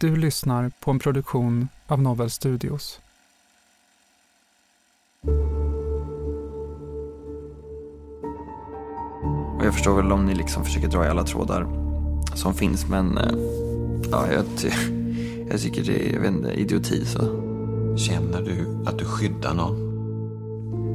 Du 0.00 0.16
lyssnar 0.16 0.70
på 0.80 0.90
en 0.90 0.98
produktion 0.98 1.68
av 1.86 2.02
Novel 2.02 2.30
Studios. 2.30 3.00
Och 9.58 9.66
jag 9.66 9.74
förstår 9.74 9.96
väl 9.96 10.12
om 10.12 10.26
ni 10.26 10.34
liksom 10.34 10.64
försöker 10.64 10.88
dra 10.88 11.04
i 11.04 11.08
alla 11.08 11.24
trådar 11.24 11.66
som 12.34 12.54
finns, 12.54 12.88
men 12.88 13.18
eh, 13.18 13.34
ja, 14.10 14.32
jag, 14.32 14.44
ty 14.56 14.68
jag 15.50 15.60
tycker 15.60 15.82
det 15.82 16.08
är 16.08 16.14
jag 16.14 16.20
vet 16.20 16.30
inte, 16.30 16.52
idioti. 16.52 17.06
Så. 17.06 17.18
Känner 17.96 18.42
du 18.42 18.84
att 18.86 18.98
du 18.98 19.04
skyddar 19.04 19.54
någon? 19.54 19.88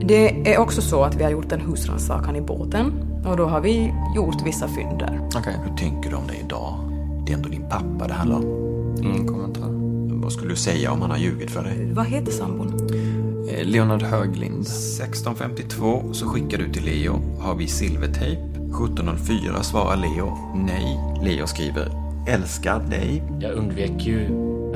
Det 0.07 0.53
är 0.53 0.57
också 0.57 0.81
så 0.81 1.03
att 1.03 1.15
vi 1.15 1.23
har 1.23 1.31
gjort 1.31 1.51
en 1.51 1.61
husrannsakan 1.61 2.35
i 2.35 2.41
båten 2.41 2.93
och 3.25 3.37
då 3.37 3.45
har 3.45 3.61
vi 3.61 3.93
gjort 4.15 4.41
vissa 4.45 4.67
fynd 4.67 4.99
där. 4.99 5.29
Okej, 5.35 5.57
Hur 5.65 5.77
tänker 5.77 6.09
du 6.09 6.15
om 6.15 6.27
det 6.27 6.37
idag? 6.45 6.73
Det 7.25 7.31
är 7.31 7.37
ändå 7.37 7.49
din 7.49 7.69
pappa 7.69 8.07
det 8.07 8.13
handlar 8.13 8.37
om. 8.37 8.72
Ingen 9.01 9.27
kommentar. 9.27 9.69
Vad 10.21 10.31
skulle 10.31 10.49
du 10.49 10.55
säga 10.55 10.91
om 10.91 11.01
han 11.01 11.11
har 11.11 11.17
ljugit 11.17 11.51
för 11.51 11.63
dig? 11.63 11.91
Vad 11.93 12.05
heter 12.05 12.31
sambon? 12.31 12.89
Eh, 13.49 13.65
Leonard 13.65 14.01
Höglind. 14.01 14.61
1652 14.61 16.13
så 16.13 16.25
skickar 16.25 16.57
du 16.57 16.71
till 16.71 16.85
Leo. 16.85 17.21
Har 17.39 17.55
vi 17.55 17.67
silvertejp? 17.67 18.41
1704 18.41 19.63
svarar 19.63 19.97
Leo 19.97 20.37
nej. 20.55 20.99
Leo 21.23 21.47
skriver 21.47 21.91
älskar 22.27 22.79
dig. 22.79 23.23
Jag 23.39 23.53
undvek 23.53 24.05
ju 24.05 24.25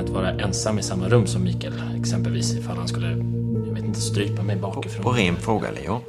att 0.00 0.08
vara 0.08 0.30
ensam 0.30 0.78
i 0.78 0.82
samma 0.82 1.08
rum 1.08 1.26
som 1.26 1.42
Mikael. 1.42 1.72
Exempelvis 2.00 2.54
ifall 2.54 2.76
han 2.76 2.88
skulle, 2.88 3.08
jag 3.66 3.74
vet 3.74 3.84
inte, 3.84 4.00
strypa 4.00 4.42
mig 4.42 4.56
bakifrån. 4.56 5.04
På 5.04 5.10
ren 5.10 5.36
fråga 5.36 5.70
Leo. 5.70 6.00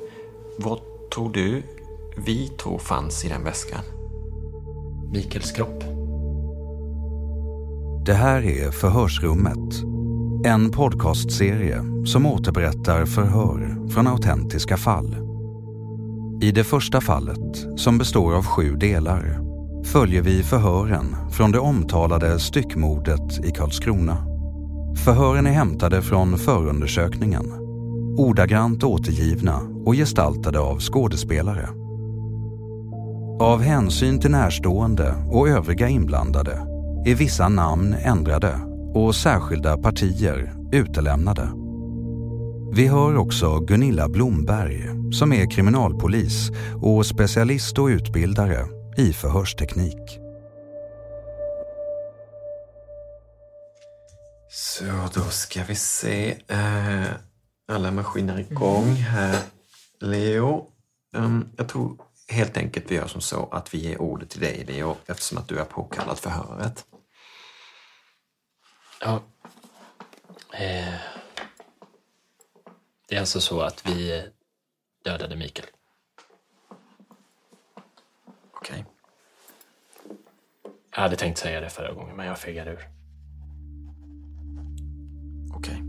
Vad 0.58 0.80
tror 1.14 1.34
du 1.34 1.64
vi 2.18 2.48
tror 2.48 2.78
fanns 2.78 3.26
i 3.26 3.30
den 3.30 3.44
väskan? 3.44 3.82
Mikaels 5.14 5.52
kropp. 5.52 5.84
Det 8.10 8.16
här 8.16 8.46
är 8.46 8.72
Förhörsrummet. 8.72 9.84
En 10.46 10.72
podcastserie 10.72 11.84
som 12.06 12.26
återberättar 12.26 13.06
förhör 13.06 13.90
från 13.90 14.08
autentiska 14.08 14.78
fall. 14.78 15.16
I 16.42 16.52
det 16.52 16.64
första 16.64 17.02
fallet, 17.02 17.80
som 17.80 17.98
består 17.98 18.36
av 18.36 18.46
sju 18.46 18.76
delar, 18.76 19.40
följer 19.86 20.22
vi 20.22 20.44
förhören 20.44 21.16
från 21.32 21.52
det 21.52 21.60
omtalade 21.60 22.40
styckmordet 22.40 23.46
i 23.46 23.52
Karlskrona. 23.52 24.18
Förhören 25.06 25.48
är 25.48 25.52
hämtade 25.52 26.02
från 26.02 26.38
förundersökningen, 26.38 27.46
ordagrant 28.18 28.84
återgivna 28.84 29.60
och 29.86 29.94
gestaltade 29.94 30.60
av 30.60 30.80
skådespelare. 30.80 31.70
Av 33.40 33.62
hänsyn 33.62 34.20
till 34.20 34.32
närstående 34.32 35.14
och 35.32 35.50
övriga 35.50 35.88
inblandade 35.88 36.69
är 37.06 37.16
vissa 37.16 37.50
namn 37.50 37.94
ändrade 37.94 38.60
och 38.94 39.16
särskilda 39.16 39.78
partier 39.78 40.56
utelämnade. 40.72 41.50
Vi 42.74 42.88
hör 42.88 43.18
också 43.18 43.60
Gunilla 43.60 44.10
Blomberg 44.10 44.90
som 45.14 45.34
är 45.34 45.52
kriminalpolis 45.52 46.50
och 46.82 47.06
specialist 47.06 47.80
och 47.80 47.86
utbildare 47.86 48.68
i 48.98 49.14
förhörsteknik. 49.14 50.20
Så 54.50 54.86
då 55.14 55.22
ska 55.22 55.64
vi 55.64 55.76
se. 55.76 56.38
Eh, 56.48 57.04
alla 57.72 57.92
maskiner 57.92 58.40
igång 58.40 58.94
här. 58.94 59.40
Leo, 60.00 60.66
ehm, 61.16 61.50
jag 61.58 61.70
tror 61.70 61.98
helt 62.28 62.58
enkelt 62.58 62.92
vi 62.92 62.96
gör 62.96 63.08
som 63.08 63.22
så 63.22 63.50
att 63.52 63.74
vi 63.74 63.78
ger 63.78 64.02
ordet 64.02 64.30
till 64.30 64.40
dig 64.42 64.66
Leo 64.68 64.96
eftersom 65.06 65.38
att 65.38 65.48
du 65.48 65.60
är 65.60 65.66
påkallad 65.66 66.18
förhöret. 66.18 66.86
Ja. 69.02 69.22
Eh, 70.54 70.94
det 73.10 73.16
är 73.16 73.20
alltså 73.20 73.42
så 73.42 73.62
att 73.62 73.88
vi 73.88 74.28
dödade 75.04 75.36
Mikael. 75.36 75.68
Okej. 78.54 78.86
Jag 80.96 81.02
hade 81.02 81.16
tänkt 81.16 81.38
säga 81.38 81.62
det 81.62 81.70
förra 81.70 81.94
gången, 81.94 82.16
men 82.16 82.26
jag 82.26 82.40
fegade 82.40 82.72
ur. 82.72 82.88
Okej. 85.54 85.84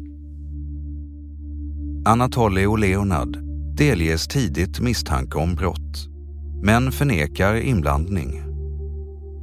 Anatoly 2.05 2.67
och 2.67 2.79
Leonard 2.79 3.37
delges 3.77 4.29
tidigt 4.29 4.81
misstanke 4.81 5.39
om 5.39 5.55
brott, 5.55 6.07
men 6.63 6.93
förnekar 6.93 7.55
inblandning. 7.55 8.43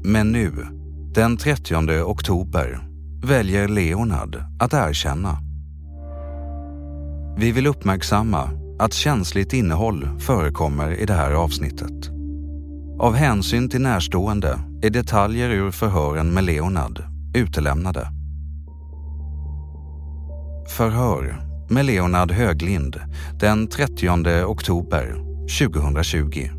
Men 0.04 0.32
nu, 0.32 0.52
den 1.14 1.38
30 1.38 2.02
oktober, 2.04 2.87
väljer 3.24 3.68
Leonard 3.68 4.44
att 4.60 4.74
erkänna. 4.74 5.38
Vi 7.38 7.52
vill 7.52 7.68
uppmärksamma 7.68 8.50
att 8.80 8.94
känsligt 8.94 9.54
innehåll 9.54 10.10
förekommer 10.19 11.02
i 11.02 11.06
det 11.06 11.14
här 11.14 11.31
avsnittet. 11.31 12.10
Av 13.00 13.16
hänsyn 13.16 13.69
till 13.69 13.81
närstående 13.81 14.60
är 14.81 14.90
detaljer 14.90 15.50
ur 15.50 15.72
förhören 15.72 16.34
med 16.34 16.44
Leonard 16.44 17.04
utelämnade. 17.36 18.08
Förhör 20.78 21.42
med 21.70 21.86
Leonard 21.86 22.31
Höglind 22.31 23.00
den 23.40 23.68
30 23.68 24.46
oktober 24.46 25.16
2020. 25.68 26.50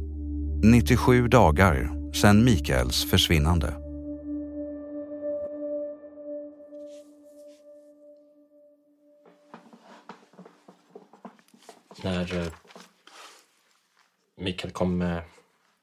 97 0.62 1.28
dagar 1.28 1.90
sedan 2.14 2.44
Mikaels 2.44 3.10
försvinnande. 3.10 3.87
När 12.02 12.34
eh, 12.34 12.52
Mikael 14.34 14.72
kom 14.72 15.02
eh, 15.02 15.22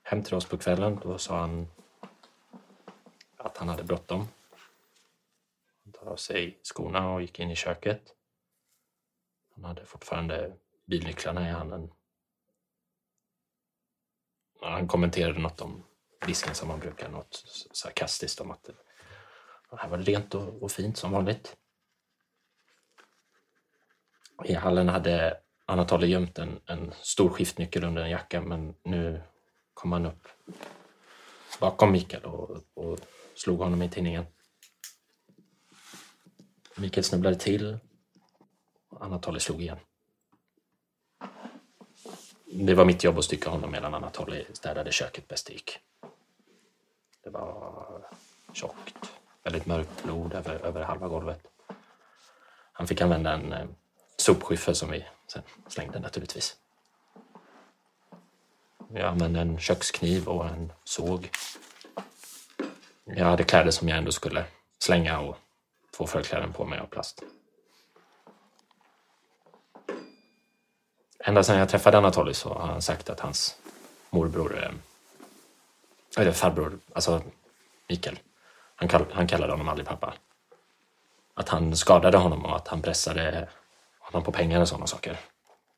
hem 0.03 0.23
till 0.23 0.35
oss 0.35 0.45
på 0.45 0.57
kvällen, 0.57 0.99
då 1.03 1.17
sa 1.17 1.39
han 1.39 1.67
att 3.37 3.55
att 3.55 3.59
han 3.59 3.69
hade 3.69 3.83
bråttom. 3.83 4.27
Han 5.83 5.93
tar 5.93 6.05
av 6.05 6.15
sig 6.15 6.59
skorna 6.63 7.09
och 7.09 7.21
gick 7.21 7.39
in 7.39 7.51
i 7.51 7.55
köket. 7.55 8.15
Han 9.55 9.63
hade 9.63 9.85
fortfarande 9.85 10.55
bilnycklarna 10.85 11.49
i 11.49 11.51
handen. 11.51 11.91
Han 14.61 14.87
kommenterade 14.87 15.39
något 15.39 15.61
om 15.61 15.83
disken 16.25 16.55
som 16.55 16.69
han 16.69 16.79
brukar, 16.79 17.09
något 17.09 17.43
sarkastiskt 17.71 18.41
om 18.41 18.51
att 18.51 18.63
det 19.69 19.77
här 19.77 19.89
var 19.89 19.97
rent 19.97 20.35
och, 20.35 20.63
och 20.63 20.71
fint 20.71 20.97
som 20.97 21.11
vanligt. 21.11 21.57
I 24.43 24.53
hallen 24.53 24.89
hade 24.89 25.41
Anatoly 25.65 26.07
gömt 26.07 26.37
en, 26.37 26.59
en 26.65 26.93
stor 27.01 27.29
skiftnyckel 27.29 27.83
under 27.83 28.01
en 28.01 28.09
jacka 28.09 28.41
men 28.41 28.75
nu 28.83 29.21
kom 29.73 29.91
han 29.91 30.05
upp 30.05 30.27
bakom 31.59 31.91
Mikael 31.91 32.23
och, 32.25 32.57
och 32.73 32.99
slog 33.35 33.59
honom 33.59 33.81
i 33.81 33.89
tinningen. 33.89 34.25
Mikael 36.75 37.03
snubblade 37.03 37.35
till. 37.35 37.77
och 38.89 39.05
Anatoly 39.05 39.39
slog 39.39 39.61
igen. 39.61 39.77
Det 42.45 42.73
var 42.73 42.85
mitt 42.85 43.03
jobb 43.03 43.17
att 43.17 43.25
stycka 43.25 43.49
honom 43.49 43.71
medan 43.71 43.93
Anatoly 43.93 44.45
städade 44.53 44.91
köket 44.91 45.27
bäst 45.27 45.47
det 45.47 45.53
gick. 45.53 45.79
Det 47.23 47.29
var 47.29 48.07
tjockt, 48.53 49.11
väldigt 49.43 49.65
mörkt 49.65 50.03
blod 50.03 50.33
över, 50.33 50.55
över 50.65 50.83
halva 50.83 51.07
golvet. 51.07 51.41
Han 52.71 52.87
fick 52.87 53.01
använda 53.01 53.33
en 53.33 53.53
eh, 53.53 53.67
sopskyffel 54.17 54.75
som 54.75 54.91
vi 54.91 55.05
sen 55.27 55.43
slängde 55.67 55.99
naturligtvis. 55.99 56.57
Jag 58.93 59.05
använde 59.05 59.39
en 59.39 59.59
kökskniv 59.59 60.27
och 60.27 60.45
en 60.45 60.71
såg. 60.83 61.29
Jag 63.03 63.25
hade 63.25 63.43
kläder 63.43 63.71
som 63.71 63.89
jag 63.89 63.97
ändå 63.97 64.11
skulle 64.11 64.45
slänga 64.79 65.19
och 65.19 65.37
två 65.97 66.07
förkläden 66.07 66.53
på 66.53 66.65
mig 66.65 66.79
av 66.79 66.85
plast. 66.85 67.23
Ända 71.19 71.43
sedan 71.43 71.59
jag 71.59 71.69
träffade 71.69 71.97
Anatoly 71.97 72.33
så 72.33 72.53
har 72.53 72.67
han 72.67 72.81
sagt 72.81 73.09
att 73.09 73.19
hans 73.19 73.57
morbror, 74.09 74.73
eller 76.17 76.31
farbror, 76.31 76.79
alltså 76.93 77.21
Mikael, 77.89 78.19
han, 78.75 78.87
kall, 78.87 79.05
han 79.11 79.27
kallade 79.27 79.53
honom 79.53 79.69
aldrig 79.69 79.87
pappa. 79.87 80.13
Att 81.33 81.49
han 81.49 81.75
skadade 81.75 82.17
honom 82.17 82.45
och 82.45 82.55
att 82.55 82.67
han 82.67 82.81
pressade 82.81 83.49
honom 84.05 84.23
på 84.23 84.31
pengar 84.31 84.61
och 84.61 84.67
sådana 84.67 84.87
saker. 84.87 85.19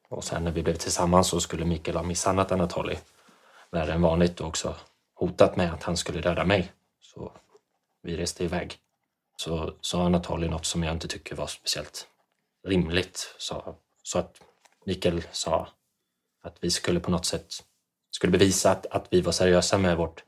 Och 0.10 0.24
sen 0.24 0.44
när 0.44 0.52
vi 0.52 0.64
blev 0.64 0.76
tillsammans 0.76 1.28
så 1.28 1.40
skulle 1.40 1.66
Mikael 1.66 1.98
ha 1.98 2.04
misshandlat 2.04 2.52
Anatoly 2.52 2.98
värre 3.72 3.94
än 3.94 4.02
vanligt 4.02 4.42
och 4.42 4.48
också 4.48 4.76
hotat 5.14 5.56
med 5.56 5.74
att 5.74 5.84
han 5.84 5.98
skulle 5.98 6.22
döda 6.22 6.46
mig. 6.46 6.72
Så 7.02 7.32
vi 8.04 8.18
reste 8.18 8.44
iväg. 8.44 8.76
Så 9.38 9.74
sa 9.82 10.06
Anatoly 10.06 10.48
något 10.48 10.66
som 10.66 10.84
jag 10.84 10.96
inte 10.96 11.08
tycker 11.08 11.36
var 11.36 11.48
speciellt 11.48 12.08
rimligt. 12.68 13.36
Så, 13.38 13.76
så 14.04 14.20
att 14.20 14.42
Mikael 14.86 15.24
sa 15.32 15.68
att 16.44 16.58
vi 16.60 16.72
skulle 16.72 17.00
på 17.00 17.12
något 17.12 17.26
sätt 17.26 17.54
skulle 18.12 18.32
bevisa 18.32 18.72
att, 18.72 18.86
att 18.86 19.08
vi 19.10 19.22
var 19.22 19.32
seriösa 19.32 19.78
med 19.78 19.98
vårt 19.98 20.24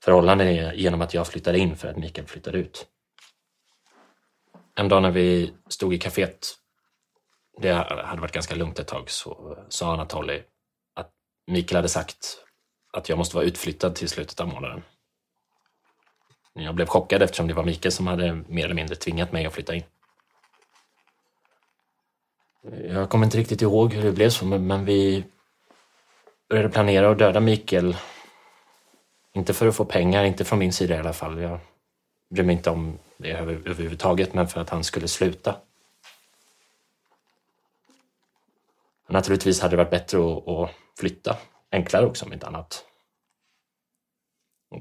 förhållande 0.00 0.74
genom 0.74 1.02
att 1.02 1.14
jag 1.14 1.26
flyttade 1.26 1.58
in 1.58 1.76
för 1.76 1.88
att 1.88 1.96
Mikael 1.96 2.26
flyttade 2.26 2.58
ut. 2.58 2.86
En 4.74 4.88
dag 4.88 5.02
när 5.02 5.10
vi 5.10 5.52
stod 5.68 5.94
i 5.94 5.98
kaféet, 5.98 6.54
det 7.56 7.72
hade 8.04 8.20
varit 8.20 8.32
ganska 8.32 8.54
lugnt 8.54 8.78
ett 8.78 8.86
tag, 8.86 9.10
så 9.10 9.58
sa 9.68 9.92
Anatoly 9.92 10.42
att 10.94 11.10
Mikael 11.46 11.76
hade 11.76 11.88
sagt 11.88 12.38
att 12.92 13.08
jag 13.08 13.18
måste 13.18 13.36
vara 13.36 13.46
utflyttad 13.46 13.94
till 13.94 14.08
slutet 14.08 14.40
av 14.40 14.48
månaden. 14.48 14.82
Jag 16.52 16.74
blev 16.74 16.86
chockad 16.86 17.22
eftersom 17.22 17.48
det 17.48 17.54
var 17.54 17.64
Mikael 17.64 17.92
som 17.92 18.06
hade 18.06 18.34
mer 18.48 18.64
eller 18.64 18.74
mindre 18.74 18.96
tvingat 18.96 19.32
mig 19.32 19.46
att 19.46 19.52
flytta 19.52 19.74
in. 19.74 19.82
Jag 22.88 23.10
kommer 23.10 23.24
inte 23.24 23.38
riktigt 23.38 23.62
ihåg 23.62 23.92
hur 23.92 24.02
det 24.02 24.12
blev 24.12 24.30
så, 24.30 24.44
men 24.44 24.84
vi 24.84 25.24
började 26.48 26.68
planera 26.68 27.10
att 27.10 27.18
döda 27.18 27.40
Mikael. 27.40 27.96
Inte 29.34 29.54
för 29.54 29.66
att 29.66 29.76
få 29.76 29.84
pengar, 29.84 30.24
inte 30.24 30.44
från 30.44 30.58
min 30.58 30.72
sida 30.72 30.96
i 30.96 30.98
alla 30.98 31.12
fall. 31.12 31.40
Jag 31.40 31.58
bryr 32.30 32.44
mig 32.44 32.56
inte 32.56 32.70
om 32.70 32.98
det 33.16 33.32
överhuvudtaget, 33.32 34.34
men 34.34 34.48
för 34.48 34.60
att 34.60 34.70
han 34.70 34.84
skulle 34.84 35.08
sluta. 35.08 35.56
Naturligtvis 39.08 39.60
hade 39.60 39.72
det 39.72 39.76
varit 39.76 39.90
bättre 39.90 40.18
att, 40.18 40.70
flytta. 41.00 41.36
Enklare 41.72 42.06
också 42.06 42.24
om 42.24 42.32
inte 42.32 42.46
annat. 42.46 42.84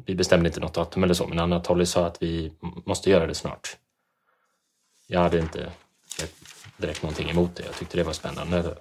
Vi 0.05 0.15
bestämde 0.15 0.49
inte 0.49 0.59
något 0.59 0.73
datum 0.73 1.03
eller 1.03 1.13
så, 1.13 1.27
men 1.27 1.39
Anatoly 1.39 1.85
sa 1.85 2.05
att 2.05 2.21
vi 2.21 2.53
måste 2.61 3.09
göra 3.09 3.27
det 3.27 3.35
snart. 3.35 3.77
Jag 5.07 5.19
hade 5.19 5.39
inte 5.39 5.71
direkt 6.77 7.03
någonting 7.03 7.29
emot 7.29 7.55
det. 7.55 7.65
Jag 7.65 7.75
tyckte 7.75 7.97
det 7.97 8.03
var 8.03 8.13
spännande. 8.13 8.77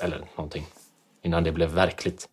Eller 0.00 0.26
någonting. 0.36 0.66
Innan 1.22 1.44
det 1.44 1.52
blev 1.52 1.70
verkligt. 1.70 2.28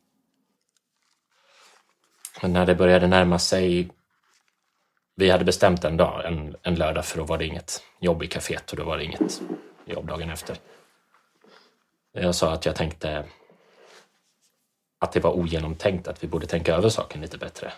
Men 2.41 2.53
när 2.53 2.65
det 2.65 2.75
började 2.75 3.07
närma 3.07 3.39
sig 3.39 3.89
vi 5.15 5.29
hade 5.29 5.45
bestämt 5.45 5.83
en 5.83 5.97
dag, 5.97 6.25
en, 6.25 6.55
en 6.63 6.75
lördag, 6.75 7.05
för 7.05 7.17
då 7.17 7.23
var 7.23 7.37
det 7.37 7.45
inget 7.45 7.83
jobb 7.99 8.23
i 8.23 8.27
kaféet 8.27 8.71
och 8.71 8.77
då 8.77 8.83
var 8.83 8.97
det 8.97 9.03
inget 9.03 9.41
jobb 9.85 10.07
dagen 10.07 10.29
efter. 10.29 10.57
Jag 12.11 12.35
sa 12.35 12.53
att 12.53 12.65
jag 12.65 12.75
tänkte 12.75 13.25
att 14.99 15.11
det 15.11 15.19
var 15.19 15.31
ogenomtänkt, 15.31 16.07
att 16.07 16.23
vi 16.23 16.27
borde 16.27 16.47
tänka 16.47 16.75
över 16.75 16.89
saken 16.89 17.21
lite 17.21 17.37
bättre. 17.37 17.73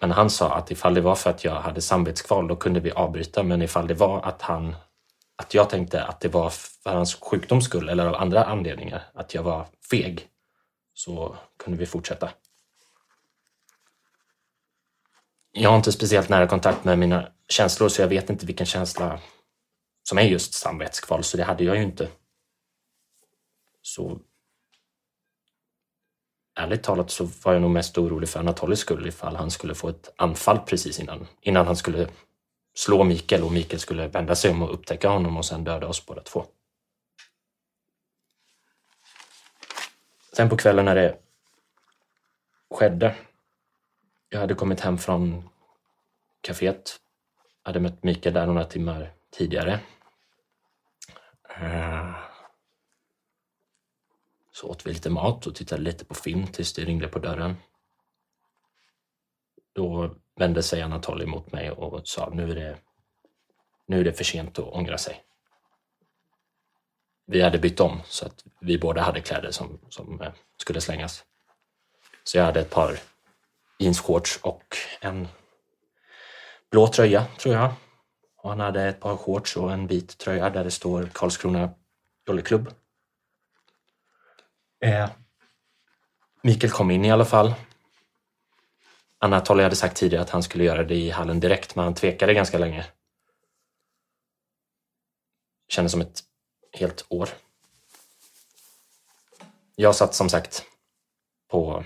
Men 0.00 0.10
han 0.10 0.30
sa 0.30 0.54
att 0.54 0.70
ifall 0.70 0.94
det 0.94 1.00
var 1.00 1.14
för 1.14 1.30
att 1.30 1.44
jag 1.44 1.54
hade 1.54 1.80
samvetskval, 1.80 2.48
då 2.48 2.56
kunde 2.56 2.80
vi 2.80 2.90
avbryta. 2.90 3.42
Men 3.42 3.62
ifall 3.62 3.86
det 3.86 3.94
var 3.94 4.22
att 4.22 4.42
han 4.42 4.74
att 5.36 5.54
jag 5.54 5.70
tänkte 5.70 6.04
att 6.04 6.20
det 6.20 6.28
var 6.28 6.50
för 6.50 6.90
hans 6.90 7.14
sjukdoms 7.14 7.64
skull 7.64 7.88
eller 7.88 8.06
av 8.06 8.14
andra 8.14 8.44
anledningar, 8.44 9.02
att 9.14 9.34
jag 9.34 9.42
var 9.42 9.66
feg, 9.90 10.28
så 10.94 11.36
kunde 11.58 11.78
vi 11.78 11.86
fortsätta. 11.86 12.30
Jag 15.52 15.70
har 15.70 15.76
inte 15.76 15.92
speciellt 15.92 16.28
nära 16.28 16.48
kontakt 16.48 16.84
med 16.84 16.98
mina 16.98 17.32
känslor 17.48 17.88
så 17.88 18.02
jag 18.02 18.08
vet 18.08 18.30
inte 18.30 18.46
vilken 18.46 18.66
känsla 18.66 19.20
som 20.02 20.18
är 20.18 20.22
just 20.22 20.54
samvetskval, 20.54 21.24
så 21.24 21.36
det 21.36 21.44
hade 21.44 21.64
jag 21.64 21.76
ju 21.76 21.82
inte. 21.82 22.08
Så 23.82 24.20
ärligt 26.54 26.82
talat 26.82 27.10
så 27.10 27.24
var 27.24 27.52
jag 27.52 27.62
nog 27.62 27.70
mest 27.70 27.98
orolig 27.98 28.28
för 28.28 28.40
Anatolijs 28.40 28.80
skull 28.80 29.06
ifall 29.06 29.36
han 29.36 29.50
skulle 29.50 29.74
få 29.74 29.88
ett 29.88 30.12
anfall 30.16 30.58
precis 30.58 31.00
innan, 31.00 31.26
innan 31.40 31.66
han 31.66 31.76
skulle 31.76 32.08
slå 32.74 33.04
Mikael 33.04 33.42
och 33.42 33.52
Mikael 33.52 33.80
skulle 33.80 34.08
vända 34.08 34.34
sig 34.34 34.50
om 34.50 34.62
och 34.62 34.74
upptäcka 34.74 35.08
honom 35.08 35.36
och 35.36 35.44
sen 35.44 35.64
döda 35.64 35.86
oss 35.86 36.06
båda 36.06 36.22
två. 36.22 36.46
Sen 40.32 40.48
på 40.48 40.56
kvällen 40.56 40.84
när 40.84 40.94
det 40.94 41.18
skedde, 42.70 43.14
jag 44.28 44.40
hade 44.40 44.54
kommit 44.54 44.80
hem 44.80 44.98
från 44.98 45.48
kaféet, 46.40 47.00
hade 47.62 47.80
mött 47.80 48.02
Mikael 48.02 48.34
där 48.34 48.46
några 48.46 48.64
timmar 48.64 49.12
tidigare. 49.30 49.80
Eh, 51.60 52.31
så 54.52 54.68
åt 54.68 54.86
vi 54.86 54.92
lite 54.92 55.10
mat 55.10 55.46
och 55.46 55.54
tittade 55.54 55.82
lite 55.82 56.04
på 56.04 56.14
film 56.14 56.46
tills 56.46 56.72
det 56.72 56.84
ringde 56.84 57.08
på 57.08 57.18
dörren. 57.18 57.56
Då 59.74 60.14
vände 60.36 60.62
sig 60.62 60.82
Anatoly 60.82 61.26
mot 61.26 61.52
mig 61.52 61.70
och 61.70 62.08
sa 62.08 62.30
nu 62.34 62.50
är 62.50 62.54
det, 62.54 62.78
nu 63.86 64.00
är 64.00 64.04
det 64.04 64.12
för 64.12 64.24
sent 64.24 64.58
att 64.58 64.64
ångra 64.64 64.98
sig. 64.98 65.24
Vi 67.26 67.42
hade 67.42 67.58
bytt 67.58 67.80
om 67.80 68.00
så 68.04 68.26
att 68.26 68.44
vi 68.60 68.78
båda 68.78 69.02
hade 69.02 69.20
kläder 69.20 69.50
som, 69.50 69.78
som 69.88 70.20
eh, 70.20 70.32
skulle 70.56 70.80
slängas. 70.80 71.24
Så 72.24 72.38
jag 72.38 72.44
hade 72.44 72.60
ett 72.60 72.70
par 72.70 72.98
jeansshorts 73.78 74.38
och 74.42 74.76
en 75.00 75.28
blå 76.70 76.88
tröja, 76.88 77.26
tror 77.38 77.54
jag. 77.54 77.72
Och 78.36 78.50
han 78.50 78.60
hade 78.60 78.82
ett 78.82 79.00
par 79.00 79.16
shorts 79.16 79.56
och 79.56 79.72
en 79.72 79.86
vit 79.86 80.18
tröja 80.18 80.50
där 80.50 80.64
det 80.64 80.70
står 80.70 81.10
Karlskrona 81.12 81.70
Jollyklubb. 82.26 82.74
Eh, 84.82 85.10
Mikael 86.42 86.72
kom 86.72 86.90
in 86.90 87.04
i 87.04 87.12
alla 87.12 87.24
fall 87.24 87.54
Anatoly 89.22 89.62
hade 89.62 89.76
sagt 89.76 89.96
tidigare 89.96 90.22
att 90.22 90.30
han 90.30 90.42
skulle 90.42 90.64
göra 90.64 90.84
det 90.84 90.94
i 90.94 91.10
hallen 91.10 91.40
direkt, 91.40 91.74
men 91.74 91.84
han 91.84 91.94
tvekade 91.94 92.34
ganska 92.34 92.58
länge. 92.58 92.84
Kändes 95.68 95.92
som 95.92 96.00
ett 96.00 96.20
helt 96.72 97.04
år. 97.08 97.28
Jag 99.76 99.94
satt 99.94 100.14
som 100.14 100.28
sagt 100.28 100.64
på 101.50 101.84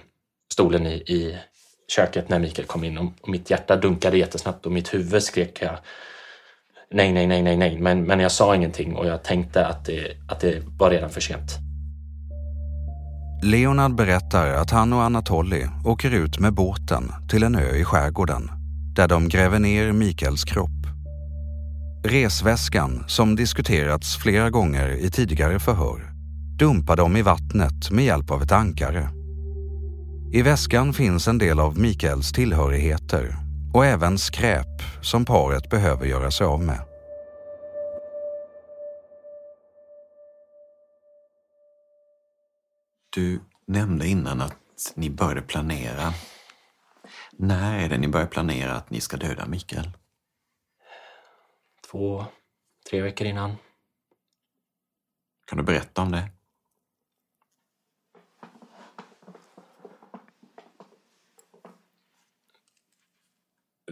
stolen 0.53 0.87
i, 0.87 0.95
i 0.95 1.39
köket 1.89 2.29
när 2.29 2.39
Mikael 2.39 2.67
kom 2.67 2.85
in 2.85 2.99
och 2.99 3.29
mitt 3.29 3.51
hjärta 3.51 3.77
dunkade 3.77 4.19
jättesnabbt 4.19 4.67
och 4.67 4.73
mitt 4.73 4.95
huvud 4.95 5.23
skrek 5.23 5.63
jag 5.63 5.79
nej, 6.91 7.13
nej, 7.13 7.27
nej, 7.27 7.43
nej, 7.43 7.57
nej. 7.57 7.79
Men, 7.79 8.05
men 8.05 8.21
jag 8.21 8.33
sa 8.33 8.55
ingenting 8.55 8.97
och 8.97 9.07
jag 9.07 9.25
tänkte 9.25 9.67
att 9.67 9.85
det, 9.85 10.17
att 10.29 10.41
det 10.41 10.63
var 10.79 10.91
redan 10.91 11.11
för 11.11 11.21
sent. 11.21 11.66
Leonard 13.43 13.95
berättar 13.95 14.47
att 14.47 14.71
han 14.71 14.93
och 14.93 15.03
Anatoly 15.03 15.67
åker 15.85 16.11
ut 16.11 16.39
med 16.39 16.55
båten 16.55 17.13
till 17.29 17.43
en 17.43 17.55
ö 17.55 17.77
i 17.77 17.85
skärgården. 17.85 18.51
där 18.97 19.09
de 19.09 19.29
gräver 19.29 19.59
ner 19.59 19.93
Mikaels 19.93 20.45
kropp. 20.45 20.71
Resväskan, 22.05 23.05
som 23.07 23.37
diskuterats 23.37 24.17
flera 24.17 24.51
gånger 24.51 24.89
i 24.89 25.11
tidigare 25.11 25.59
förhör, 25.59 26.13
dumpar 26.59 26.97
de 26.97 27.17
i 27.17 27.23
vattnet 27.23 27.91
med 27.91 28.05
hjälp 28.05 28.31
av 28.31 28.43
ett 28.43 28.53
ankare. 28.53 29.09
I 30.33 30.43
väskan 30.43 30.93
finns 30.93 31.29
en 31.29 31.39
del 31.39 31.61
av 31.61 31.79
Mikaels 31.79 32.33
tillhörigheter 32.33 33.37
och 33.75 33.87
även 33.87 34.19
skräp 34.19 34.83
som 35.03 35.25
paret 35.25 35.71
behöver 35.71 36.07
göra 36.07 36.31
sig 36.31 36.47
av 36.47 36.63
med. 36.63 36.81
Du 43.17 43.41
nämnde 43.67 44.09
innan 44.09 44.41
att 44.41 44.93
ni 44.95 45.11
började 45.11 45.43
planera. 45.43 46.13
När 47.33 47.85
är 47.85 47.89
det 47.89 47.99
ni 47.99 48.09
börjar 48.09 48.27
planera 48.27 48.73
att 48.73 48.91
ni 48.91 49.01
ska 49.01 49.17
döda 49.17 49.47
Mikael? 49.47 49.91
Två, 51.91 52.25
tre 52.91 53.03
veckor 53.03 53.27
innan. 53.27 53.57
Kan 55.45 55.59
du 55.59 55.65
berätta 55.65 56.03
om 56.03 56.13
det? 56.13 56.31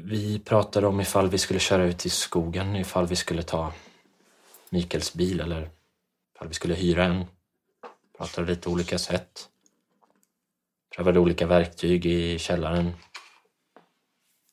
Vi 0.00 0.38
pratade 0.38 0.86
om 0.86 1.00
ifall 1.00 1.30
vi 1.30 1.38
skulle 1.38 1.60
köra 1.60 1.84
ut 1.84 2.06
i 2.06 2.10
skogen, 2.10 2.76
ifall 2.76 3.06
vi 3.06 3.16
skulle 3.16 3.42
ta 3.42 3.72
Mikaels 4.70 5.14
bil 5.14 5.40
eller 5.40 5.70
ifall 6.34 6.48
vi 6.48 6.54
skulle 6.54 6.74
hyra 6.74 7.04
en. 7.04 7.24
Pratade 8.18 8.47
lite 8.47 8.68
olika 8.68 8.99
sätt. 8.99 9.49
Prövade 10.97 11.18
olika 11.18 11.47
verktyg 11.47 12.06
i 12.06 12.38
källaren. 12.38 12.92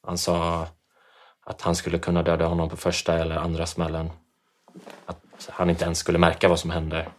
Han 0.03 0.17
sa 0.17 0.67
att 1.41 1.61
han 1.61 1.75
skulle 1.75 1.99
kunna 1.99 2.23
döda 2.23 2.45
honom 2.45 2.69
på 2.69 2.77
första 2.77 3.17
eller 3.17 3.35
andra 3.35 3.65
smällen. 3.65 4.09
Att 5.05 5.49
han 5.49 5.69
inte 5.69 5.85
ens 5.85 5.99
skulle 5.99 6.17
märka 6.17 6.49
vad 6.49 6.59
som 6.59 6.71
hände. 6.71 7.11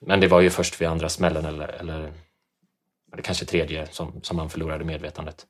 Men 0.00 0.20
det 0.20 0.28
var 0.28 0.40
ju 0.40 0.50
först 0.50 0.80
vid 0.80 0.88
andra 0.88 1.08
smällen 1.08 1.44
eller, 1.44 1.68
eller, 1.68 2.12
eller 3.12 3.22
kanske 3.22 3.44
tredje 3.44 3.86
som, 3.86 4.22
som 4.22 4.38
han 4.38 4.50
förlorade 4.50 4.84
medvetandet. 4.84 5.46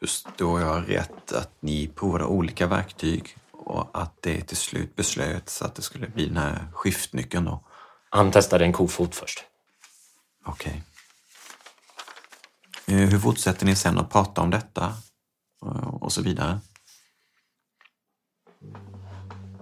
Förstår 0.00 0.60
jag 0.60 0.90
rätt 0.90 1.32
att 1.32 1.50
ni 1.60 1.88
provade 1.88 2.24
olika 2.24 2.66
verktyg 2.66 3.36
och 3.52 3.88
att 3.92 4.22
det 4.22 4.40
till 4.40 4.56
slut 4.56 4.96
beslöts 4.96 5.62
att 5.62 5.74
det 5.74 5.82
skulle 5.82 6.08
bli 6.08 6.26
den 6.26 6.36
här 6.36 6.66
skiftnyckeln 6.72 7.44
då? 7.44 7.64
Han 8.10 8.30
testade 8.32 8.64
en 8.64 8.72
kofot 8.72 9.14
först. 9.14 9.44
Okej. 10.44 10.82
Okay. 12.86 13.06
Hur 13.06 13.18
fortsätter 13.18 13.66
ni 13.66 13.76
sen 13.76 13.98
att 13.98 14.10
prata 14.10 14.40
om 14.40 14.50
detta 14.50 14.94
och 16.00 16.12
så 16.12 16.22
vidare? 16.22 16.60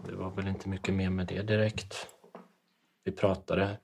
Det 0.06 0.14
var 0.14 0.30
väl 0.30 0.48
inte 0.48 0.68
mycket 0.68 0.94
mer 0.94 1.10
med 1.10 1.26
det 1.26 1.42
direkt. 1.42 2.06
Vi 3.04 3.12
pratade. 3.12 3.78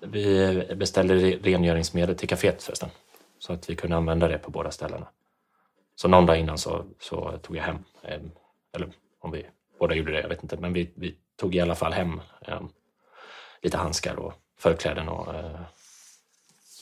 Vi 0.00 0.74
beställde 0.76 1.14
rengöringsmedel 1.14 2.16
till 2.16 2.28
kaféet 2.28 2.62
förresten. 2.62 2.90
Så 3.38 3.52
att 3.52 3.70
vi 3.70 3.76
kunde 3.76 3.96
använda 3.96 4.28
det 4.28 4.38
på 4.38 4.50
båda 4.50 4.70
ställena. 4.70 5.08
Så 5.94 6.08
någon 6.08 6.26
dag 6.26 6.38
innan 6.38 6.58
så, 6.58 6.84
så 7.00 7.38
tog 7.38 7.56
jag 7.56 7.62
hem, 7.62 7.84
eller 8.72 8.92
om 9.18 9.30
vi 9.30 9.46
båda 9.78 9.94
gjorde 9.94 10.12
det, 10.12 10.20
jag 10.20 10.28
vet 10.28 10.42
inte, 10.42 10.56
men 10.56 10.72
vi, 10.72 10.92
vi 10.94 11.16
tog 11.36 11.54
i 11.54 11.60
alla 11.60 11.74
fall 11.74 11.92
hem 11.92 12.20
eh, 12.40 12.60
lite 13.62 13.76
handskar 13.76 14.16
och 14.16 14.34
förkläden 14.58 15.08
och 15.08 15.34
eh, 15.34 15.60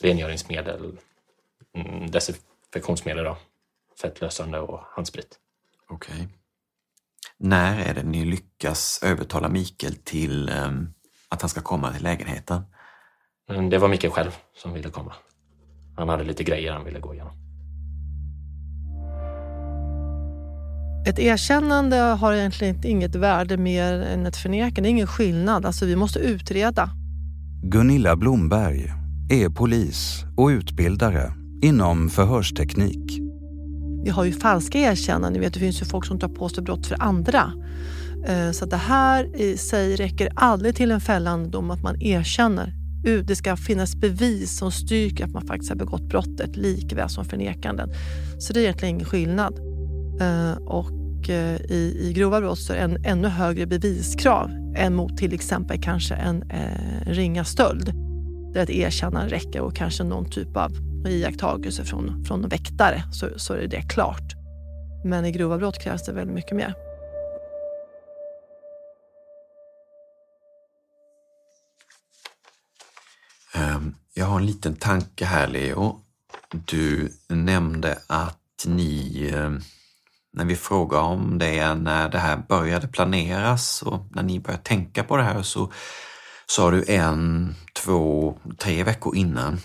rengöringsmedel, 0.01 0.97
mm, 1.73 2.11
desinfektionsmedel, 2.11 3.23
då, 3.23 3.37
fettlösande 4.01 4.59
och 4.59 4.79
handsprit. 4.79 5.39
Okej. 5.87 6.15
Okay. 6.15 6.27
När 7.37 7.89
är 7.89 7.93
det 7.93 8.03
ni 8.03 8.25
lyckas 8.25 8.99
övertala 9.03 9.49
Mikael 9.49 9.95
till 9.95 10.49
eh, 10.49 10.71
att 11.29 11.41
han 11.41 11.49
ska 11.49 11.61
komma 11.61 11.93
till 11.93 12.03
lägenheten? 12.03 12.61
Mm, 13.49 13.69
det 13.69 13.77
var 13.77 13.87
Mikael 13.87 14.13
själv 14.13 14.37
som 14.53 14.73
ville 14.73 14.89
komma. 14.89 15.13
Han 15.97 16.09
hade 16.09 16.23
lite 16.23 16.43
grejer 16.43 16.71
han 16.71 16.85
ville 16.85 16.99
gå 16.99 17.13
igenom. 17.13 17.44
Ett 21.05 21.19
erkännande 21.19 21.95
har 21.95 22.33
egentligen 22.33 22.85
inget 22.85 23.15
värde 23.15 23.57
mer 23.57 23.93
än 23.93 24.25
ett 24.25 24.37
förnekande. 24.37 24.81
Det 24.81 24.87
är 24.87 24.89
ingen 24.89 25.07
skillnad. 25.07 25.65
Alltså, 25.65 25.85
vi 25.85 25.95
måste 25.95 26.19
utreda. 26.19 26.89
Gunilla 27.63 28.15
Blomberg 28.15 28.93
är 29.29 29.49
polis 29.49 30.23
och 30.37 30.47
utbildare 30.47 31.33
inom 31.61 32.09
förhörsteknik. 32.09 33.19
Vi 34.03 34.09
har 34.09 34.23
ju 34.23 34.31
falska 34.31 34.79
erkännanden. 34.79 35.33
Ni 35.33 35.39
vet, 35.39 35.53
det 35.53 35.59
finns 35.59 35.81
ju 35.81 35.85
folk 35.85 36.05
som 36.05 36.19
tar 36.19 36.29
på 36.29 36.49
sig 36.49 36.63
brott 36.63 36.87
för 36.87 37.01
andra. 37.03 37.53
Eh, 38.27 38.51
så 38.51 38.65
det 38.65 38.77
här 38.77 39.41
i 39.41 39.57
sig 39.57 39.95
räcker 39.95 40.29
aldrig 40.35 40.75
till 40.75 40.91
en 40.91 41.01
fällande 41.01 41.49
dom 41.49 41.71
att 41.71 41.83
man 41.83 42.01
erkänner 42.01 42.73
det 43.05 43.35
ska 43.35 43.57
finnas 43.57 43.95
bevis 43.95 44.57
som 44.57 44.71
styrker 44.71 45.23
att 45.23 45.31
man 45.31 45.47
faktiskt 45.47 45.69
har 45.69 45.77
begått 45.77 46.01
brottet 46.01 46.55
likväl 46.55 47.09
som 47.09 47.25
förnekanden. 47.25 47.89
Så 48.39 48.53
det 48.53 48.59
är 48.59 48.63
egentligen 48.63 48.95
ingen 48.95 49.05
skillnad. 49.05 49.74
Eh, 50.21 50.57
och 50.57 51.29
eh, 51.29 51.61
i, 51.61 51.97
i 52.01 52.13
grova 52.13 52.41
brott 52.41 52.59
så 52.59 52.73
är 52.73 52.77
det 52.77 52.83
en 52.83 53.05
ännu 53.05 53.27
högre 53.27 53.65
beviskrav 53.65 54.51
än 54.75 54.95
mot 54.95 55.17
till 55.17 55.33
exempel 55.33 55.81
kanske 55.81 56.15
en 56.15 56.43
eh, 56.51 57.05
ringa 57.05 57.45
stöld. 57.45 57.93
Där 58.53 58.63
ett 58.63 58.69
erkännande 58.69 59.35
räcker 59.35 59.61
och 59.61 59.75
kanske 59.75 60.03
någon 60.03 60.29
typ 60.29 60.57
av 60.57 60.71
iakttagelse 61.07 61.83
från, 61.83 62.25
från 62.25 62.49
väktare 62.49 63.03
så, 63.11 63.29
så 63.35 63.53
är 63.53 63.67
det 63.67 63.81
klart. 63.81 64.33
Men 65.05 65.25
i 65.25 65.31
grova 65.31 65.57
brott 65.57 65.79
krävs 65.83 66.05
det 66.05 66.11
väldigt 66.11 66.35
mycket 66.35 66.55
mer. 66.55 66.73
Ehm, 73.55 73.95
jag 74.13 74.25
har 74.25 74.39
en 74.39 74.45
liten 74.45 74.75
tanke 74.75 75.25
här, 75.25 75.47
Leo. 75.47 76.01
Du 76.65 77.11
nämnde 77.27 77.97
att 78.07 78.65
ni, 78.65 79.29
ehm, 79.33 79.61
när 80.35 80.45
vi 80.45 80.55
frågade 80.55 81.03
om 81.03 81.39
det, 81.39 81.73
när 81.73 82.09
det 82.09 82.17
här 82.17 82.37
började 82.37 82.87
planeras 82.87 83.81
och 83.81 84.05
när 84.11 84.23
ni 84.23 84.39
började 84.39 84.63
tänka 84.63 85.03
på 85.03 85.17
det 85.17 85.23
här 85.23 85.41
så 85.41 85.71
sa 86.45 86.71
du 86.71 86.85
en, 86.87 87.55
två, 87.73 88.37
tre 88.57 88.83
veckor 88.83 89.15
innan, 89.15 89.59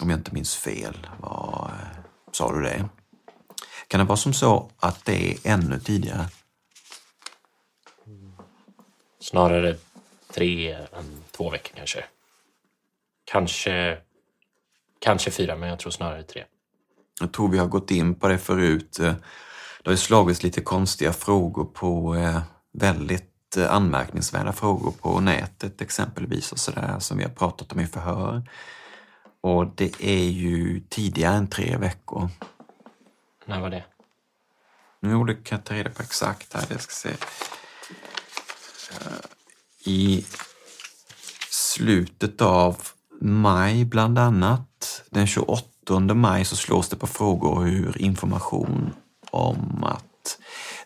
om 0.00 0.10
jag 0.10 0.18
inte 0.18 0.34
minns 0.34 0.56
fel, 0.56 1.06
var, 1.20 1.70
sa 2.32 2.52
du 2.52 2.62
det? 2.62 2.88
Kan 3.88 4.00
det 4.00 4.06
vara 4.06 4.16
som 4.16 4.32
så 4.32 4.70
att 4.78 5.04
det 5.04 5.30
är 5.30 5.36
ännu 5.44 5.80
tidigare? 5.80 6.28
Snarare 9.20 9.76
tre 10.34 10.72
än 10.72 11.22
två 11.30 11.50
veckor 11.50 11.76
kanske. 11.76 12.04
Kanske, 13.24 13.98
kanske 14.98 15.30
fyra, 15.30 15.56
men 15.56 15.68
jag 15.68 15.78
tror 15.78 15.90
snarare 15.90 16.22
tre. 16.22 16.44
Jag 17.20 17.32
tror 17.32 17.48
vi 17.48 17.58
har 17.58 17.66
gått 17.66 17.90
in 17.90 18.14
på 18.14 18.28
det 18.28 18.38
förut. 18.38 19.00
Det 19.86 19.90
har 19.90 19.92
ju 19.92 19.98
slagits 19.98 20.42
lite 20.42 20.60
konstiga 20.60 21.12
frågor 21.12 21.64
på 21.64 22.14
eh, 22.14 22.42
väldigt 22.72 23.56
eh, 23.56 23.72
anmärkningsvärda 23.72 24.52
frågor 24.52 24.90
på 24.90 25.20
nätet 25.20 25.80
exempelvis 25.80 26.52
och 26.52 26.58
sådär 26.58 26.98
som 26.98 27.18
vi 27.18 27.24
har 27.24 27.30
pratat 27.30 27.72
om 27.72 27.80
i 27.80 27.86
förhör. 27.86 28.42
Och 29.40 29.66
det 29.74 30.02
är 30.02 30.24
ju 30.24 30.80
tidigare 30.80 31.34
än 31.34 31.46
tre 31.46 31.76
veckor. 31.76 32.28
När 33.44 33.60
var 33.60 33.70
det? 33.70 33.84
Jo, 35.00 35.24
det 35.24 35.34
kan 35.34 35.58
jag 35.58 35.64
ta 35.64 35.74
reda 35.74 35.90
på 35.90 36.02
exakt 36.02 36.54
här. 36.54 36.66
Jag 36.68 36.80
ska 36.80 36.92
se. 36.92 37.16
Eh, 38.90 39.26
I 39.84 40.24
slutet 41.50 42.40
av 42.40 42.76
maj 43.20 43.84
bland 43.84 44.18
annat. 44.18 45.02
Den 45.10 45.26
28 45.26 46.14
maj 46.14 46.44
så 46.44 46.56
slås 46.56 46.88
det 46.88 46.96
på 46.96 47.06
frågor 47.06 47.64
hur 47.64 48.02
information 48.02 48.92
om 49.36 49.84
att 49.84 50.38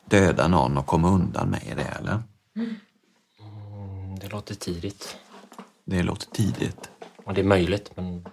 döda 0.04 0.48
någon 0.48 0.78
och 0.78 0.86
komma 0.86 1.08
undan 1.08 1.50
med 1.50 1.76
det, 1.76 1.82
eller? 1.82 2.22
Mm, 2.56 4.18
det 4.20 4.28
låter 4.28 4.54
tidigt. 4.54 5.16
Det 5.84 6.02
låter 6.02 6.30
tidigt. 6.30 6.90
Och 7.24 7.34
det 7.34 7.40
är 7.40 7.44
möjligt, 7.44 7.90
men... 7.96 8.28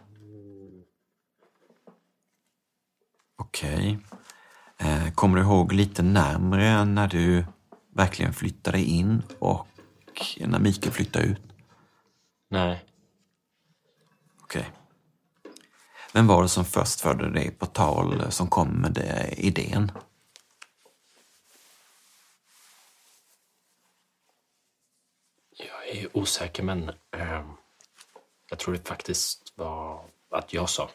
Okej. 3.38 3.74
Okay. 3.76 3.98
Eh, 4.90 5.14
kommer 5.14 5.38
du 5.38 5.44
ihåg 5.44 5.74
lite 5.74 6.04
närmre 6.04 6.86
när 6.86 7.08
du 7.08 7.46
verkligen 7.96 8.34
flyttade 8.34 8.82
in 8.82 9.24
och 9.40 9.68
när 10.40 10.60
Mikael 10.60 10.92
flyttade 10.92 11.26
ut? 11.26 11.42
Nej. 12.50 12.86
Okej. 14.42 14.62
Okay. 14.62 14.72
Vem 16.14 16.28
var 16.28 16.42
det 16.42 16.50
som 16.50 16.66
först 16.66 17.02
förde 17.02 17.30
dig 17.32 17.52
på 17.52 17.66
tal, 17.66 18.32
som 18.32 18.48
kom 18.48 18.68
med 18.68 18.98
idén? 19.38 19.92
Jag 25.88 25.98
är 25.98 26.18
osäker, 26.18 26.64
men 26.64 26.90
eh, 26.90 27.46
jag 28.50 28.60
tror 28.60 28.74
det 28.74 28.88
faktiskt 28.88 29.54
var 29.56 30.02
att 30.30 30.54
jag 30.54 30.70
sa 30.70 30.90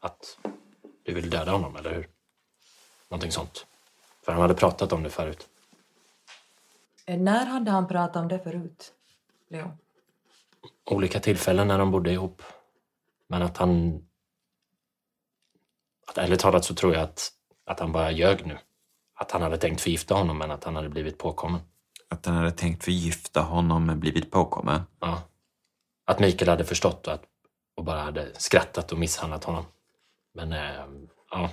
att 0.00 0.38
Du 1.02 1.14
vill 1.14 1.30
döda 1.30 1.52
honom, 1.52 1.76
eller 1.76 1.94
hur? 1.94 2.08
Någonting 3.08 3.32
sånt. 3.32 3.66
För 4.22 4.32
han 4.32 4.40
hade 4.40 4.54
pratat 4.54 4.92
om 4.92 5.02
det 5.02 5.10
förut. 5.10 5.48
Eh, 7.06 7.18
När 7.18 7.46
hade 7.46 7.70
han 7.70 7.88
pratat 7.88 8.16
om 8.16 8.28
det 8.28 8.38
förut, 8.38 8.92
Leo? 9.48 9.70
Olika 10.84 11.20
tillfällen 11.20 11.68
när 11.68 11.78
de 11.78 11.90
bodde 11.90 12.12
ihop. 12.12 12.42
Men 13.26 13.42
att 13.42 13.56
han... 13.56 14.02
Att 16.06 16.18
ärligt 16.18 16.40
talat 16.40 16.64
så 16.64 16.74
tror 16.74 16.94
jag 16.94 17.02
att, 17.02 17.32
att 17.64 17.80
han 17.80 17.92
bara 17.92 18.10
ljög 18.10 18.46
nu. 18.46 18.58
Att 19.14 19.30
han 19.30 19.42
hade 19.42 19.58
tänkt 19.58 19.80
förgifta 19.80 20.14
honom 20.14 20.38
men 20.38 20.50
att 20.50 20.64
han 20.64 20.76
hade 20.76 20.88
blivit 20.88 21.18
påkommen. 21.18 21.60
Att 22.12 22.26
han 22.26 22.34
hade 22.34 22.50
tänkt 22.50 22.84
förgifta 22.84 23.40
honom 23.40 23.86
men 23.86 24.00
blivit 24.00 24.30
påkommen? 24.30 24.82
Ja. 25.00 25.22
Att 26.04 26.18
Mikael 26.20 26.48
hade 26.48 26.64
förstått 26.64 27.06
och, 27.06 27.12
att, 27.12 27.22
och 27.76 27.84
bara 27.84 28.00
hade 28.00 28.28
skrattat 28.38 28.92
och 28.92 28.98
misshandlat 28.98 29.44
honom. 29.44 29.64
Men 30.34 30.52
eh, 30.52 30.84
ja. 31.30 31.50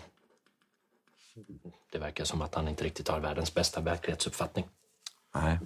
Det 1.92 2.00
verkar 2.00 2.24
som 2.26 2.42
att 2.42 2.56
han 2.56 2.68
inte 2.68 2.84
riktigt 2.84 3.08
har 3.08 3.20
världens 3.20 3.54
bästa 3.54 3.82
verklighetsuppfattning. 3.82 4.66
Nej. 5.36 5.60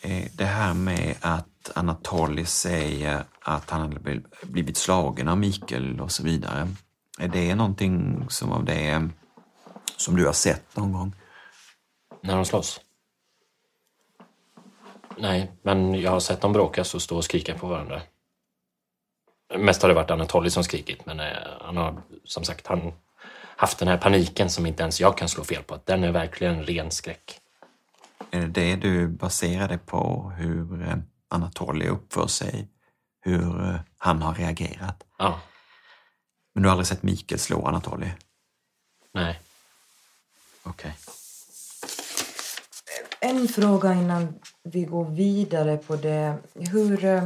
Eh, 0.00 0.30
Det 0.34 0.44
här 0.44 0.74
med 0.74 1.16
att 1.20 1.70
Anatoly 1.74 2.44
säger 2.44 3.24
att 3.40 3.70
han 3.70 3.80
hade 3.80 3.96
bl- 3.96 4.26
blivit 4.42 4.76
slagen 4.76 5.28
av 5.28 5.38
Mikael 5.38 6.00
och 6.00 6.12
så 6.12 6.22
vidare. 6.22 6.68
Är 7.18 7.28
det 7.28 7.54
någonting 7.54 8.26
som 8.28 8.52
av 8.52 8.64
det 8.64 9.08
som 9.96 10.16
du 10.16 10.26
har 10.26 10.32
sett 10.32 10.76
någon 10.76 10.92
gång? 10.92 11.14
När 12.22 12.36
de 12.36 12.44
slåss? 12.44 12.80
Nej, 15.18 15.50
men 15.62 16.00
jag 16.00 16.10
har 16.10 16.20
sett 16.20 16.40
dem 16.40 16.52
bråkas 16.52 16.94
och 16.94 17.02
stå 17.02 17.16
och 17.16 17.24
skrika 17.24 17.58
på 17.58 17.66
varandra. 17.66 18.02
Mest 19.56 19.82
har 19.82 19.88
det 19.88 19.94
varit 19.94 20.10
Anatoly 20.10 20.50
som 20.50 20.64
skrikit, 20.64 21.06
men 21.06 21.20
eh, 21.20 21.36
han 21.60 21.76
har 21.76 22.02
som 22.24 22.44
sagt 22.44 22.66
han 22.66 22.92
haft 23.56 23.78
den 23.78 23.88
här 23.88 23.98
paniken 23.98 24.50
som 24.50 24.66
inte 24.66 24.82
ens 24.82 25.00
jag 25.00 25.18
kan 25.18 25.28
slå 25.28 25.44
fel 25.44 25.62
på. 25.62 25.80
Den 25.84 26.04
är 26.04 26.12
verkligen 26.12 26.66
ren 26.66 26.90
skräck. 26.90 27.40
Är 28.30 28.40
det 28.40 28.46
det 28.46 28.76
du 28.76 29.08
baserar 29.08 29.68
det 29.68 29.78
på, 29.78 30.32
hur 30.36 30.82
eh, 30.82 30.96
Anatoly 31.28 31.86
uppför 31.86 32.26
sig? 32.26 32.68
Hur 33.20 33.68
eh, 33.68 33.80
han 33.98 34.22
har 34.22 34.34
reagerat? 34.34 35.04
Ja. 35.18 35.40
Men 36.54 36.62
du 36.62 36.68
har 36.68 36.72
aldrig 36.72 36.86
sett 36.86 37.02
Mikael 37.02 37.38
slå 37.38 37.66
Anatoly? 37.66 38.10
Nej. 39.14 39.40
Okej. 40.62 40.94
En 43.24 43.48
fråga 43.48 43.94
innan 43.94 44.34
vi 44.62 44.84
går 44.84 45.04
vidare 45.04 45.76
på 45.76 45.96
det. 45.96 46.38
Hur... 46.54 47.04
eh, 47.04 47.24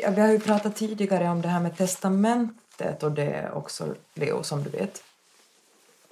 ja, 0.00 0.10
Vi 0.10 0.20
har 0.20 0.28
ju 0.28 0.40
pratat 0.40 0.76
tidigare 0.76 1.28
om 1.28 1.42
det 1.42 1.48
här 1.48 1.60
med 1.60 1.76
testamentet 1.76 3.02
och 3.02 3.12
det 3.12 3.50
också, 3.50 3.94
Leo, 4.14 4.42
som 4.42 4.62
du 4.62 4.70
vet. 4.70 5.02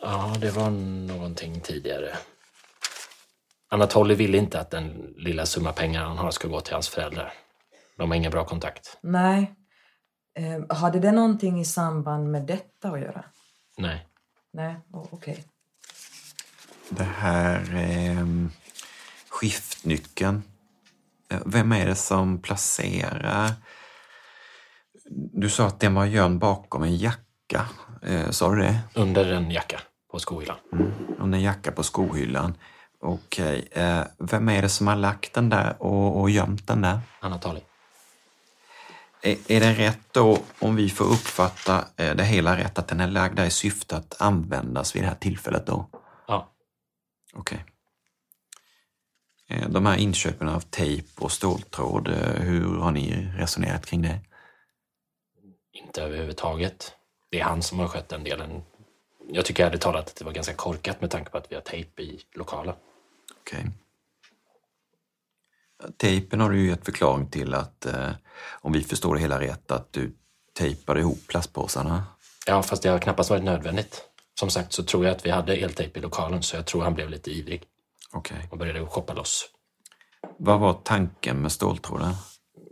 Ja, 0.03 0.37
det 0.41 0.51
var 0.51 0.71
någonting 1.15 1.61
tidigare. 1.61 2.17
Anatoly 3.69 4.15
ville 4.15 4.39
inte 4.39 4.61
att 4.61 4.71
den 4.71 5.15
lilla 5.17 5.47
summa 5.47 5.73
pengar 5.73 6.05
han 6.05 6.19
har 6.19 6.31
ska 6.31 6.49
gå 6.49 6.61
till 6.61 6.75
hans 6.75 6.89
föräldrar. 6.89 7.33
De 7.97 8.11
har 8.11 8.17
ingen 8.17 8.31
bra 8.31 8.45
kontakt. 8.45 8.99
Nej. 9.01 9.55
Eh, 10.39 10.77
hade 10.77 10.99
det 11.01 11.13
någonting 11.13 11.61
i 11.61 11.65
samband 11.65 12.31
med 12.31 12.43
detta 12.43 12.89
att 12.89 13.01
göra? 13.01 13.25
Nej. 13.79 14.07
Nej, 14.53 14.77
oh, 14.93 15.07
okej. 15.11 15.45
Det 16.91 17.09
här 17.19 17.75
eh, 17.75 18.27
skiftnyckeln. 19.29 20.43
Vem 21.45 21.73
är 21.73 21.87
det 21.87 21.95
som 21.95 22.43
placerar... 22.43 23.53
Du 25.33 25.51
sa 25.51 25.67
att 25.67 25.81
den 25.81 25.95
var 25.95 26.05
gömd 26.05 26.39
bakom 26.39 26.83
en 26.83 26.97
jacka. 26.97 27.69
Eh, 28.03 28.31
sa 28.31 28.55
du 28.55 28.63
det? 28.63 28.79
Under 28.95 29.33
en 29.33 29.51
jacka 29.51 29.81
på 30.11 30.19
skohyllan. 30.19 30.57
Mm, 30.73 30.93
under 31.19 31.39
en 31.39 31.45
jacka 31.45 31.73
på 31.73 31.83
skohyllan. 31.83 32.55
Okej. 33.01 33.69
Eh, 33.73 34.03
vem 34.19 34.49
är 34.49 34.63
det 34.63 34.69
som 34.69 34.87
har 34.87 34.97
lagt 34.97 35.33
den 35.33 35.49
där 35.49 35.83
och, 35.83 36.21
och 36.21 36.31
gömt 36.31 36.67
den 36.67 36.83
där? 36.83 37.01
Anatoly. 37.21 37.61
Är, 39.23 39.37
är 39.49 39.61
det 39.61 39.73
rätt 39.73 40.01
då, 40.13 40.39
om 40.59 40.77
vi 40.77 40.91
får 40.91 41.05
uppfatta 41.05 41.85
eh, 41.97 42.17
det 42.17 42.25
hela 42.25 42.57
rätt, 42.57 42.79
att 42.79 42.89
den 42.89 43.01
är 43.01 43.07
lagd 43.07 43.37
där 43.37 43.47
i 43.47 43.51
syfte 43.51 43.97
att 43.97 44.17
användas 44.21 44.97
vid 44.97 45.03
det 45.03 45.07
här 45.07 45.15
tillfället 45.15 45.67
då? 45.67 45.89
Okej. 47.33 47.65
Eh, 49.49 49.69
De 49.69 49.87
här 49.87 49.97
inköpen 49.97 50.49
av 50.49 50.61
tejp 50.61 51.09
och 51.19 51.33
ståltråd, 51.33 52.09
eh, 52.09 52.43
hur 52.43 52.79
har 52.79 52.91
ni 52.91 53.33
resonerat 53.37 53.87
kring 53.87 54.03
det? 54.03 54.21
Inte 55.73 56.03
överhuvudtaget. 56.03 56.93
Det 57.31 57.41
är 57.41 57.45
han 57.45 57.63
som 57.63 57.79
har 57.79 57.89
skött 57.89 58.09
den 58.09 58.25
delen. 58.25 58.63
Jag 59.33 59.45
tycker 59.45 59.67
ärligt 59.67 59.81
talat 59.81 60.09
att 60.09 60.17
det 60.17 60.25
var 60.25 60.33
ganska 60.33 60.55
korkat 60.55 61.01
med 61.01 61.11
tanke 61.11 61.31
på 61.31 61.39
att 61.39 61.51
vi 61.51 61.55
har 61.55 61.63
tejp 61.63 62.03
i 62.03 62.21
lokalen. 62.35 62.75
Okej. 63.41 63.71
Tejpen 65.97 66.41
har 66.41 66.51
du 66.51 66.61
ju 66.61 66.69
gett 66.69 66.85
förklaring 66.85 67.31
till 67.31 67.55
att, 67.55 67.87
eh, 67.87 68.11
om 68.61 68.73
vi 68.73 68.85
förstår 68.85 69.15
det 69.15 69.21
hela 69.21 69.41
rätt, 69.41 69.71
att 69.71 69.93
du 69.93 70.17
tejpade 70.53 71.01
ihop 71.01 71.27
plastpåsarna. 71.27 72.05
Ja, 72.47 72.63
fast 72.63 72.83
det 72.83 72.89
har 72.89 72.99
knappast 72.99 73.31
varit 73.31 73.45
nödvändigt. 73.45 74.10
Som 74.39 74.51
sagt 74.51 74.73
så 74.73 74.85
tror 74.85 75.05
jag 75.05 75.17
att 75.17 75.27
vi 75.27 75.31
hade 75.31 75.57
eltejp 75.57 75.99
i 75.99 76.03
lokalen 76.03 76.43
så 76.43 76.57
jag 76.57 76.67
tror 76.67 76.83
han 76.83 76.95
blev 76.95 77.11
lite 77.11 77.31
ivrig 77.31 77.63
Okej. 78.13 78.49
och 78.51 78.59
började 78.59 78.87
shoppa 78.87 79.15
loss. 79.15 79.49
Vad 80.39 80.61
var 80.61 80.73
tanken 80.73 81.43
med 81.43 81.53
ståltråden? 81.53 82.15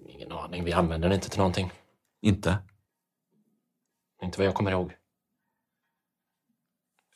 Ingen 0.08 0.32
aning, 0.32 0.64
vi 0.64 0.72
använde 0.72 1.06
den 1.08 1.14
inte 1.14 1.28
till 1.28 1.38
någonting. 1.38 1.72
Inte? 2.22 2.58
Inte 4.22 4.38
vad 4.38 4.46
jag 4.46 4.54
kommer 4.54 4.70
ihåg. 4.70 4.94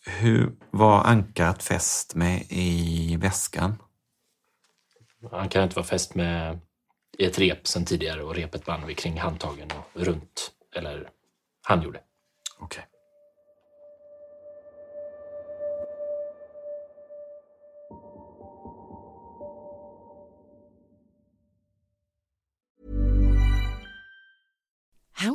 Hur 0.07 0.57
var 0.71 1.05
ankaret 1.05 1.63
fäst 1.63 2.15
med 2.15 2.47
i 2.49 3.17
väskan? 3.17 3.83
Han 5.31 5.49
kan 5.49 5.63
inte 5.63 5.77
vara 5.77 5.87
fäst 5.87 6.15
med 6.15 6.61
i 7.19 7.25
ett 7.25 7.39
rep 7.39 7.67
sen 7.67 7.85
tidigare 7.85 8.23
och 8.23 8.35
repet 8.35 8.65
band 8.65 8.85
vi 8.87 8.95
kring 8.95 9.21
handtagen 9.21 9.69
och 9.77 10.01
runt. 10.01 10.53
Eller 10.75 11.11
han 11.63 11.83
gjorde. 11.83 12.01
Okej. 12.59 12.85
How 12.87 12.92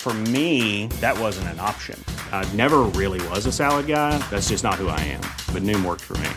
For 0.00 0.14
me, 0.32 0.86
that 1.02 1.20
wasn't 1.20 1.48
an 1.48 1.60
option. 1.60 2.02
I 2.32 2.50
never 2.54 2.78
really 2.96 3.20
was 3.28 3.44
a 3.44 3.52
salad 3.52 3.86
guy. 3.86 4.16
That's 4.30 4.48
just 4.48 4.64
not 4.64 4.76
who 4.76 4.88
I 4.88 4.98
am. 5.00 5.20
But 5.52 5.62
Noom 5.62 5.84
worked 5.84 6.00
for 6.00 6.16
me. 6.16 6.30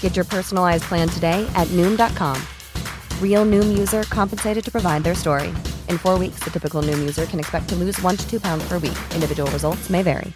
Get 0.00 0.14
your 0.14 0.24
personalized 0.24 0.84
plan 0.84 1.08
today 1.08 1.44
at 1.56 1.66
Noom.com. 1.72 2.40
Real 3.20 3.44
Noom 3.44 3.76
user 3.76 4.04
compensated 4.04 4.64
to 4.66 4.70
provide 4.70 5.02
their 5.02 5.16
story. 5.16 5.48
In 5.88 5.98
four 5.98 6.16
weeks, 6.16 6.44
the 6.44 6.50
typical 6.50 6.80
Noom 6.80 7.00
user 7.00 7.26
can 7.26 7.40
expect 7.40 7.68
to 7.70 7.74
lose 7.74 8.00
one 8.02 8.16
to 8.16 8.30
two 8.30 8.38
pounds 8.38 8.62
per 8.68 8.78
week. 8.78 8.98
Individual 9.12 9.50
results 9.50 9.90
may 9.90 10.04
vary. 10.04 10.32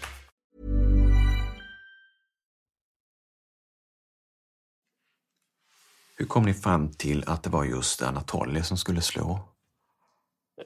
How 6.18 6.24
kom 6.24 6.48
you 6.48 6.54
fram 6.54 6.90
till 6.98 7.20
that 7.20 7.46
it 7.46 7.52
was 7.52 7.96
just 7.96 8.00
Anatoly 8.00 8.84
going 8.84 8.96
to 8.96 9.02
slå? 9.02 9.57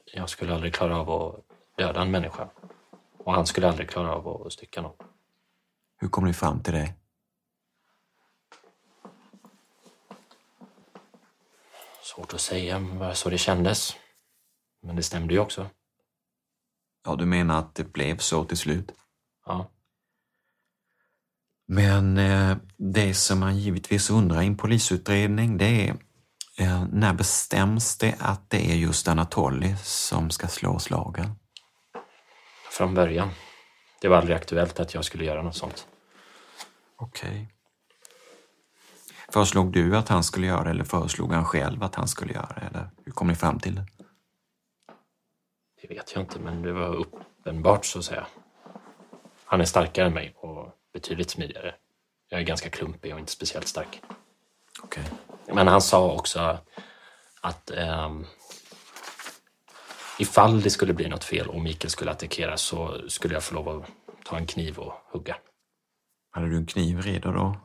Jag 0.05 0.29
skulle 0.29 0.53
aldrig 0.53 0.73
klara 0.73 0.97
av 0.97 1.09
att 1.09 1.45
döda 1.77 2.01
en 2.01 2.11
människa. 2.11 2.49
Och 3.17 3.33
han 3.33 3.45
skulle 3.45 3.67
aldrig 3.67 3.89
klara 3.89 4.15
av 4.15 4.47
att 4.47 4.53
stycka 4.53 4.81
någon. 4.81 4.95
Hur 5.97 6.09
kom 6.09 6.25
ni 6.25 6.33
fram 6.33 6.63
till 6.63 6.73
det? 6.73 6.93
Svårt 12.03 12.33
att 12.33 12.41
säga, 12.41 12.79
men 12.79 12.99
bara 12.99 13.15
så 13.15 13.29
det 13.29 13.37
kändes. 13.37 13.95
Men 14.81 14.95
det 14.95 15.03
stämde 15.03 15.33
ju 15.33 15.39
också. 15.39 15.69
Ja, 17.05 17.15
du 17.15 17.25
menar 17.25 17.59
att 17.59 17.75
det 17.75 17.93
blev 17.93 18.17
så 18.17 18.45
till 18.45 18.57
slut? 18.57 18.91
Ja. 19.45 19.71
Men 21.67 22.17
eh, 22.17 22.57
det 22.77 23.13
som 23.13 23.39
man 23.39 23.57
givetvis 23.57 24.09
undrar 24.09 24.41
i 24.41 24.47
en 24.47 24.57
polisutredning 24.57 25.57
det 25.57 25.89
är 25.89 25.95
eh, 26.57 26.85
när 26.91 27.13
bestäms 27.13 27.97
det 27.97 28.15
att 28.19 28.49
det 28.49 28.71
är 28.71 28.75
just 28.75 29.07
Anatoly 29.07 29.75
som 29.83 30.29
ska 30.29 30.47
slå 30.47 30.79
slagen? 30.79 31.35
Från 32.71 32.93
början. 32.93 33.29
Det 34.01 34.07
var 34.07 34.17
aldrig 34.17 34.35
aktuellt 34.35 34.79
att 34.79 34.93
jag 34.93 35.05
skulle 35.05 35.25
göra 35.25 35.41
något 35.41 35.55
sånt. 35.55 35.87
Okej. 36.95 37.49
Föreslog 39.33 39.71
du 39.71 39.97
att 39.97 40.09
han 40.09 40.23
skulle 40.23 40.47
göra 40.47 40.69
eller 40.69 40.83
föreslog 40.83 41.33
han 41.33 41.45
själv 41.45 41.83
att 41.83 41.95
han 41.95 42.07
skulle 42.07 42.33
göra? 42.33 42.61
Eller 42.69 42.89
hur 43.05 43.11
kom 43.11 43.27
ni 43.27 43.35
fram 43.35 43.59
till 43.59 43.75
det? 43.75 43.85
Det 45.81 45.87
vet 45.87 46.15
jag 46.15 46.23
inte, 46.23 46.39
men 46.39 46.61
det 46.61 46.71
var 46.71 46.95
uppenbart 46.95 47.85
så 47.85 47.99
att 47.99 48.05
säga. 48.05 48.27
Han 49.45 49.61
är 49.61 49.65
starkare 49.65 50.07
än 50.07 50.13
mig 50.13 50.33
och 50.35 50.71
betydligt 50.93 51.29
smidigare. 51.29 51.75
Jag 52.29 52.39
är 52.39 52.45
ganska 52.45 52.69
klumpig 52.69 53.13
och 53.13 53.19
inte 53.19 53.31
speciellt 53.31 53.67
stark. 53.67 54.01
Okej. 54.83 55.03
Men 55.53 55.67
han 55.67 55.81
sa 55.81 56.11
också 56.11 56.57
att 57.41 57.71
ehm, 57.71 58.25
ifall 60.19 60.61
det 60.61 60.69
skulle 60.69 60.93
bli 60.93 61.09
något 61.09 61.23
fel 61.23 61.47
och 61.47 61.61
Mikael 61.61 61.89
skulle 61.89 62.11
attackera 62.11 62.57
så 62.57 63.09
skulle 63.09 63.33
jag 63.33 63.43
få 63.43 63.55
lov 63.55 63.69
att 63.69 63.89
ta 64.25 64.37
en 64.37 64.47
kniv 64.47 64.79
och 64.79 64.93
hugga. 65.11 65.35
Hade 66.31 66.49
du 66.49 66.57
en 66.57 66.65
kniv 66.65 67.01
redo 67.01 67.31
då? 67.31 67.55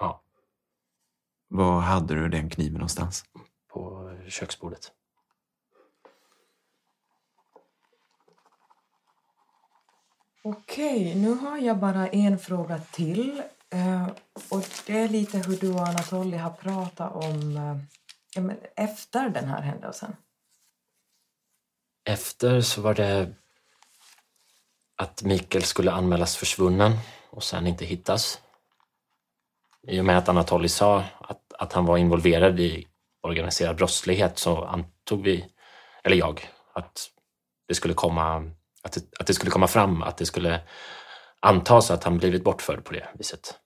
Ja. 0.00 0.22
Var 1.48 1.80
hade 1.80 2.14
du 2.14 2.28
den 2.28 2.50
kniven 2.50 2.72
någonstans? 2.72 3.24
På 3.68 4.10
köksbordet. 4.28 4.92
Okej, 10.46 11.14
nu 11.14 11.34
har 11.34 11.58
jag 11.58 11.78
bara 11.78 12.08
en 12.08 12.38
fråga 12.38 12.78
till. 12.78 13.42
Eh, 13.74 14.06
och 14.48 14.64
det 14.86 14.98
är 14.98 15.08
lite 15.08 15.38
hur 15.38 15.56
du 15.56 15.72
och 15.72 15.88
Anatoly 15.88 16.36
har 16.36 16.50
pratat 16.50 17.14
om 17.14 17.56
eh, 17.56 17.76
ja, 18.34 18.40
men 18.40 18.56
efter 18.76 19.28
den 19.28 19.48
här 19.48 19.62
händelsen. 19.62 20.16
Efter 22.04 22.60
så 22.60 22.80
var 22.80 22.94
det 22.94 23.34
att 24.96 25.22
Mikael 25.22 25.64
skulle 25.64 25.92
anmälas 25.92 26.36
försvunnen 26.36 26.92
och 27.30 27.42
sen 27.42 27.66
inte 27.66 27.84
hittas. 27.84 28.40
I 29.88 30.00
och 30.00 30.04
med 30.04 30.18
att 30.18 30.28
Anatoly 30.28 30.68
sa 30.68 31.04
att, 31.20 31.52
att 31.58 31.72
han 31.72 31.86
var 31.86 31.98
involverad 31.98 32.60
i 32.60 32.86
organiserad 33.22 33.76
brottslighet 33.76 34.38
så 34.38 34.64
antog 34.64 35.22
vi, 35.22 35.46
eller 36.04 36.16
jag, 36.16 36.50
att 36.74 37.10
det 37.68 37.74
skulle 37.74 37.94
komma, 37.94 38.50
att 38.82 38.92
det, 38.92 39.20
att 39.20 39.26
det 39.26 39.34
skulle 39.34 39.50
komma 39.50 39.68
fram, 39.68 40.02
att 40.02 40.16
det 40.16 40.26
skulle 40.26 40.60
antas 41.40 41.90
att 41.90 42.04
han 42.04 42.18
blivit 42.18 42.44
bortförd 42.44 42.84
på 42.84 42.92
det 42.92 43.08
viset. 43.18 43.58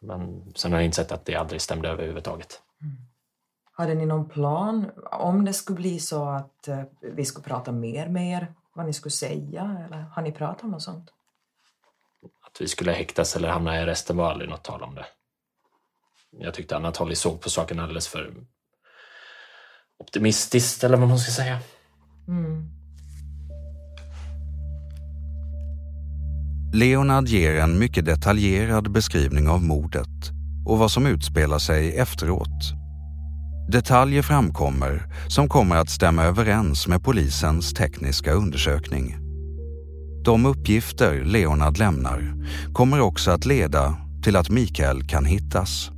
Men 0.00 0.52
sen 0.54 0.72
har 0.72 0.78
jag 0.78 0.86
insett 0.86 1.12
att 1.12 1.24
det 1.24 1.34
aldrig 1.34 1.60
stämde 1.60 1.88
överhuvudtaget. 1.88 2.62
Hade 3.72 3.94
ni 3.94 4.06
någon 4.06 4.28
plan 4.28 4.90
om 5.12 5.44
det 5.44 5.52
skulle 5.52 5.76
bli 5.76 6.00
så 6.00 6.24
att 6.24 6.68
eh, 6.68 6.82
vi 7.00 7.24
skulle 7.24 7.44
prata 7.44 7.72
mer 7.72 8.08
med 8.08 8.32
er? 8.32 8.54
Vad 8.74 8.86
ni 8.86 8.92
skulle 8.92 9.12
säga? 9.12 9.84
Eller 9.86 9.98
har 9.98 10.22
ni 10.22 10.32
pratat 10.32 10.64
om 10.64 10.70
något 10.70 10.82
sånt? 10.82 11.10
Att 12.46 12.60
vi 12.60 12.68
skulle 12.68 12.92
häktas 12.92 13.36
eller 13.36 13.48
hamna 13.48 13.76
i 13.76 13.82
arresten 13.82 14.16
var 14.16 14.30
aldrig 14.30 14.50
något 14.50 14.64
tal 14.64 14.82
om 14.82 14.94
det. 14.94 15.06
Jag 16.30 16.54
tyckte 16.54 16.76
Anatoly 16.76 17.14
såg 17.14 17.40
på 17.40 17.50
saken 17.50 17.80
alldeles 17.80 18.08
för 18.08 18.34
optimistiskt, 19.98 20.84
eller 20.84 20.96
vad 20.96 21.08
man 21.08 21.18
ska 21.18 21.32
säga. 21.32 21.58
Mm. 22.28 22.77
Leonard 26.72 27.28
ger 27.28 27.54
en 27.54 27.78
mycket 27.78 28.04
detaljerad 28.04 28.92
beskrivning 28.92 29.48
av 29.48 29.64
mordet 29.64 30.30
och 30.66 30.78
vad 30.78 30.90
som 30.90 31.06
utspelar 31.06 31.58
sig 31.58 31.96
efteråt. 31.96 32.72
Detaljer 33.72 34.22
framkommer 34.22 35.02
som 35.28 35.48
kommer 35.48 35.76
att 35.76 35.90
stämma 35.90 36.24
överens 36.24 36.88
med 36.88 37.02
polisens 37.02 37.74
tekniska 37.74 38.32
undersökning. 38.32 39.16
De 40.24 40.46
uppgifter 40.46 41.24
Leonard 41.24 41.78
lämnar 41.78 42.34
kommer 42.72 43.00
också 43.00 43.30
att 43.30 43.46
leda 43.46 43.96
till 44.22 44.36
att 44.36 44.50
Mikael 44.50 45.08
kan 45.08 45.24
hittas. 45.24 45.90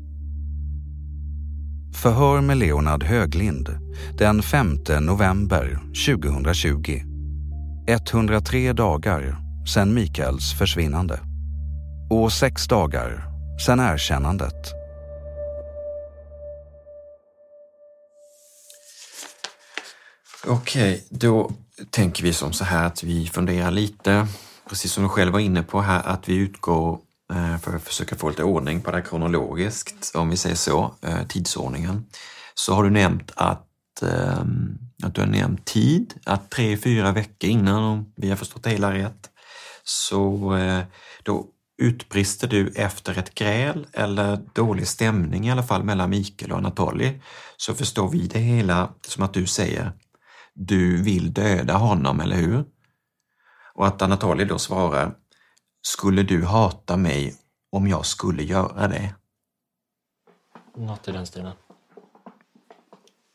Förhör 1.95 2.41
med 2.41 2.57
Leonard 2.57 3.03
Höglind 3.03 3.79
den 4.19 4.43
5 4.43 4.79
november 5.01 5.81
2020. 6.07 7.03
103 7.89 8.73
dagar 8.73 9.50
sedan 9.71 9.95
Mikaels 9.95 10.59
försvinnande. 10.59 11.21
Och 12.11 12.33
sex 12.33 12.67
dagar 12.67 13.25
sedan 13.67 13.81
erkännandet. 13.81 14.75
Okej, 20.47 21.05
då 21.11 21.51
tänker 21.91 22.23
vi 22.23 22.33
som 22.33 22.53
så 22.53 22.65
här 22.65 22.87
att 22.87 23.03
vi 23.03 23.27
funderar 23.27 23.71
lite, 23.71 24.27
precis 24.69 24.93
som 24.93 25.03
du 25.03 25.09
själv 25.09 25.33
var 25.33 25.41
inne 25.41 25.63
på 25.63 25.81
här, 25.81 26.03
att 26.07 26.29
vi 26.29 26.37
utgår 26.37 26.99
eh, 27.33 27.59
för 27.59 27.77
att 27.77 27.83
försöka 27.83 28.17
få 28.17 28.29
lite 28.29 28.45
ordning 28.45 28.81
på 28.81 28.91
det 28.91 28.97
här 28.97 29.05
kronologiskt, 29.05 30.13
om 30.15 30.31
vi 30.31 30.37
säger 30.37 30.57
så, 30.57 30.95
eh, 31.03 31.27
tidsordningen. 31.29 32.05
Så 32.55 32.75
har 32.75 32.85
du 32.85 32.91
nämnt 32.91 33.33
att, 33.37 34.03
ehm, 34.03 34.79
att 35.03 35.15
du 35.15 35.21
har 35.21 35.29
nämnt 35.29 35.65
tid, 35.65 36.15
att 36.25 36.51
tre, 36.51 36.77
fyra 36.77 37.13
veckor 37.13 37.51
innan, 37.51 37.85
om 37.85 38.13
vi 38.17 38.29
har 38.29 38.37
förstått 38.37 38.63
det 38.63 38.71
hela 38.71 38.95
rätt, 38.95 39.30
så 39.91 40.57
då 41.23 41.47
utbrister 41.83 42.49
du 42.49 42.73
efter 42.77 43.19
ett 43.19 43.35
gräl 43.35 43.87
eller 43.93 44.37
dålig 44.55 44.89
stämning 44.89 45.47
i 45.47 45.51
alla 45.51 45.63
fall 45.63 45.83
mellan 45.85 46.11
Mikael 46.11 46.53
och 46.53 46.59
Anatoly, 46.59 47.21
så 47.57 47.75
förstår 47.75 48.09
vi 48.09 48.27
det 48.27 48.39
hela 48.39 48.95
som 49.03 49.23
att 49.23 49.35
du 49.35 49.47
säger 49.47 49.93
du 50.55 51.03
vill 51.03 51.33
döda 51.33 51.75
honom, 51.77 52.21
eller 52.21 52.37
hur? 52.37 52.65
Och 53.75 53.87
att 53.87 54.03
Anatoly 54.03 54.45
då 54.45 54.59
svarar, 54.59 55.15
skulle 55.83 56.23
du 56.23 56.45
hata 56.45 56.97
mig 56.97 57.37
om 57.73 57.87
jag 57.89 58.07
skulle 58.07 58.43
göra 58.43 58.89
det? 58.89 59.15
Något 60.77 61.09
i 61.09 61.13
den 61.13 61.27
stilen. 61.27 61.53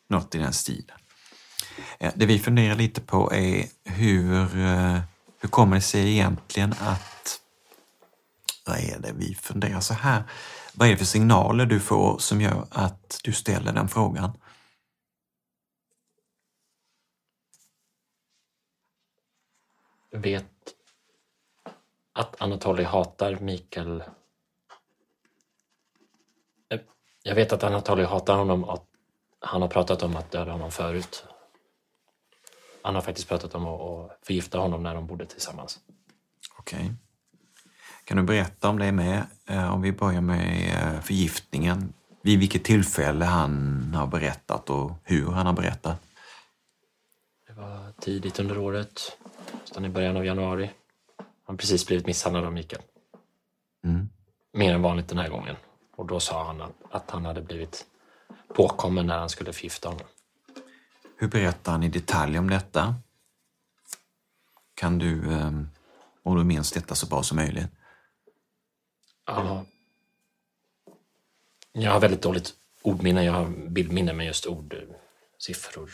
Något 0.09 0.35
i 0.35 0.37
den 0.37 0.53
stilen. 0.53 0.97
Eh, 1.99 2.13
Det 2.15 2.25
vi 2.25 2.39
funderar 2.39 2.75
lite 2.75 3.01
på 3.01 3.33
är 3.33 3.65
hur, 3.83 4.57
eh, 4.57 4.99
hur 5.45 5.49
kommer 5.49 5.75
det 5.75 5.81
sig 5.81 6.11
egentligen 6.11 6.73
att, 6.73 7.39
vad 8.65 8.77
är 8.77 8.99
det 8.99 9.11
vi 9.15 9.35
funderar 9.35 9.79
så 9.79 9.93
här, 9.93 10.23
vad 10.73 10.87
är 10.87 10.91
det 10.91 10.97
för 10.97 11.05
signaler 11.05 11.65
du 11.65 11.79
får 11.79 12.17
som 12.17 12.41
gör 12.41 12.67
att 12.71 13.19
du 13.23 13.33
ställer 13.33 13.73
den 13.73 13.87
frågan? 13.87 14.37
vet 20.11 20.45
att 22.13 22.41
Anatoly 22.41 22.83
hatar 22.83 23.35
Mikael. 23.35 24.03
Eh, 26.69 26.79
jag 27.23 27.35
vet 27.35 27.53
att 27.53 27.63
Anatoly 27.63 28.03
hatar 28.03 28.37
honom 28.37 28.63
och 28.63 28.73
att 28.73 28.87
han 29.39 29.61
har 29.61 29.69
pratat 29.69 30.03
om 30.03 30.15
att 30.15 30.31
döda 30.31 30.51
honom 30.51 30.71
förut. 30.71 31.25
Han 32.85 32.95
har 32.95 33.01
faktiskt 33.01 33.27
pratat 33.27 33.55
om 33.55 33.67
att 33.67 34.19
förgifta 34.21 34.57
honom 34.57 34.83
när 34.83 34.95
de 34.95 35.07
bodde 35.07 35.25
tillsammans. 35.25 35.79
Okej. 36.59 36.93
Kan 38.03 38.17
du 38.17 38.23
berätta 38.23 38.69
om 38.69 38.79
det 38.79 38.91
med? 38.91 39.23
Eh, 39.49 39.73
Om 39.73 39.81
vi 39.81 39.91
börjar 39.91 40.21
med 40.21 40.69
eh, 40.69 41.01
förgiftningen. 41.01 41.93
Vid 42.21 42.39
vilket 42.39 42.63
tillfälle 42.63 43.25
han 43.25 43.93
har 43.95 44.07
berättat 44.07 44.69
och 44.69 44.91
hur 45.03 45.27
han 45.31 45.45
har 45.45 45.53
berättat? 45.53 46.01
Det 47.47 47.53
var 47.53 47.91
tidigt 47.99 48.39
under 48.39 48.57
året, 48.57 49.17
nästan 49.61 49.85
i 49.85 49.89
början 49.89 50.17
av 50.17 50.25
januari. 50.25 50.71
Han 51.17 51.25
har 51.45 51.55
precis 51.55 51.87
blivit 51.87 52.05
misshandlad 52.07 52.45
av 52.45 52.53
Mikael. 52.53 52.81
Mm. 53.83 54.09
Mer 54.53 54.73
än 54.73 54.81
vanligt 54.81 55.07
den 55.07 55.17
här 55.17 55.29
gången. 55.29 55.55
Och 55.95 56.05
då 56.05 56.19
sa 56.19 56.43
han 56.47 56.61
att, 56.61 56.73
att 56.91 57.11
han 57.11 57.25
hade 57.25 57.41
blivit 57.41 57.85
påkommen 58.55 59.07
när 59.07 59.17
han 59.17 59.29
skulle 59.29 59.53
förgifta 59.53 59.89
honom. 59.89 60.05
Hur 61.17 61.27
berättar 61.27 61.71
han 61.71 61.83
i 61.83 61.89
detalj 61.89 62.39
om 62.39 62.49
detta? 62.49 62.95
Kan 64.75 64.97
du, 64.97 65.33
eh, 65.33 65.51
om 66.23 66.37
du 66.37 66.43
minns 66.43 66.71
detta 66.71 66.95
så 66.95 67.05
bra 67.07 67.23
som 67.23 67.35
möjligt? 67.35 67.67
Ja. 69.25 69.65
Jag 71.71 71.91
har 71.91 71.99
väldigt 71.99 72.21
dåligt 72.21 72.53
ordminne, 72.81 73.23
jag 73.23 73.33
har 73.33 73.47
bildminne 73.49 74.13
med 74.13 74.25
just 74.25 74.45
ord, 74.45 74.75
siffror. 75.37 75.89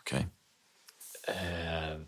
Okej. 0.00 0.26
Eh, 1.28 1.98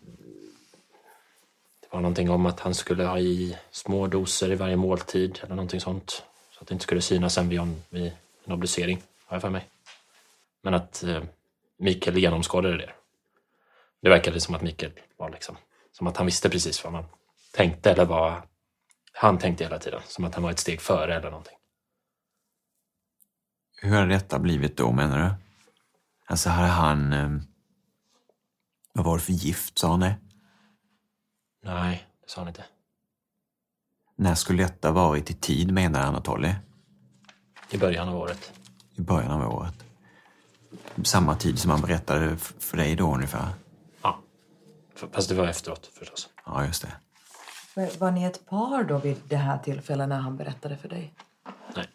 det 1.80 1.88
var 1.90 2.00
någonting 2.00 2.30
om 2.30 2.46
att 2.46 2.60
han 2.60 2.74
skulle 2.74 3.04
ha 3.04 3.18
i 3.18 3.56
små 3.70 4.06
doser 4.06 4.52
i 4.52 4.54
varje 4.54 4.76
måltid 4.76 5.38
eller 5.42 5.54
någonting 5.54 5.80
sånt. 5.80 6.22
Så 6.50 6.60
att 6.60 6.66
det 6.68 6.72
inte 6.72 6.82
skulle 6.82 7.02
synas 7.02 7.34
sen 7.34 7.48
vid, 7.48 7.60
en- 7.60 7.82
vid 7.88 8.12
en 8.44 8.52
obducering, 8.52 9.02
har 9.26 9.34
jag 9.36 9.42
för 9.42 9.50
mig. 9.50 9.68
Men 10.62 10.74
att 10.74 11.02
eh, 11.02 11.22
Mikael 11.80 12.18
genomskådade 12.18 12.76
det. 12.76 12.92
Det 14.02 14.08
verkade 14.08 14.40
som 14.40 14.54
att 14.54 14.62
Mikael 14.62 14.92
var 15.16 15.30
liksom, 15.30 15.56
som 15.92 16.06
att 16.06 16.16
han 16.16 16.26
visste 16.26 16.50
precis 16.50 16.84
vad 16.84 16.92
man 16.92 17.04
tänkte 17.52 17.90
eller 17.90 18.04
vad 18.04 18.42
han 19.12 19.38
tänkte 19.38 19.64
hela 19.64 19.78
tiden. 19.78 20.00
Som 20.06 20.24
att 20.24 20.34
han 20.34 20.44
var 20.44 20.50
ett 20.50 20.58
steg 20.58 20.80
före 20.80 21.16
eller 21.16 21.30
någonting. 21.30 21.56
Hur 23.82 23.96
hade 23.96 24.08
detta 24.08 24.38
blivit 24.38 24.76
då 24.76 24.92
menar 24.92 25.18
du? 25.18 25.30
Alltså 26.26 26.48
hade 26.48 26.68
han... 26.68 27.12
Eh, 27.12 27.30
vad 28.92 29.04
var 29.04 29.14
det 29.14 29.22
för 29.22 29.32
gift 29.32 29.78
sa 29.78 29.90
han 29.90 30.00
det? 30.00 30.16
Nej, 31.62 32.06
det 32.22 32.30
sa 32.30 32.40
han 32.40 32.48
inte. 32.48 32.64
När 34.16 34.34
skulle 34.34 34.62
detta 34.62 34.92
varit 34.92 35.30
i 35.30 35.34
tid 35.34 35.72
menar 35.72 36.00
Anatoly? 36.00 36.54
I 37.70 37.78
början 37.78 38.08
av 38.08 38.16
året. 38.16 38.52
I 38.94 39.00
början 39.00 39.42
av 39.42 39.54
året. 39.54 39.89
Samma 41.04 41.36
tid 41.36 41.58
som 41.58 41.70
han 41.70 41.80
berättade 41.80 42.36
för 42.36 42.76
dig 42.76 42.96
då 42.96 43.14
ungefär? 43.14 43.48
Ja. 44.02 44.18
Fast 45.12 45.28
det 45.28 45.34
var 45.34 45.46
efteråt 45.46 45.90
förstås. 45.98 46.28
Ja, 46.46 46.64
just 46.64 46.82
det. 46.82 46.92
Var, 47.74 47.98
var 47.98 48.10
ni 48.10 48.24
ett 48.24 48.46
par 48.46 48.84
då 48.84 48.98
vid 48.98 49.16
det 49.28 49.36
här 49.36 49.58
tillfället 49.58 50.08
när 50.08 50.20
han 50.20 50.36
berättade 50.36 50.76
för 50.76 50.88
dig? 50.88 51.14
Nej. 51.76 51.88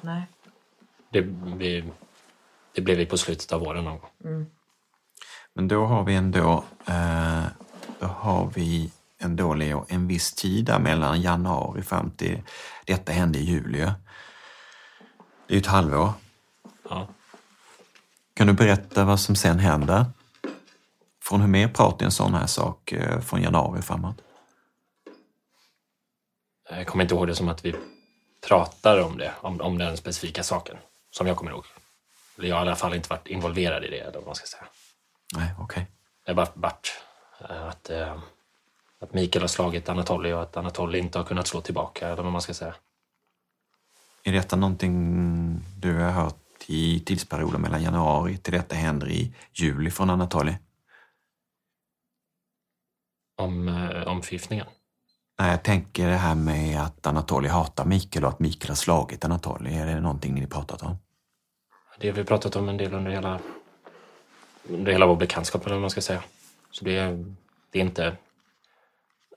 Nej. 0.00 0.22
Det, 1.10 1.20
vi, 1.56 1.92
det 2.72 2.80
blev 2.80 2.96
vi 2.96 3.06
på 3.06 3.18
slutet 3.18 3.52
av 3.52 3.60
våren 3.60 3.84
någon 3.84 3.98
gång. 3.98 4.10
Mm. 4.24 4.46
Men 5.54 5.68
då 5.68 5.86
har 5.86 6.04
vi 6.04 6.14
ändå, 6.14 6.64
eh, 6.86 7.44
då 7.98 8.06
har 8.06 8.50
vi 8.54 8.92
ändå 9.18 9.54
Leo, 9.54 9.86
en 9.88 10.08
viss 10.08 10.32
tid 10.32 10.64
där 10.64 10.78
mellan 10.78 11.20
januari 11.20 11.82
fram 11.82 12.10
till 12.10 12.42
detta 12.86 13.12
hände 13.12 13.38
i 13.38 13.42
juli. 13.42 13.78
ju. 13.78 13.84
Det 15.46 15.54
är 15.54 15.54
ju 15.54 15.58
ett 15.58 15.66
halvår. 15.66 16.12
Ja. 16.88 17.08
Kan 18.40 18.46
du 18.46 18.52
berätta 18.52 19.04
vad 19.04 19.20
som 19.20 19.36
sen 19.36 19.58
händer? 19.58 20.04
Från 21.22 21.40
hur 21.40 21.48
mer 21.48 21.68
pratar 21.68 22.04
en 22.06 22.12
sån 22.12 22.34
här 22.34 22.46
sak 22.46 22.92
eh, 22.92 23.20
från 23.20 23.42
januari 23.42 23.82
framåt? 23.82 24.16
Jag 26.70 26.86
kommer 26.86 27.04
inte 27.04 27.14
ihåg 27.14 27.26
det 27.26 27.34
som 27.34 27.48
att 27.48 27.64
vi 27.64 27.74
pratar 28.48 29.02
om 29.02 29.18
det, 29.18 29.32
om, 29.40 29.60
om 29.60 29.78
den 29.78 29.96
specifika 29.96 30.42
saken. 30.42 30.76
Som 31.10 31.26
jag 31.26 31.36
kommer 31.36 31.50
ihåg. 31.50 31.64
Eller 32.38 32.48
Jag 32.48 32.56
har 32.56 32.64
i 32.64 32.68
alla 32.68 32.76
fall 32.76 32.94
inte 32.94 33.08
varit 33.08 33.26
involverad 33.26 33.84
i 33.84 33.88
det, 33.88 33.98
eller 33.98 34.18
vad 34.18 34.26
man 34.26 34.34
ska 34.34 34.46
säga. 34.46 34.64
Nej, 35.36 35.54
okej. 35.58 35.86
Det 36.24 36.30
har 36.30 36.36
bara 36.36 36.48
varit 36.54 37.02
eh, 37.40 37.68
att, 37.68 37.90
eh, 37.90 38.18
att 39.00 39.14
Mikael 39.14 39.42
har 39.42 39.48
slagit 39.48 39.88
Anatoly 39.88 40.32
och 40.32 40.42
att 40.42 40.56
Anatoly 40.56 40.98
inte 40.98 41.18
har 41.18 41.24
kunnat 41.24 41.46
slå 41.46 41.60
tillbaka, 41.60 42.08
eller 42.08 42.22
vad 42.22 42.32
man 42.32 42.42
ska 42.42 42.54
säga. 42.54 42.74
Är 44.24 44.32
detta 44.32 44.56
någonting 44.56 45.60
du 45.78 45.94
har 45.94 46.10
hört 46.10 46.49
i 46.70 47.00
tidsperioden 47.00 47.60
mellan 47.60 47.82
januari 47.82 48.36
till 48.36 48.52
detta 48.52 48.74
händer 48.74 49.08
i 49.08 49.34
juli 49.52 49.90
från 49.90 50.10
Anatoly? 50.10 50.54
Om, 53.36 53.68
eh. 53.68 54.08
Nej, 55.38 55.50
jag 55.50 55.62
tänker 55.62 56.08
det 56.08 56.16
här 56.16 56.34
med 56.34 56.82
att 56.82 57.06
Anatoly 57.06 57.48
hatar 57.48 57.84
Mikael 57.84 58.24
och 58.24 58.30
att 58.30 58.40
Mikael 58.40 58.68
har 58.70 58.76
slagit 58.76 59.24
Anatoly. 59.24 59.74
Är 59.74 59.86
det 59.86 60.00
någonting 60.00 60.34
ni 60.34 60.46
pratat 60.46 60.82
om? 60.82 60.96
Det 61.98 62.08
har 62.08 62.16
vi 62.16 62.24
pratat 62.24 62.56
om 62.56 62.68
en 62.68 62.76
del 62.76 62.94
under 62.94 63.10
hela, 63.10 63.40
under 64.68 64.92
hela 64.92 65.06
vår 65.06 65.16
bekantskap, 65.16 65.62
eller 65.66 65.74
vad 65.74 65.80
man 65.80 65.90
ska 65.90 66.00
säga. 66.00 66.22
Så 66.70 66.84
det, 66.84 66.96
är- 66.98 67.34
det 67.70 67.78
är 67.78 67.82
inte... 67.82 68.16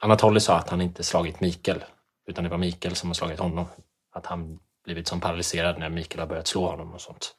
Anatoly 0.01 0.39
sa 0.39 0.57
att 0.57 0.69
han 0.69 0.81
inte 0.81 1.03
slagit 1.03 1.39
Mikael, 1.39 1.83
utan 2.25 2.43
det 2.43 2.49
var 2.49 2.57
Mikael 2.57 2.95
som 2.95 3.09
har 3.09 3.13
slagit 3.13 3.39
honom. 3.39 3.65
Att 4.11 4.25
han 4.25 4.59
blivit 4.83 5.07
som 5.07 5.19
paralyserad 5.19 5.79
när 5.79 5.89
Mikael 5.89 6.19
har 6.19 6.27
börjat 6.27 6.47
slå 6.47 6.67
honom 6.67 6.93
och 6.93 7.01
sånt. 7.01 7.35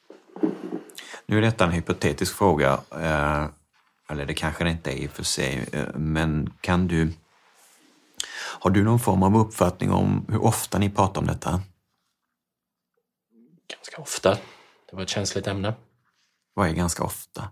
Nu 1.25 1.37
är 1.37 1.41
detta 1.41 1.63
en 1.63 1.71
hypotetisk 1.71 2.35
fråga, 2.35 2.79
eh, 2.91 3.45
eller 4.09 4.25
det 4.25 4.33
kanske 4.33 4.63
det 4.63 4.69
inte 4.69 4.91
är 4.91 4.95
i 4.95 5.07
och 5.07 5.11
för 5.11 5.23
sig, 5.23 5.69
eh, 5.73 5.87
men 5.95 6.53
kan 6.61 6.87
du... 6.87 7.13
Har 8.59 8.69
du 8.69 8.83
någon 8.83 8.99
form 8.99 9.23
av 9.23 9.37
uppfattning 9.37 9.91
om 9.91 10.25
hur 10.29 10.43
ofta 10.43 10.77
ni 10.77 10.89
pratar 10.89 11.21
om 11.21 11.27
detta? 11.27 11.61
Ganska 13.67 14.01
ofta. 14.01 14.37
Det 14.89 14.95
var 14.95 15.03
ett 15.03 15.09
känsligt 15.09 15.47
ämne. 15.47 15.73
Vad 16.53 16.69
är 16.69 16.73
ganska 16.73 17.03
ofta? 17.03 17.49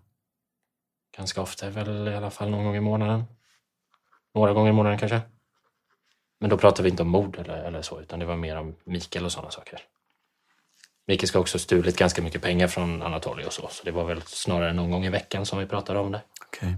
Ganska 1.18 1.42
ofta 1.42 1.66
är 1.66 1.72
väl 1.72 2.08
i 2.08 2.16
alla 2.16 2.32
fall 2.32 2.50
någon 2.50 2.64
gång 2.66 2.76
i 2.76 2.80
månaden. 2.80 3.24
Några 4.36 4.54
gånger 4.54 4.70
i 4.70 4.74
månaden 4.74 5.00
kanske. 5.00 5.22
Men 6.44 6.50
då 6.50 6.58
pratar 6.58 6.84
vi 6.84 6.90
inte 6.90 7.04
om 7.04 7.10
mord 7.10 7.38
eller, 7.40 7.64
eller 7.64 7.82
så, 7.82 8.02
utan 8.02 8.20
det 8.20 8.26
var 8.26 8.36
mer 8.36 8.58
om 8.58 8.76
Mikael 8.84 9.26
och 9.26 9.32
sådana 9.32 9.52
saker. 9.52 9.80
Mikael 11.08 11.28
ska 11.28 11.40
också 11.40 11.56
ha 11.56 11.60
stulit 11.60 11.98
ganska 11.98 12.22
mycket 12.22 12.42
pengar 12.42 12.68
från 12.68 13.02
Anatoly 13.02 13.46
och 13.46 13.54
så, 13.54 13.68
så 13.72 13.84
det 13.84 13.92
var 13.92 14.06
väl 14.06 14.22
snarare 14.22 14.74
någon 14.74 14.92
gång 14.92 15.06
i 15.06 15.10
veckan 15.10 15.46
som 15.46 15.60
vi 15.60 15.66
pratade 15.66 16.00
om 16.00 16.12
det. 16.12 16.22
Okej. 16.48 16.78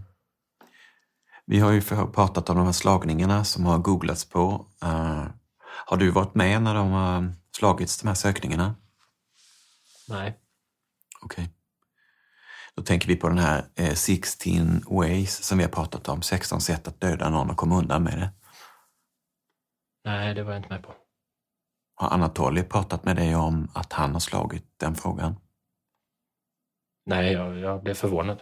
Vi 1.46 1.60
har 1.60 1.72
ju 1.72 1.82
pratat 1.82 2.50
om 2.50 2.58
de 2.58 2.66
här 2.66 2.74
slagningarna 2.74 3.44
som 3.46 3.66
har 3.66 3.78
googlats 3.78 4.26
på. 4.26 4.66
Eh, 4.84 5.26
har 5.86 5.98
du 5.98 6.10
varit 6.12 6.36
med 6.36 6.62
när 6.62 6.76
de 6.76 6.92
har 6.92 7.34
slagits, 7.58 8.02
de 8.02 8.08
här 8.08 8.16
sökningarna? 8.16 8.76
Nej. 10.08 10.40
Okej. 11.22 11.50
Då 12.76 12.84
tänker 12.84 13.08
vi 13.08 13.16
på 13.16 13.30
den 13.30 13.40
här 13.40 13.66
eh, 13.76 13.94
16 13.94 14.84
ways 14.90 15.44
som 15.44 15.58
vi 15.58 15.64
har 15.64 15.72
pratat 15.72 16.10
om, 16.10 16.22
16 16.22 16.62
sätt 16.62 16.88
att 16.88 17.02
döda 17.02 17.30
någon 17.30 17.50
och 17.50 17.58
komma 17.58 17.78
undan 17.78 18.04
med 18.04 18.20
det. 18.20 18.30
Nej, 20.06 20.34
det 20.34 20.44
var 20.44 20.52
jag 20.52 20.60
inte 20.60 20.70
med 20.70 20.84
på. 20.84 20.94
Har 21.96 22.10
Anatoly 22.10 22.64
pratat 22.64 23.06
med 23.06 23.16
dig 23.16 23.36
om 23.36 23.72
att 23.74 23.94
han 23.94 24.14
har 24.14 24.20
slagit 24.20 24.80
den 24.80 24.96
frågan? 24.96 25.36
Nej, 27.06 27.34
jag, 27.34 27.58
jag 27.58 27.84
blev 27.84 27.94
förvånad. 27.94 28.42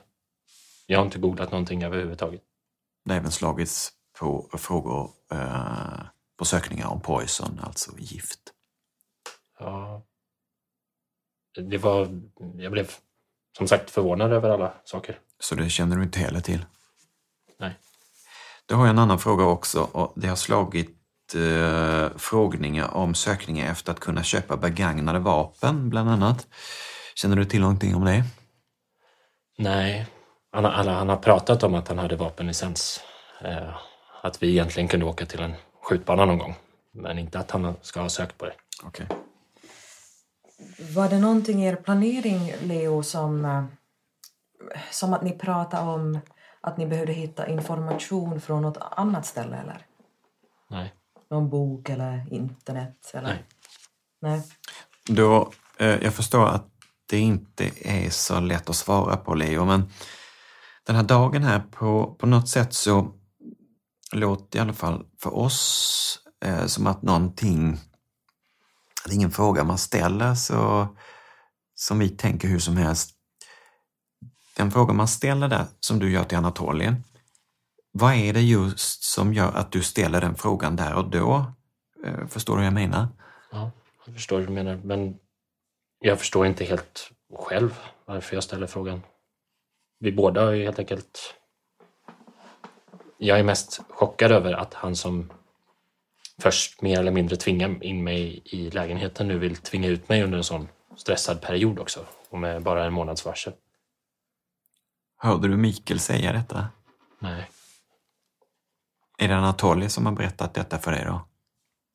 Jag 0.86 1.00
har 1.00 1.06
inte 1.06 1.20
googlat 1.20 1.52
någonting 1.52 1.84
överhuvudtaget. 1.84 2.42
Det 3.06 3.12
har 3.12 3.20
även 3.20 3.32
slagits 3.32 3.92
på 4.20 4.50
frågor 4.54 5.12
eh, 5.32 6.02
på 6.38 6.46
sökningar 6.46 6.88
om 6.88 7.02
poison, 7.02 7.60
alltså 7.64 7.92
gift. 7.98 8.54
Ja. 9.60 10.06
Det 11.70 11.78
var... 11.78 12.22
Jag 12.56 12.72
blev 12.72 12.92
som 13.58 13.68
sagt 13.68 13.92
förvånad 13.92 14.34
över 14.34 14.50
alla 14.50 14.74
saker. 14.84 15.20
Så 15.40 15.56
det 15.56 15.70
känner 15.70 15.96
du 15.96 16.04
inte 16.04 16.20
heller 16.20 16.42
till? 16.42 16.66
Nej. 17.60 17.80
Då 18.66 18.76
har 18.76 18.86
jag 18.86 18.90
en 18.90 19.00
annan 19.00 19.20
fråga 19.20 19.46
också. 19.46 19.84
Och 19.84 20.14
det 20.16 20.28
har 20.28 20.36
slagit 20.36 21.03
eh, 21.36 22.10
frågningar 22.18 22.94
om 22.94 23.16
sökningar 23.16 23.72
efter 23.72 23.92
att 23.92 24.00
kunna 24.00 24.24
köpa 24.24 24.58
begagnade 24.58 25.20
vapen, 25.20 25.90
bland 25.90 26.10
annat. 26.10 26.48
Känner 27.16 27.36
du 27.36 27.46
till 27.46 27.62
någonting 27.62 27.96
om 27.96 28.06
det? 28.06 28.24
Nej, 29.58 30.08
han, 30.52 30.64
har- 30.66 30.72
han, 30.72 31.10
har- 31.10 31.18
pratat 31.18 31.64
om 31.64 31.76
att 31.76 31.88
han 31.88 31.98
hade 31.98 32.16
vapenlicens. 32.16 33.00
Eh, 33.42 33.76
att 34.22 34.44
vi 34.44 34.50
egentligen 34.50 34.88
kunde 34.90 35.06
åka 35.06 35.26
till 35.26 35.40
en 35.42 35.54
skjutbana 35.84 36.26
någon 36.26 36.38
gång. 36.38 36.56
Men 36.94 37.20
inte 37.20 37.40
att 37.40 37.52
han 37.52 37.76
ska 37.82 38.02
ha 38.02 38.10
sökt 38.10 38.38
på 38.38 38.46
det. 38.46 38.54
Okej. 38.84 39.08
Var 40.96 41.10
det 41.10 41.20
någonting 41.20 41.64
i 41.64 41.68
er 41.68 41.76
planering, 41.76 42.54
Leo, 42.64 43.04
som, 43.04 43.46
eh, 43.46 43.64
som 44.92 45.14
att 45.14 45.22
ni 45.24 45.32
pratade 45.32 45.90
om 45.92 46.20
att 46.62 46.78
ni 46.78 46.86
behövde 46.86 47.14
hitta 47.14 47.48
information 47.48 48.42
från 48.42 48.62
något 48.62 48.78
annat 48.92 49.26
ställe, 49.26 49.58
eller? 49.58 49.86
Nej. 50.70 50.94
Någon 51.34 51.50
bok 51.50 51.90
eller 51.90 52.34
internet? 52.34 53.12
Eller? 53.14 53.28
Nej. 53.28 53.44
Nej. 54.22 54.42
Då, 55.06 55.52
eh, 55.78 56.04
jag 56.04 56.14
förstår 56.14 56.48
att 56.48 56.68
det 57.10 57.20
inte 57.20 57.72
är 57.82 58.10
så 58.10 58.40
lätt 58.40 58.70
att 58.70 58.76
svara 58.76 59.18
på, 59.18 59.36
Leo, 59.36 59.66
men 59.66 59.90
den 60.86 60.96
här 60.96 61.04
dagen 61.04 61.44
här, 61.44 61.60
på, 61.60 62.16
på 62.20 62.26
något 62.26 62.50
sätt 62.50 62.74
så 62.74 63.14
låter 64.12 64.60
i 64.60 64.62
alla 64.62 64.74
fall 64.74 65.06
för 65.22 65.36
oss 65.36 66.20
eh, 66.46 66.66
som 66.66 66.88
att 66.88 67.02
någonting, 67.02 67.80
det 69.06 69.12
är 69.12 69.16
ingen 69.16 69.32
fråga 69.32 69.64
man 69.64 69.78
ställer 69.78 70.36
så 70.36 70.88
som 71.76 72.00
vi 72.00 72.10
tänker 72.10 72.48
hur 72.48 72.60
som 72.60 72.78
helst. 72.78 73.12
Den 74.58 74.72
fråga 74.72 74.94
man 74.94 75.08
ställer 75.08 75.48
där, 75.48 75.66
som 75.80 76.00
du 76.00 76.12
gör 76.12 76.24
till 76.24 76.38
Anatolien, 76.38 77.04
vad 77.96 78.14
är 78.14 78.34
det 78.34 78.42
just 78.42 79.04
som 79.04 79.34
gör 79.34 79.52
att 79.54 79.72
du 79.72 79.84
ställer 79.84 80.22
den 80.22 80.36
frågan 80.36 80.76
där 80.76 80.94
och 80.96 81.10
då? 81.10 81.46
Eh, 82.06 82.28
Förstår 82.28 82.54
du 82.54 82.58
vad 82.58 82.66
jag 82.66 82.74
menar? 82.74 83.08
Ja, 83.52 83.72
jag 84.06 84.16
förstår 84.16 84.40
hur 84.40 84.48
du 84.48 84.54
menar. 84.54 84.80
Men 84.84 85.20
jag 86.00 86.20
förstår 86.20 86.46
inte 86.46 86.66
helt 86.66 87.12
själv 87.36 87.80
varför 88.06 88.36
jag 88.36 88.44
ställer 88.44 88.68
frågan. 88.68 89.02
Vi 90.00 90.12
båda 90.12 90.56
är 90.56 90.64
helt 90.64 90.80
enkelt... 90.80 91.36
Jag 93.18 93.40
är 93.40 93.44
mest 93.44 93.82
chockad 93.90 94.32
över 94.32 94.54
att 94.54 94.74
han 94.74 94.96
som 94.96 95.32
först 96.42 96.82
mer 96.82 97.00
eller 97.00 97.12
mindre 97.12 97.36
tvingar 97.36 97.84
in 97.84 98.04
mig 98.04 98.42
i 98.46 98.70
lägenheten 98.70 99.28
nu 99.28 99.38
vill 99.40 99.56
tvinga 99.56 99.88
ut 99.88 100.10
mig 100.10 100.24
under 100.24 100.38
en 100.38 100.44
sån 100.44 100.68
stressad 100.96 101.42
period 101.42 101.80
också 101.80 102.06
och 102.30 102.40
med 102.40 102.64
bara 102.64 102.86
en 102.86 102.94
månads 102.94 103.26
varsel. 103.26 103.54
Hörde 105.18 105.48
du 105.48 105.58
Mikael 105.58 106.00
säga 106.00 106.34
detta? 106.34 106.68
Nej. 107.20 107.50
Är 109.18 109.28
det 109.28 109.36
Anatoly 109.36 109.90
som 109.90 110.06
har 110.06 110.14
berättat 110.14 110.54
detta 110.54 110.78
för 110.78 110.92
dig 110.92 111.06
då? 111.06 111.28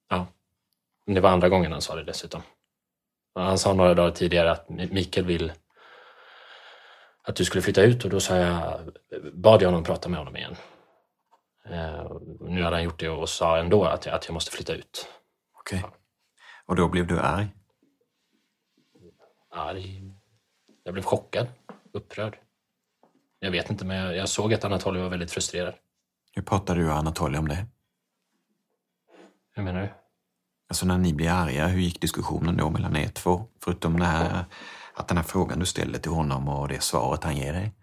Ja. 0.08 0.26
Det 1.06 1.20
var 1.20 1.30
andra 1.30 1.48
gången 1.48 1.72
han 1.72 1.82
sa 1.82 1.94
det 1.94 2.04
dessutom. 2.04 2.42
Han 3.34 3.58
sa 3.58 3.72
några 3.72 3.94
dagar 3.94 4.10
tidigare 4.10 4.50
att 4.50 4.68
Mikael 4.68 5.26
vill 5.26 5.52
att 7.22 7.36
du 7.36 7.44
skulle 7.44 7.62
flytta 7.62 7.82
ut 7.82 8.04
och 8.04 8.10
då 8.10 8.20
sa 8.20 8.36
jag, 8.36 8.80
bad 9.32 9.62
jag 9.62 9.68
honom 9.68 9.84
prata 9.84 10.08
med 10.08 10.18
honom 10.18 10.36
igen. 10.36 10.56
Eh, 11.64 12.12
nu 12.40 12.62
hade 12.62 12.76
han 12.76 12.84
gjort 12.84 13.00
det 13.00 13.08
och 13.08 13.28
sa 13.28 13.58
ändå 13.58 13.84
att 13.84 14.06
jag, 14.06 14.14
att 14.14 14.26
jag 14.26 14.34
måste 14.34 14.50
flytta 14.50 14.74
ut. 14.74 15.08
Okej. 15.58 15.78
Okay. 15.78 15.90
Och 16.66 16.76
då 16.76 16.88
blev 16.88 17.06
du 17.06 17.20
arg? 17.20 17.46
Arg? 19.50 20.02
Jag 20.82 20.94
blev 20.94 21.04
chockad, 21.04 21.46
upprörd. 21.92 22.38
Jag 23.38 23.50
vet 23.50 23.70
inte, 23.70 23.84
men 23.84 23.96
jag, 23.96 24.16
jag 24.16 24.28
såg 24.28 24.54
att 24.54 24.64
Anatoly 24.64 25.00
var 25.00 25.08
väldigt 25.08 25.30
frustrerad. 25.30 25.74
Hur 26.38 26.42
pratade 26.42 26.80
du 26.80 26.90
och 26.90 26.96
Anatoly 26.96 27.38
om 27.38 27.48
det? 27.48 27.66
Hur 29.54 29.62
menar 29.62 29.82
du? 29.82 29.88
Alltså 30.68 30.86
när 30.86 30.98
ni 30.98 31.14
blir 31.14 31.30
arga, 31.30 31.66
hur 31.66 31.80
gick 31.80 32.00
diskussionen 32.00 32.56
då 32.56 32.70
mellan 32.70 32.96
er 32.96 33.08
två? 33.08 33.48
Förutom 33.60 33.98
det 33.98 34.04
här, 34.04 34.44
att 34.94 35.08
den 35.08 35.16
här 35.16 35.24
frågan 35.24 35.58
du 35.58 35.66
ställde 35.66 35.98
till 35.98 36.10
honom 36.10 36.48
och 36.48 36.68
det 36.68 36.82
svaret 36.82 37.24
han 37.24 37.36
ger 37.36 37.52
dig. 37.52 37.74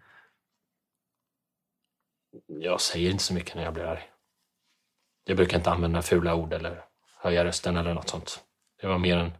Jag 2.47 2.81
säger 2.81 3.11
inte 3.11 3.23
så 3.23 3.33
mycket 3.33 3.55
när 3.55 3.63
jag 3.63 3.73
blir 3.73 3.83
arg. 3.83 4.11
Jag 5.23 5.37
brukar 5.37 5.57
inte 5.57 5.71
använda 5.71 6.01
fula 6.01 6.35
ord 6.35 6.53
eller 6.53 6.85
höja 7.17 7.45
rösten 7.45 7.77
eller 7.77 7.93
något 7.93 8.09
sånt. 8.09 8.43
Det 8.81 8.87
var 8.87 8.97
mer 8.97 9.17
en 9.17 9.31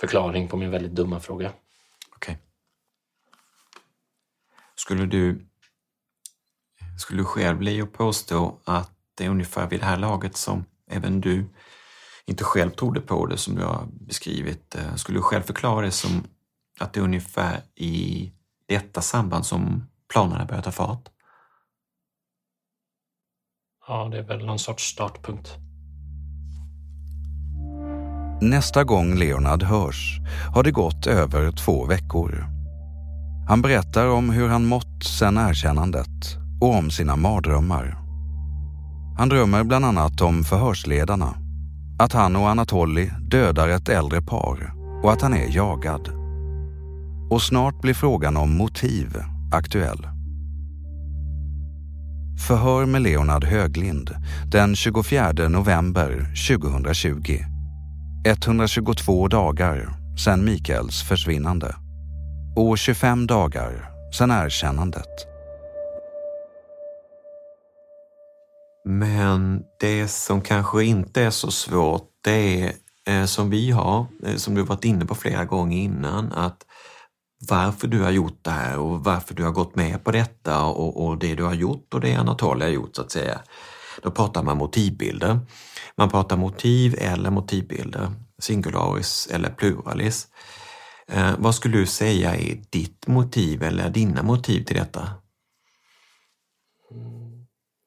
förklaring 0.00 0.48
på 0.48 0.56
min 0.56 0.70
väldigt 0.70 0.92
dumma 0.92 1.20
fråga. 1.20 1.52
Okej. 2.16 2.32
Okay. 2.32 2.36
Skulle 4.74 5.06
du 5.06 5.47
skulle 6.98 7.20
du 7.20 7.24
själv 7.24 7.58
bli 7.58 7.82
och 7.82 7.92
påstå 7.92 8.60
att 8.64 8.90
det 9.14 9.24
är 9.24 9.28
ungefär 9.28 9.68
vid 9.68 9.80
det 9.80 9.86
här 9.86 9.96
laget 9.96 10.36
som 10.36 10.64
även 10.90 11.20
du 11.20 11.48
inte 12.26 12.44
själv 12.44 12.70
trodde 12.70 13.00
på 13.00 13.26
det 13.26 13.36
som 13.36 13.54
du 13.54 13.62
har 13.62 13.86
beskrivit. 13.90 14.74
Eh, 14.74 14.94
skulle 14.94 15.18
du 15.18 15.22
själv 15.22 15.42
förklara 15.42 15.86
det 15.86 15.90
som 15.90 16.24
att 16.80 16.92
det 16.92 17.00
är 17.00 17.04
ungefär 17.04 17.60
i 17.74 18.32
detta 18.68 19.00
samband 19.00 19.46
som 19.46 19.88
planerna 20.12 20.44
börjar 20.44 20.62
ta 20.62 20.72
fart? 20.72 21.08
Ja, 23.88 24.08
det 24.08 24.18
är 24.18 24.22
väl 24.22 24.46
någon 24.46 24.58
sorts 24.58 24.84
startpunkt. 24.84 25.56
Nästa 28.40 28.84
gång 28.84 29.14
Leonard 29.14 29.62
hörs 29.62 30.18
har 30.54 30.62
det 30.62 30.70
gått 30.70 31.06
över 31.06 31.52
två 31.52 31.86
veckor. 31.86 32.44
Han 33.48 33.62
berättar 33.62 34.06
om 34.06 34.30
hur 34.30 34.48
han 34.48 34.66
mått 34.66 35.04
sedan 35.04 35.36
erkännandet 35.36 36.47
och 36.60 36.74
om 36.74 36.90
sina 36.90 37.16
mardrömmar. 37.16 37.98
Han 39.18 39.28
drömmer 39.28 39.64
bland 39.64 39.84
annat 39.84 40.20
om 40.20 40.44
förhörsledarna, 40.44 41.34
att 41.98 42.12
han 42.12 42.36
och 42.36 42.48
Anatoly 42.48 43.10
dödar 43.20 43.68
ett 43.68 43.88
äldre 43.88 44.22
par 44.22 44.72
och 45.02 45.12
att 45.12 45.22
han 45.22 45.34
är 45.34 45.56
jagad. 45.56 46.08
Och 47.30 47.42
snart 47.42 47.80
blir 47.80 47.94
frågan 47.94 48.36
om 48.36 48.56
motiv 48.56 49.22
aktuell. 49.52 50.06
Förhör 52.46 52.86
med 52.86 53.02
Leonard 53.02 53.44
Höglind 53.44 54.10
den 54.46 54.76
24 54.76 55.32
november 55.32 56.26
2020. 56.48 57.38
122 58.26 59.28
dagar 59.28 59.90
sedan 60.24 60.44
Mikaels 60.44 61.02
försvinnande 61.02 61.74
och 62.56 62.78
25 62.78 63.26
dagar 63.26 63.90
sedan 64.18 64.30
erkännandet. 64.30 65.37
Men 68.90 69.62
det 69.80 70.08
som 70.08 70.40
kanske 70.40 70.84
inte 70.84 71.22
är 71.22 71.30
så 71.30 71.50
svårt, 71.50 72.10
det 72.24 72.62
är 72.62 72.72
eh, 73.06 73.24
som 73.24 73.50
vi 73.50 73.70
har, 73.70 74.06
eh, 74.22 74.36
som 74.36 74.54
du 74.54 74.62
varit 74.62 74.84
inne 74.84 75.06
på 75.06 75.14
flera 75.14 75.44
gånger 75.44 75.78
innan, 75.78 76.32
att 76.32 76.66
varför 77.48 77.88
du 77.88 78.02
har 78.02 78.10
gjort 78.10 78.38
det 78.42 78.50
här 78.50 78.78
och 78.78 79.04
varför 79.04 79.34
du 79.34 79.44
har 79.44 79.52
gått 79.52 79.76
med 79.76 80.04
på 80.04 80.10
detta 80.10 80.64
och, 80.64 81.06
och 81.06 81.18
det 81.18 81.34
du 81.34 81.42
har 81.42 81.54
gjort 81.54 81.94
och 81.94 82.00
det 82.00 82.14
Anatolia 82.14 82.66
har 82.66 82.72
gjort 82.72 82.96
så 82.96 83.02
att 83.02 83.10
säga. 83.10 83.40
Då 84.02 84.10
pratar 84.10 84.42
man 84.42 84.56
motivbilder. 84.56 85.40
Man 85.96 86.10
pratar 86.10 86.36
motiv 86.36 86.94
eller 86.98 87.30
motivbilder, 87.30 88.12
singularis 88.38 89.28
eller 89.32 89.50
pluralis. 89.50 90.26
Eh, 91.08 91.30
vad 91.38 91.54
skulle 91.54 91.78
du 91.78 91.86
säga 91.86 92.36
är 92.36 92.62
ditt 92.70 93.06
motiv 93.06 93.62
eller 93.62 93.90
dina 93.90 94.22
motiv 94.22 94.64
till 94.64 94.76
detta? 94.76 95.08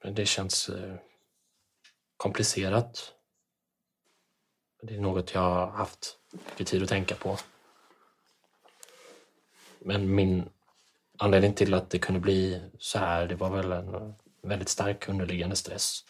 Men 0.04 0.16
det 0.16 0.26
känns 0.26 0.70
eh, 0.70 0.96
komplicerat. 2.18 3.14
Det 4.82 4.96
är 4.96 5.00
något 5.00 5.34
jag 5.34 5.42
har 5.42 5.68
haft 5.68 6.18
mycket 6.50 6.68
tid 6.68 6.84
att 6.84 6.90
tänka 6.90 7.16
på. 7.16 7.38
Men 9.80 10.16
min 10.16 10.50
anledning 11.18 11.54
till 11.54 11.74
att 11.74 11.90
det 11.90 12.00
kunde 12.00 12.20
bli 12.20 12.62
så 12.80 13.00
här, 13.00 13.28
det 13.28 13.36
var 13.36 13.50
väl 13.50 13.72
en 13.72 14.14
väldigt 14.42 14.70
stark 14.70 15.10
underliggande 15.10 15.56
stress. 15.56 16.06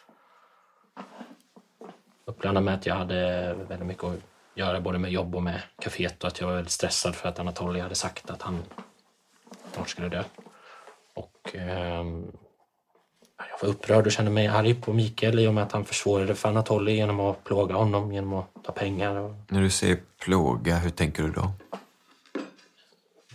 Uppblandat 2.26 2.64
med 2.64 2.74
att 2.74 2.86
jag 2.86 2.96
hade 2.96 3.54
väldigt 3.54 3.88
mycket 3.88 4.04
att 4.04 4.20
göra 4.56 4.82
både 4.82 4.98
med 4.98 5.12
jobb 5.12 5.36
och 5.36 5.44
med 5.44 5.62
kaféet 5.82 6.24
och 6.24 6.28
att 6.28 6.40
jag 6.40 6.48
var 6.48 6.56
väldigt 6.56 6.72
stressad 6.72 7.16
för 7.16 7.30
att 7.30 7.40
Anatoly 7.40 7.80
hade 7.80 7.96
sagt 7.96 8.30
att 8.30 8.42
han 8.42 8.64
snart 9.74 9.90
skulle 9.90 10.10
dö. 10.10 10.24
Och 11.14 11.56
eh, 11.56 12.04
jag 13.50 13.68
var 13.68 13.74
upprörd 13.74 14.06
och 14.06 14.12
kände 14.12 14.32
mig 14.32 14.48
arg 14.48 14.76
på 14.76 14.94
Mikael 14.94 15.40
i 15.40 15.48
och 15.48 15.54
med 15.54 15.64
att 15.64 15.72
han 15.72 15.86
försvårade 15.86 16.36
för 16.36 16.50
Anatoly 16.50 16.92
genom 16.92 17.20
att 17.20 17.44
plåga 17.44 17.76
honom 17.76 18.14
genom 18.14 18.34
att 18.34 18.64
ta 18.64 18.72
pengar. 18.72 19.16
Och... 19.16 19.36
När 19.50 19.62
du 19.62 19.70
säger 19.70 20.00
plåga, 20.20 20.78
hur 20.78 20.90
tänker 20.90 21.24
du 21.24 21.32
då? 21.32 21.52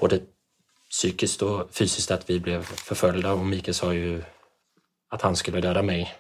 Både 0.01 0.21
psykiskt 0.91 1.43
och 1.43 1.71
fysiskt 1.71 2.11
att 2.11 2.31
vi 2.31 2.41
blev 2.41 2.63
förföljda 2.63 3.33
och 3.33 3.47
Mikael 3.47 3.75
sa 3.75 3.95
ju 3.95 4.23
att 5.09 5.23
han 5.23 5.37
skulle 5.37 5.61
döda 5.61 5.83
mig 5.83 6.15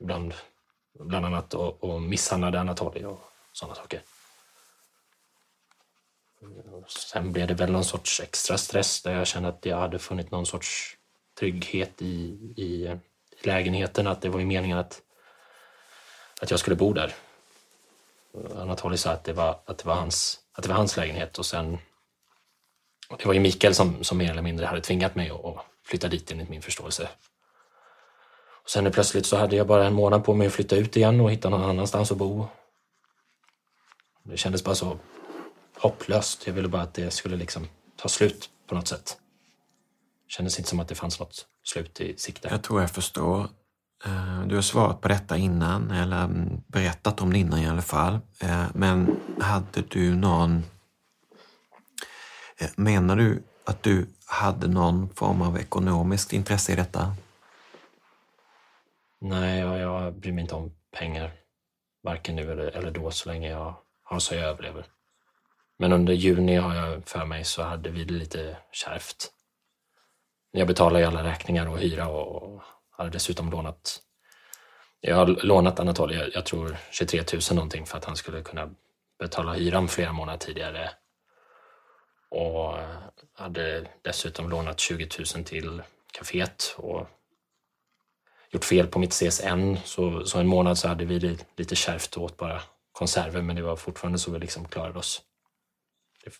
bland, 0.00 0.34
bland 1.00 1.26
annat 1.26 1.54
och, 1.54 1.84
och 1.84 2.02
misshandlade 2.02 2.60
Anatoly 2.60 3.04
och 3.04 3.20
sådana 3.52 3.74
saker. 3.74 4.00
Sen 6.88 7.32
blev 7.32 7.46
det 7.46 7.54
väl 7.54 7.72
någon 7.72 7.84
sorts 7.84 8.20
extra 8.20 8.58
stress 8.58 9.02
där 9.02 9.12
jag 9.12 9.26
kände 9.26 9.48
att 9.48 9.66
jag 9.66 9.76
hade 9.76 9.98
funnit 9.98 10.30
någon 10.30 10.46
sorts 10.46 10.96
trygghet 11.38 12.02
i, 12.02 12.14
i 12.56 12.98
lägenheten 13.46 14.06
att 14.06 14.22
det 14.22 14.28
var 14.28 14.40
ju 14.40 14.46
meningen 14.46 14.78
att, 14.78 15.02
att 16.40 16.50
jag 16.50 16.60
skulle 16.60 16.76
bo 16.76 16.92
där. 16.92 17.14
Anatoly 18.56 18.96
sa 18.96 19.10
att 19.10 19.24
det 19.24 19.32
var, 19.32 19.60
att 19.64 19.78
det 19.78 19.86
var, 19.86 19.94
hans, 19.94 20.40
att 20.52 20.62
det 20.62 20.68
var 20.68 20.76
hans 20.76 20.96
lägenhet 20.96 21.38
och 21.38 21.46
sen 21.46 21.78
det 23.18 23.26
var 23.26 23.34
ju 23.34 23.40
Mikael 23.40 23.74
som, 23.74 24.04
som 24.04 24.18
mer 24.18 24.30
eller 24.30 24.42
mindre 24.42 24.66
hade 24.66 24.80
tvingat 24.80 25.14
mig 25.14 25.30
att 25.30 25.56
flytta 25.84 26.08
dit 26.08 26.30
enligt 26.30 26.48
min 26.48 26.62
förståelse. 26.62 27.08
Och 28.62 28.70
sen 28.70 28.92
plötsligt 28.92 29.26
så 29.26 29.36
hade 29.36 29.56
jag 29.56 29.66
bara 29.66 29.86
en 29.86 29.94
månad 29.94 30.24
på 30.24 30.34
mig 30.34 30.46
att 30.46 30.52
flytta 30.52 30.76
ut 30.76 30.96
igen 30.96 31.20
och 31.20 31.30
hitta 31.30 31.48
någon 31.48 31.70
annanstans 31.70 32.12
att 32.12 32.18
bo. 32.18 32.46
Det 34.22 34.36
kändes 34.36 34.64
bara 34.64 34.74
så 34.74 34.98
hopplöst. 35.76 36.46
Jag 36.46 36.54
ville 36.54 36.68
bara 36.68 36.82
att 36.82 36.94
det 36.94 37.10
skulle 37.10 37.36
liksom 37.36 37.68
ta 37.96 38.08
slut 38.08 38.50
på 38.66 38.74
något 38.74 38.88
sätt. 38.88 39.18
Kändes 40.30 40.58
inte 40.58 40.70
som 40.70 40.80
att 40.80 40.88
det 40.88 40.94
fanns 40.94 41.20
något 41.20 41.46
slut 41.62 42.00
i 42.00 42.16
sikte. 42.16 42.48
Jag 42.48 42.62
tror 42.62 42.80
jag 42.80 42.90
förstår. 42.90 43.48
Eh, 44.04 44.42
du 44.46 44.54
har 44.54 44.62
svarat 44.62 45.00
på 45.00 45.08
detta 45.08 45.36
innan, 45.36 45.90
eller 45.90 46.28
berättat 46.66 47.20
om 47.20 47.32
det 47.32 47.38
innan 47.38 47.58
i 47.58 47.68
alla 47.68 47.82
fall. 47.82 48.18
Eh, 48.40 48.64
men 48.74 49.20
hade 49.40 49.82
du 49.82 50.14
någon... 50.14 50.64
Eh, 52.60 52.68
menar 52.76 53.16
du 53.16 53.42
att 53.64 53.82
du 53.82 54.06
hade 54.26 54.68
någon 54.68 55.14
form 55.14 55.42
av 55.42 55.58
ekonomiskt 55.58 56.32
intresse 56.32 56.72
i 56.72 56.76
detta? 56.76 57.14
Nej, 59.20 59.60
jag, 59.60 59.78
jag 59.78 60.14
bryr 60.14 60.32
mig 60.32 60.42
inte 60.42 60.54
om 60.54 60.72
pengar. 60.98 61.32
Varken 62.02 62.36
nu 62.36 62.52
eller, 62.52 62.66
eller 62.66 62.90
då, 62.90 63.10
så 63.10 63.28
länge 63.28 63.50
jag 63.50 63.74
har 64.02 64.18
så 64.18 64.34
jag 64.34 64.44
överlever. 64.44 64.86
Men 65.78 65.92
under 65.92 66.12
juni 66.12 66.56
har 66.56 66.74
jag 66.74 67.08
för 67.08 67.24
mig 67.24 67.44
så 67.44 67.62
hade 67.62 67.90
vi 67.90 68.04
det 68.04 68.14
lite 68.14 68.56
kärvt. 68.72 69.32
Jag 70.50 70.66
betalar 70.66 71.00
ju 71.00 71.06
alla 71.06 71.24
räkningar 71.24 71.68
och 71.68 71.78
hyra 71.78 72.08
och 72.08 72.62
hade 72.90 73.10
dessutom 73.10 73.50
lånat 73.50 74.02
jag 75.00 75.16
har 75.16 75.26
lånat 75.26 75.80
Anatoly, 75.80 76.14
jag, 76.14 76.34
jag 76.34 76.46
tror 76.46 76.76
23 76.90 77.22
000 77.32 77.40
någonting 77.54 77.86
för 77.86 77.98
att 77.98 78.04
han 78.04 78.16
skulle 78.16 78.42
kunna 78.42 78.70
betala 79.18 79.52
hyran 79.52 79.88
flera 79.88 80.12
månader 80.12 80.38
tidigare. 80.38 80.90
Och 82.28 82.78
hade 83.34 83.86
dessutom 84.02 84.50
lånat 84.50 84.80
20 84.80 85.08
000 85.36 85.44
till 85.44 85.82
kaféet 86.12 86.74
och 86.76 87.06
gjort 88.50 88.64
fel 88.64 88.86
på 88.86 88.98
mitt 88.98 89.12
CSN. 89.12 89.76
Så, 89.84 90.24
så 90.24 90.38
en 90.38 90.46
månad 90.46 90.78
så 90.78 90.88
hade 90.88 91.04
vi 91.04 91.18
det 91.18 91.46
lite 91.56 91.76
kärvt 91.76 92.16
och 92.16 92.22
åt 92.22 92.36
bara 92.36 92.62
konserver 92.92 93.42
men 93.42 93.56
det 93.56 93.62
var 93.62 93.76
fortfarande 93.76 94.18
så 94.18 94.30
vi 94.30 94.38
liksom 94.38 94.68
klarade 94.68 94.98
oss. 94.98 95.22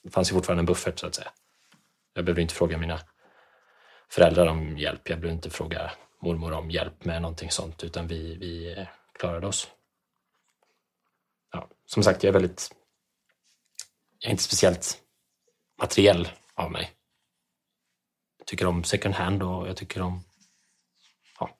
Det 0.02 0.10
fanns 0.10 0.30
ju 0.30 0.34
fortfarande 0.34 0.60
en 0.60 0.66
buffert 0.66 0.98
så 0.98 1.06
att 1.06 1.14
säga. 1.14 1.32
Jag 2.14 2.24
behövde 2.24 2.42
inte 2.42 2.54
fråga 2.54 2.78
mina 2.78 3.00
föräldrar 4.12 4.46
om 4.46 4.78
hjälp. 4.78 5.08
Jag 5.08 5.20
behövde 5.20 5.34
inte 5.34 5.50
fråga 5.50 5.90
mormor 6.22 6.52
om 6.52 6.70
hjälp 6.70 7.04
med 7.04 7.22
någonting 7.22 7.50
sånt, 7.50 7.84
utan 7.84 8.06
vi, 8.06 8.36
vi 8.36 8.86
klarade 9.18 9.46
oss. 9.46 9.68
Ja, 11.52 11.68
som 11.86 12.02
sagt, 12.02 12.22
jag 12.22 12.28
är 12.28 12.32
väldigt... 12.32 12.74
Jag 14.18 14.28
är 14.28 14.30
inte 14.30 14.42
speciellt 14.42 14.98
materiell 15.80 16.28
av 16.54 16.70
mig. 16.70 16.90
Jag 18.38 18.46
tycker 18.46 18.66
om 18.66 18.84
second 18.84 19.14
hand 19.14 19.42
och 19.42 19.68
jag 19.68 19.76
tycker 19.76 20.02
om... 20.02 20.24
Ja. 21.38 21.50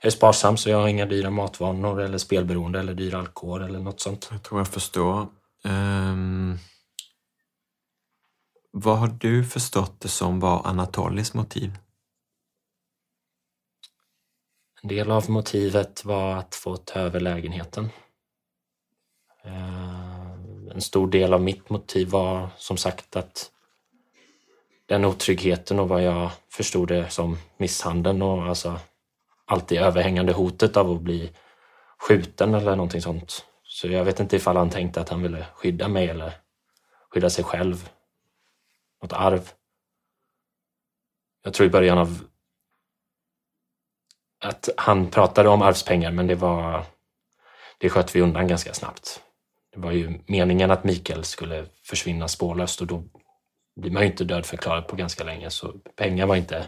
Jag 0.00 0.06
är 0.06 0.10
sparsam 0.10 0.56
så 0.56 0.70
jag 0.70 0.78
har 0.78 0.88
inga 0.88 1.06
dyra 1.06 1.30
matvanor 1.30 2.00
eller 2.00 2.18
spelberoende 2.18 2.80
eller 2.80 2.94
dyr 2.94 3.14
alkohol 3.14 3.62
eller 3.62 3.78
något 3.78 4.00
sånt. 4.00 4.28
Jag 4.30 4.42
tror 4.42 4.60
jag 4.60 4.68
förstår. 4.68 5.26
Um, 5.64 6.58
vad 8.72 8.98
har 8.98 9.08
du 9.08 9.44
förstått 9.44 10.00
det 10.00 10.08
som 10.08 10.40
var 10.40 10.66
Anatolis 10.66 11.34
motiv? 11.34 11.78
En 14.82 14.88
del 14.88 15.10
av 15.10 15.30
motivet 15.30 16.04
var 16.04 16.36
att 16.36 16.54
få 16.54 16.76
ta 16.76 17.00
över 17.00 17.20
lägenheten. 17.20 17.88
Eh, 19.44 20.30
en 20.74 20.80
stor 20.80 21.08
del 21.08 21.34
av 21.34 21.42
mitt 21.42 21.70
motiv 21.70 22.08
var 22.10 22.48
som 22.56 22.76
sagt 22.76 23.16
att 23.16 23.50
den 24.86 25.04
otryggheten 25.04 25.78
och 25.78 25.88
vad 25.88 26.02
jag 26.02 26.30
förstod 26.48 26.88
det 26.88 27.10
som 27.10 27.38
misshandeln 27.56 28.22
och 28.22 28.42
alltså 28.42 28.78
alltid 29.44 29.78
överhängande 29.78 30.32
hotet 30.32 30.76
av 30.76 30.90
att 30.90 31.00
bli 31.00 31.32
skjuten 31.98 32.54
eller 32.54 32.76
någonting 32.76 33.02
sånt. 33.02 33.44
Så 33.62 33.88
jag 33.88 34.04
vet 34.04 34.20
inte 34.20 34.36
ifall 34.36 34.56
han 34.56 34.70
tänkte 34.70 35.00
att 35.00 35.08
han 35.08 35.22
ville 35.22 35.46
skydda 35.54 35.88
mig 35.88 36.08
eller 36.08 36.32
skydda 37.10 37.30
sig 37.30 37.44
själv. 37.44 37.88
Något 39.02 39.12
arv. 39.12 39.50
Jag 41.44 41.54
tror 41.54 41.66
i 41.66 41.70
början 41.70 41.98
av 41.98 42.24
att 44.40 44.68
han 44.76 45.10
pratade 45.10 45.48
om 45.48 45.62
arvspengar 45.62 46.10
men 46.10 46.26
det 46.26 46.34
var 46.34 46.84
det 47.78 47.90
sköt 47.90 48.16
vi 48.16 48.20
undan 48.20 48.48
ganska 48.48 48.74
snabbt. 48.74 49.20
Det 49.72 49.80
var 49.80 49.92
ju 49.92 50.20
meningen 50.26 50.70
att 50.70 50.84
Mikael 50.84 51.24
skulle 51.24 51.66
försvinna 51.82 52.28
spårlöst 52.28 52.80
och 52.80 52.86
då 52.86 53.04
blir 53.76 53.90
man 53.90 54.02
ju 54.02 54.08
inte 54.08 54.24
dödförklarad 54.24 54.88
på 54.88 54.96
ganska 54.96 55.24
länge 55.24 55.50
så 55.50 55.72
pengar 55.96 56.26
var 56.26 56.36
inte, 56.36 56.66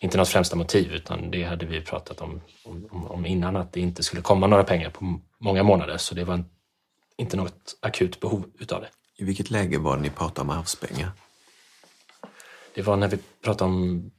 inte 0.00 0.18
något 0.18 0.28
främsta 0.28 0.56
motiv 0.56 0.92
utan 0.92 1.30
det 1.30 1.44
hade 1.44 1.66
vi 1.66 1.80
pratat 1.80 2.20
om, 2.20 2.40
om, 2.64 3.06
om 3.10 3.26
innan 3.26 3.56
att 3.56 3.72
det 3.72 3.80
inte 3.80 4.02
skulle 4.02 4.22
komma 4.22 4.46
några 4.46 4.64
pengar 4.64 4.90
på 4.90 5.20
många 5.38 5.62
månader 5.62 5.96
så 5.96 6.14
det 6.14 6.24
var 6.24 6.44
inte 7.16 7.36
något 7.36 7.78
akut 7.82 8.20
behov 8.20 8.50
utav 8.58 8.80
det. 8.80 8.88
I 9.16 9.24
vilket 9.24 9.50
läge 9.50 9.78
var 9.78 9.96
det 9.96 10.02
ni 10.02 10.10
pratade 10.10 10.40
om 10.40 10.58
arvspengar? 10.58 11.10
Det 12.78 12.82
var 12.82 12.96
när 12.96 13.08
vi 13.08 13.18
pratade 13.42 13.70
om 13.70 14.10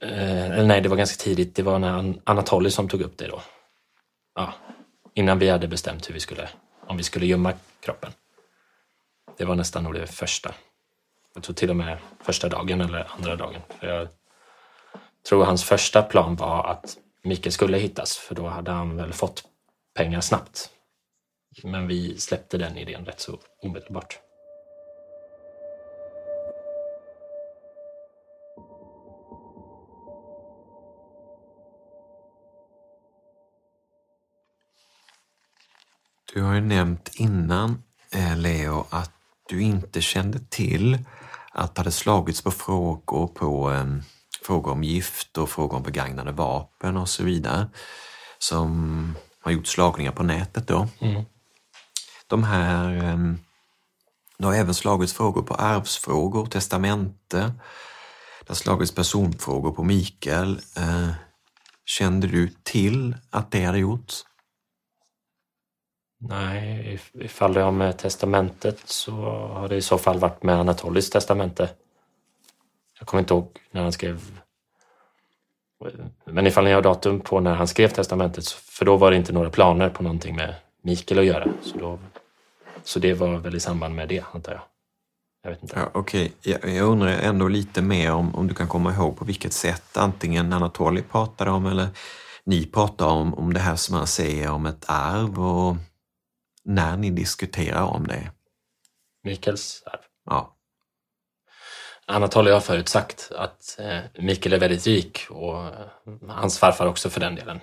Eh, 0.00 0.44
eller 0.44 0.64
nej, 0.64 0.80
det 0.80 0.88
var 0.88 0.96
ganska 0.96 1.24
tidigt. 1.24 1.54
Det 1.54 1.62
var 1.62 1.78
när 1.78 2.14
Anatoly 2.24 2.70
som 2.70 2.88
tog 2.88 3.00
upp 3.00 3.18
det 3.18 3.26
då. 3.26 3.42
Ja, 4.34 4.52
innan 5.14 5.38
vi 5.38 5.48
hade 5.48 5.68
bestämt 5.68 6.08
hur 6.08 6.14
vi 6.14 6.20
skulle, 6.20 6.48
om 6.86 6.96
vi 6.96 7.02
skulle 7.02 7.26
gömma 7.26 7.52
kroppen. 7.80 8.12
Det 9.38 9.44
var 9.44 9.54
nästan 9.54 9.84
nog 9.84 9.94
det 9.94 10.06
första. 10.06 10.54
Jag 11.34 11.42
tror 11.42 11.54
till 11.54 11.70
och 11.70 11.76
med 11.76 11.98
första 12.22 12.48
dagen 12.48 12.80
eller 12.80 13.06
andra 13.16 13.36
dagen. 13.36 13.60
För 13.80 13.86
jag 13.86 14.08
tror 15.28 15.44
hans 15.44 15.64
första 15.64 16.02
plan 16.02 16.36
var 16.36 16.66
att 16.66 16.98
Mikael 17.22 17.52
skulle 17.52 17.78
hittas, 17.78 18.16
för 18.16 18.34
då 18.34 18.46
hade 18.46 18.70
han 18.70 18.96
väl 18.96 19.12
fått 19.12 19.44
pengar 19.94 20.20
snabbt. 20.20 20.70
Men 21.62 21.86
vi 21.86 22.18
släppte 22.18 22.58
den 22.58 22.76
idén 22.76 23.04
rätt 23.04 23.20
så 23.20 23.38
omedelbart. 23.62 24.18
Du 36.32 36.42
har 36.42 36.54
ju 36.54 36.60
nämnt 36.60 37.10
innan, 37.14 37.82
eh, 38.12 38.36
Leo, 38.36 38.86
att 38.90 39.12
du 39.48 39.62
inte 39.62 40.00
kände 40.00 40.38
till 40.38 40.98
att 41.52 41.74
det 41.74 41.80
hade 41.80 41.90
slagits 41.90 42.42
på 42.42 42.50
frågor, 42.50 43.26
på 43.26 43.70
um, 43.70 44.02
frågor 44.42 44.72
om 44.72 44.84
gift 44.84 45.38
och 45.38 45.50
frågor 45.50 45.76
om 45.76 45.82
begagnade 45.82 46.32
vapen 46.32 46.96
och 46.96 47.08
så 47.08 47.24
vidare, 47.24 47.66
som 48.38 49.14
har 49.42 49.52
gjort 49.52 49.66
slagningar 49.66 50.12
på 50.12 50.22
nätet 50.22 50.68
då. 50.68 50.88
Mm. 50.98 51.24
De 52.26 52.44
här, 52.44 53.12
um, 53.12 53.38
det 54.38 54.46
har 54.46 54.54
även 54.54 54.74
slagits 54.74 55.12
frågor 55.12 55.42
på 55.42 55.54
arvsfrågor, 55.54 56.46
testamente, 56.46 57.54
det 58.40 58.48
har 58.48 58.54
slagits 58.54 58.94
personfrågor 58.94 59.72
på 59.72 59.82
Mikael. 59.84 60.60
Uh, 60.78 61.10
kände 61.84 62.26
du 62.26 62.52
till 62.62 63.16
att 63.30 63.50
det 63.50 63.64
hade 63.64 63.78
gjorts? 63.78 64.24
Nej, 66.22 67.00
ifall 67.14 67.52
det 67.52 67.60
har 67.60 67.72
med 67.72 67.98
testamentet 67.98 68.78
så 68.84 69.12
har 69.52 69.68
det 69.68 69.76
i 69.76 69.82
så 69.82 69.98
fall 69.98 70.18
varit 70.18 70.42
med 70.42 70.54
Anatolis 70.54 71.10
testamente. 71.10 71.68
Jag 72.98 73.08
kommer 73.08 73.20
inte 73.20 73.34
ihåg 73.34 73.58
när 73.70 73.82
han 73.82 73.92
skrev... 73.92 74.40
Men 76.24 76.46
ifall 76.46 76.64
ni 76.64 76.72
har 76.72 76.82
datum 76.82 77.20
på 77.20 77.40
när 77.40 77.54
han 77.54 77.68
skrev 77.68 77.88
testamentet, 77.88 78.48
för 78.48 78.84
då 78.84 78.96
var 78.96 79.10
det 79.10 79.16
inte 79.16 79.32
några 79.32 79.50
planer 79.50 79.90
på 79.90 80.02
någonting 80.02 80.36
med 80.36 80.54
Mikael 80.82 81.18
att 81.18 81.24
göra. 81.24 81.48
Så, 81.62 81.78
då, 81.78 81.98
så 82.84 82.98
det 82.98 83.14
var 83.14 83.36
väl 83.36 83.54
i 83.54 83.60
samband 83.60 83.94
med 83.94 84.08
det, 84.08 84.24
antar 84.32 84.52
jag. 84.52 84.62
Jag 85.42 85.50
vet 85.50 85.62
inte. 85.62 85.78
Ja, 85.78 85.90
Okej, 85.92 86.32
okay. 86.40 86.52
jag, 86.52 86.76
jag, 86.76 86.88
undrar 86.88 87.08
ändå 87.08 87.48
lite 87.48 87.82
mer 87.82 88.12
om, 88.12 88.34
om 88.34 88.46
du 88.46 88.54
kan 88.54 88.68
komma 88.68 88.94
ihåg 88.94 89.16
på 89.16 89.24
vilket 89.24 89.52
sätt 89.52 89.96
antingen 89.96 90.52
Anatoli 90.52 91.02
pratade 91.02 91.50
om 91.50 91.66
eller 91.66 91.88
ni 92.44 92.66
pratade 92.66 93.10
om, 93.10 93.34
om 93.34 93.54
det 93.54 93.60
här 93.60 93.76
som 93.76 93.94
han 93.94 94.06
säger 94.06 94.50
om 94.50 94.66
ett 94.66 94.84
arv 94.88 95.40
och 95.40 95.76
när 96.64 96.96
ni 96.96 97.10
diskuterar 97.10 97.82
om 97.82 98.06
det? 98.06 98.30
Mikaels 99.24 99.82
arv? 99.86 100.00
Ja. 100.24 100.56
Anatoly 102.06 102.50
har 102.50 102.60
förut 102.60 102.88
sagt 102.88 103.32
att 103.36 103.76
eh, 103.78 104.22
Mikael 104.22 104.52
är 104.52 104.58
väldigt 104.58 104.86
rik 104.86 105.26
och 105.30 105.64
eh, 105.64 105.72
hans 106.28 106.58
farfar 106.58 106.86
också 106.86 107.10
för 107.10 107.20
den 107.20 107.34
delen, 107.34 107.60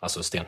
alltså 0.00 0.22
Sten. 0.22 0.44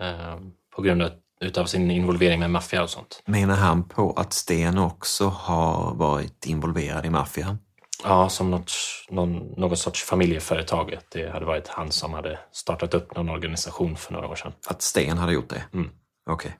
Eh, 0.00 0.38
på 0.76 0.82
grund 0.82 1.02
av 1.02 1.10
utav 1.40 1.66
sin 1.66 1.90
involvering 1.90 2.40
med 2.40 2.50
maffia 2.50 2.82
och 2.82 2.90
sånt. 2.90 3.22
Menar 3.26 3.56
han 3.56 3.88
på 3.88 4.12
att 4.12 4.32
Sten 4.32 4.78
också 4.78 5.26
har 5.26 5.94
varit 5.94 6.46
involverad 6.46 7.06
i 7.06 7.10
maffian? 7.10 7.58
Ja, 8.04 8.28
som 8.28 8.50
något, 8.50 8.72
någon, 9.08 9.36
något 9.36 9.78
sorts 9.78 10.04
familjeföretag. 10.04 10.98
Det 11.12 11.30
hade 11.30 11.46
varit 11.46 11.68
han 11.68 11.92
som 11.92 12.12
hade 12.12 12.38
startat 12.52 12.94
upp 12.94 13.16
någon 13.16 13.28
organisation 13.28 13.96
för 13.96 14.12
några 14.12 14.28
år 14.28 14.36
sedan. 14.36 14.52
Att 14.66 14.82
Sten 14.82 15.18
hade 15.18 15.32
gjort 15.32 15.48
det? 15.48 15.62
Mm. 15.72 15.90
Okej. 16.26 16.48
Okay 16.48 16.52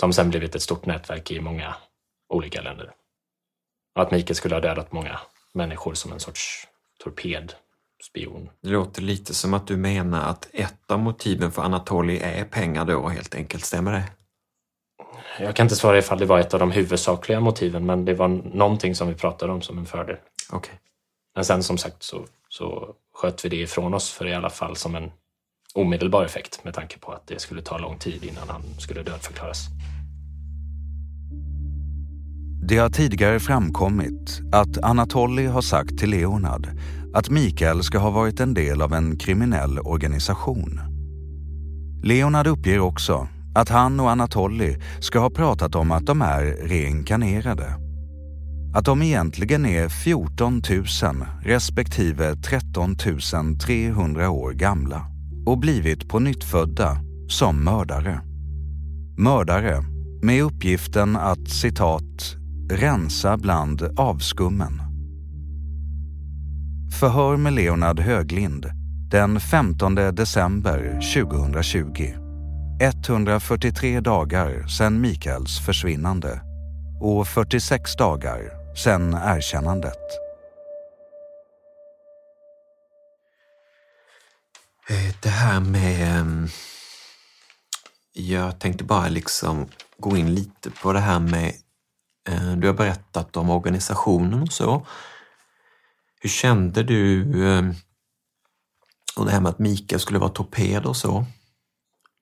som 0.00 0.12
sen 0.12 0.30
blivit 0.30 0.54
ett 0.54 0.62
stort 0.62 0.86
nätverk 0.86 1.30
i 1.30 1.40
många 1.40 1.74
olika 2.28 2.62
länder. 2.62 2.92
Och 3.94 4.02
att 4.02 4.10
Mikael 4.10 4.34
skulle 4.34 4.54
ha 4.54 4.60
dödat 4.60 4.92
många 4.92 5.20
människor 5.54 5.94
som 5.94 6.12
en 6.12 6.20
sorts 6.20 6.66
torped, 7.04 7.52
spion. 8.10 8.50
Det 8.62 8.68
låter 8.68 9.02
lite 9.02 9.34
som 9.34 9.54
att 9.54 9.66
du 9.66 9.76
menar 9.76 10.30
att 10.30 10.48
ett 10.52 10.90
av 10.90 10.98
motiven 10.98 11.52
för 11.52 11.62
Anatoly 11.62 12.18
är 12.18 12.44
pengar 12.44 12.84
då 12.84 13.08
helt 13.08 13.34
enkelt, 13.34 13.64
stämmer 13.64 13.92
det? 13.92 14.04
Jag 15.38 15.56
kan 15.56 15.64
inte 15.64 15.76
svara 15.76 15.98
ifall 15.98 16.18
det 16.18 16.26
var 16.26 16.38
ett 16.38 16.54
av 16.54 16.60
de 16.60 16.70
huvudsakliga 16.70 17.40
motiven, 17.40 17.86
men 17.86 18.04
det 18.04 18.14
var 18.14 18.28
någonting 18.28 18.94
som 18.94 19.08
vi 19.08 19.14
pratade 19.14 19.52
om 19.52 19.62
som 19.62 19.78
en 19.78 19.86
fördel. 19.86 20.16
Okay. 20.52 20.74
Men 21.34 21.44
sen 21.44 21.62
som 21.62 21.78
sagt 21.78 22.02
så, 22.02 22.26
så 22.48 22.94
sköt 23.14 23.44
vi 23.44 23.48
det 23.48 23.56
ifrån 23.56 23.94
oss 23.94 24.10
för 24.10 24.26
i 24.26 24.34
alla 24.34 24.50
fall 24.50 24.76
som 24.76 24.94
en 24.94 25.12
omedelbar 25.76 26.24
effekt 26.24 26.64
med 26.64 26.74
tanke 26.74 26.98
på 26.98 27.12
att 27.12 27.26
det 27.26 27.40
skulle 27.40 27.62
ta 27.62 27.78
lång 27.78 27.98
tid 27.98 28.24
innan 28.24 28.48
han 28.48 28.62
skulle 28.78 29.02
dödförklaras. 29.02 29.68
Det 32.68 32.78
har 32.78 32.90
tidigare 32.90 33.40
framkommit 33.40 34.40
att 34.52 34.84
Anatoly 34.84 35.46
har 35.46 35.62
sagt 35.62 35.98
till 35.98 36.10
Leonard 36.10 36.68
att 37.14 37.30
Mikael 37.30 37.82
ska 37.82 37.98
ha 37.98 38.10
varit 38.10 38.40
en 38.40 38.54
del 38.54 38.82
av 38.82 38.92
en 38.92 39.16
kriminell 39.18 39.78
organisation. 39.78 40.80
Leonard 42.02 42.46
uppger 42.46 42.80
också 42.80 43.28
att 43.54 43.68
han 43.68 44.00
och 44.00 44.10
Anatoly 44.10 44.76
ska 45.00 45.18
ha 45.18 45.30
pratat 45.30 45.74
om 45.74 45.90
att 45.90 46.06
de 46.06 46.22
är 46.22 46.44
reinkarnerade. 46.44 47.74
Att 48.74 48.84
de 48.84 49.02
egentligen 49.02 49.66
är 49.66 49.88
14 49.88 50.62
000 50.70 50.84
respektive 51.42 52.36
13 52.36 52.96
300 53.58 54.30
år 54.30 54.52
gamla 54.52 55.15
och 55.46 55.58
blivit 55.58 56.08
på 56.08 56.18
nyttfödda 56.18 56.98
som 57.28 57.64
mördare. 57.64 58.20
Mördare 59.18 59.84
med 60.22 60.42
uppgiften 60.42 61.16
att 61.16 61.48
citat 61.48 62.36
rensa 62.70 63.36
bland 63.36 63.82
avskummen. 63.96 64.80
Förhör 67.00 67.36
med 67.36 67.52
Leonard 67.52 68.00
Höglind 68.00 68.66
den 69.10 69.40
15 69.40 69.94
december 69.94 71.00
2020. 71.14 72.26
143 72.80 74.00
dagar 74.00 74.66
sedan 74.66 75.00
Mikaels 75.00 75.58
försvinnande. 75.58 76.40
och 77.00 77.26
46 77.26 77.96
dagar 77.96 78.40
sedan 78.76 79.16
erkännandet. 79.24 80.25
Eh, 84.88 85.14
det 85.22 85.28
här 85.28 85.60
med... 85.60 86.18
Ehm, 86.18 86.48
jag 88.12 88.58
tänkte 88.60 88.84
bara 88.84 89.08
liksom 89.08 89.68
gå 89.98 90.16
in 90.16 90.34
lite 90.34 90.70
på 90.70 90.92
det 90.92 91.00
här 91.00 91.20
med... 91.20 91.52
Eh, 92.28 92.52
du 92.56 92.66
har 92.66 92.74
berättat 92.74 93.36
om 93.36 93.50
organisationen 93.50 94.42
och 94.42 94.52
så. 94.52 94.86
Hur 96.20 96.30
kände 96.30 96.82
du... 96.82 97.22
Ehm, 97.48 97.74
och 99.16 99.24
det 99.24 99.30
här 99.30 99.40
med 99.40 99.50
att 99.50 99.58
Mikael 99.58 100.00
skulle 100.00 100.18
vara 100.18 100.30
torped 100.30 100.86
och 100.86 100.96
så. 100.96 101.24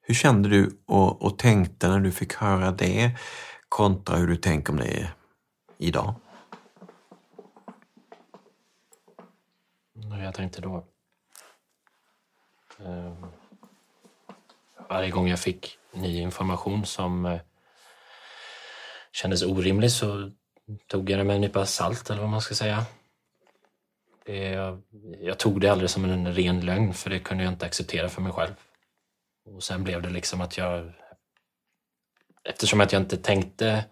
Hur 0.03 0.15
kände 0.15 0.49
du 0.49 0.83
och, 0.87 1.23
och 1.23 1.39
tänkte 1.39 1.89
när 1.89 2.01
du 2.01 2.12
fick 2.12 2.35
höra 2.35 2.71
det 2.71 3.19
kontra 3.69 4.17
hur 4.17 4.27
du 4.27 4.37
tänker 4.37 4.73
om 4.73 4.79
det 4.79 5.12
idag? 5.79 6.15
Jag 10.11 10.35
tänkte 10.35 10.61
då? 10.61 10.93
Ehm, 12.79 13.27
varje 14.89 15.11
gång 15.11 15.29
jag 15.29 15.41
fick 15.41 15.79
ny 15.93 16.20
information 16.20 16.87
som 16.87 17.27
eh, 17.27 17.41
kändes 19.12 19.43
orimlig 19.43 19.93
så 19.93 20.31
tog 20.87 21.11
jag 21.11 21.20
det 21.20 21.25
med 21.25 21.35
en 21.35 21.41
nypa 21.41 21.66
salt 21.66 22.11
eller 22.11 22.20
vad 22.20 22.31
man 22.31 22.41
ska 22.41 22.55
säga. 22.55 22.85
Det, 24.25 24.37
jag, 24.37 24.83
jag 25.20 25.39
tog 25.39 25.61
det 25.61 25.68
aldrig 25.68 25.91
som 25.91 26.05
en 26.05 26.35
ren 26.35 26.61
lögn 26.61 26.95
för 26.95 27.11
det 27.11 27.18
kunde 27.18 27.45
jag 27.45 27.53
inte 27.53 27.66
acceptera 27.66 28.09
för 28.09 28.22
mig 28.22 28.33
själv. 28.33 28.55
Och 29.45 29.62
sen 29.62 29.85
blev 29.85 30.03
det 30.03 30.11
liksom 30.11 30.41
att 30.41 30.57
jag... 30.57 30.93
Eftersom 32.45 32.81
att 32.81 32.93
jag 32.93 33.03
inte 33.03 33.16
tänkte 33.16 33.85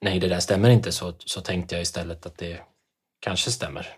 nej 0.00 0.18
det 0.18 0.28
där 0.28 0.40
stämmer 0.40 0.70
inte 0.70 0.92
så, 0.92 1.14
så 1.18 1.40
tänkte 1.40 1.74
jag 1.74 1.82
istället 1.82 2.26
att 2.26 2.38
det 2.38 2.60
kanske 3.20 3.50
stämmer. 3.50 3.96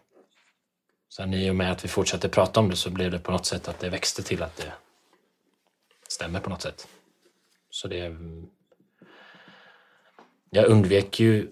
Sen 1.17 1.35
i 1.35 1.51
och 1.51 1.57
med 1.57 1.73
att 1.73 1.85
vi 1.85 1.89
fortsatte 1.89 2.29
prata 2.29 2.61
om 2.61 2.69
det 2.69 2.77
så 2.77 2.91
blev 2.91 3.11
det 3.11 3.19
på 3.19 3.33
något 3.33 3.47
sätt 3.47 3.69
att 3.69 3.79
det 3.79 3.89
växte 3.89 4.23
till 4.23 4.43
att 4.43 4.57
det 4.57 4.73
stämmer 6.09 6.41
på 6.41 6.51
något 6.51 6.63
sätt. 6.63 6.89
Så 7.71 7.89
det... 7.89 8.17
Jag 10.51 10.67
undvek 10.67 11.21
ju 11.21 11.49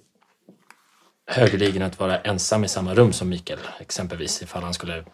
högeligen 1.27 1.83
att 1.83 1.99
vara 1.99 2.21
ensam 2.21 2.65
i 2.65 2.69
samma 2.69 2.95
rum 2.95 3.13
som 3.13 3.29
Mikael, 3.29 3.59
exempelvis 3.81 4.43
ifall 4.43 4.63
han 4.63 4.75
skulle, 4.75 5.05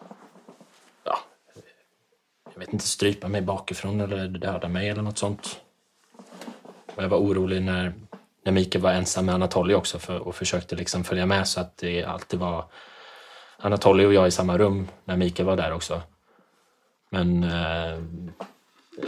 ja, 1.03 1.17
jag 2.53 2.59
vet 2.59 2.73
inte, 2.73 2.87
strypa 2.87 3.27
mig 3.27 3.41
bakifrån 3.41 4.01
eller 4.01 4.27
döda 4.27 4.67
mig 4.67 4.89
eller 4.89 5.01
något 5.01 5.17
sånt. 5.17 5.61
Och 6.95 7.03
jag 7.03 7.09
var 7.09 7.17
orolig 7.17 7.61
när, 7.61 7.93
när 8.45 8.51
Mikael 8.51 8.81
var 8.81 8.91
ensam 8.91 9.25
med 9.25 9.35
Anatoly 9.35 9.73
också 9.73 9.99
för, 9.99 10.19
och 10.19 10.35
försökte 10.35 10.75
liksom 10.75 11.03
följa 11.03 11.25
med 11.25 11.47
så 11.47 11.59
att 11.59 11.77
det 11.77 12.03
alltid 12.03 12.39
var 12.39 12.65
Anatoly 13.61 14.05
och 14.05 14.13
jag 14.13 14.27
i 14.27 14.31
samma 14.31 14.57
rum 14.57 14.87
när 15.05 15.17
Mikael 15.17 15.47
var 15.47 15.55
där 15.55 15.73
också. 15.73 16.01
Men 17.09 17.43
eh, 17.43 17.99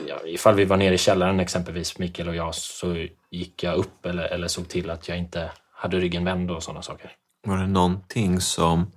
ja, 0.07 0.19
ifall 0.25 0.55
vi 0.55 0.65
var 0.65 0.77
nere 0.77 0.93
i 0.93 0.97
källaren 0.97 1.39
exempelvis, 1.39 1.97
Mikael 1.99 2.29
och 2.29 2.35
jag, 2.35 2.55
så 2.55 3.07
gick 3.29 3.63
jag 3.63 3.75
upp 3.75 4.05
eller, 4.05 4.23
eller 4.23 4.47
såg 4.47 4.67
till 4.67 4.89
att 4.89 5.07
jag 5.07 5.17
inte 5.17 5.51
hade 5.71 5.99
ryggen 5.99 6.25
vänd 6.25 6.51
och 6.51 6.63
sådana 6.63 6.81
saker. 6.81 7.11
Var 7.43 7.57
det 7.57 7.67
någonting 7.67 8.41
som 8.41 8.91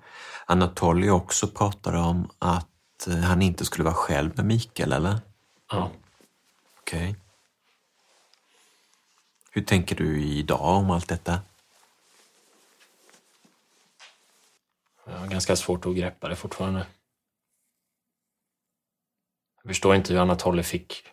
Anatoly 0.47 1.11
också 1.11 1.47
pratade 1.47 1.99
om 1.99 2.31
att 2.39 3.07
eh, 3.07 3.15
han 3.15 3.43
inte 3.43 3.65
skulle 3.65 3.85
vara 3.85 3.95
själv 3.95 4.31
med 4.37 4.47
Mikael, 4.47 4.93
eller? 4.93 5.19
Ja. 5.71 5.91
Okej. 6.81 7.17
Hur 9.51 9.63
tänker 9.63 9.97
du 9.97 10.23
idag 10.23 10.77
om 10.77 10.91
allt 10.91 11.09
detta? 11.09 11.39
Jag 15.09 15.19
har 15.19 15.27
ganska 15.27 15.57
svårt 15.57 15.87
att 15.87 15.97
greppa 15.97 16.29
det 16.29 16.37
fortfarande. 16.37 16.87
Jag 19.63 19.71
förstår 19.71 19.95
inte 19.95 20.13
hur 20.13 20.21
Anatoly 20.21 20.63
fick 20.63 21.05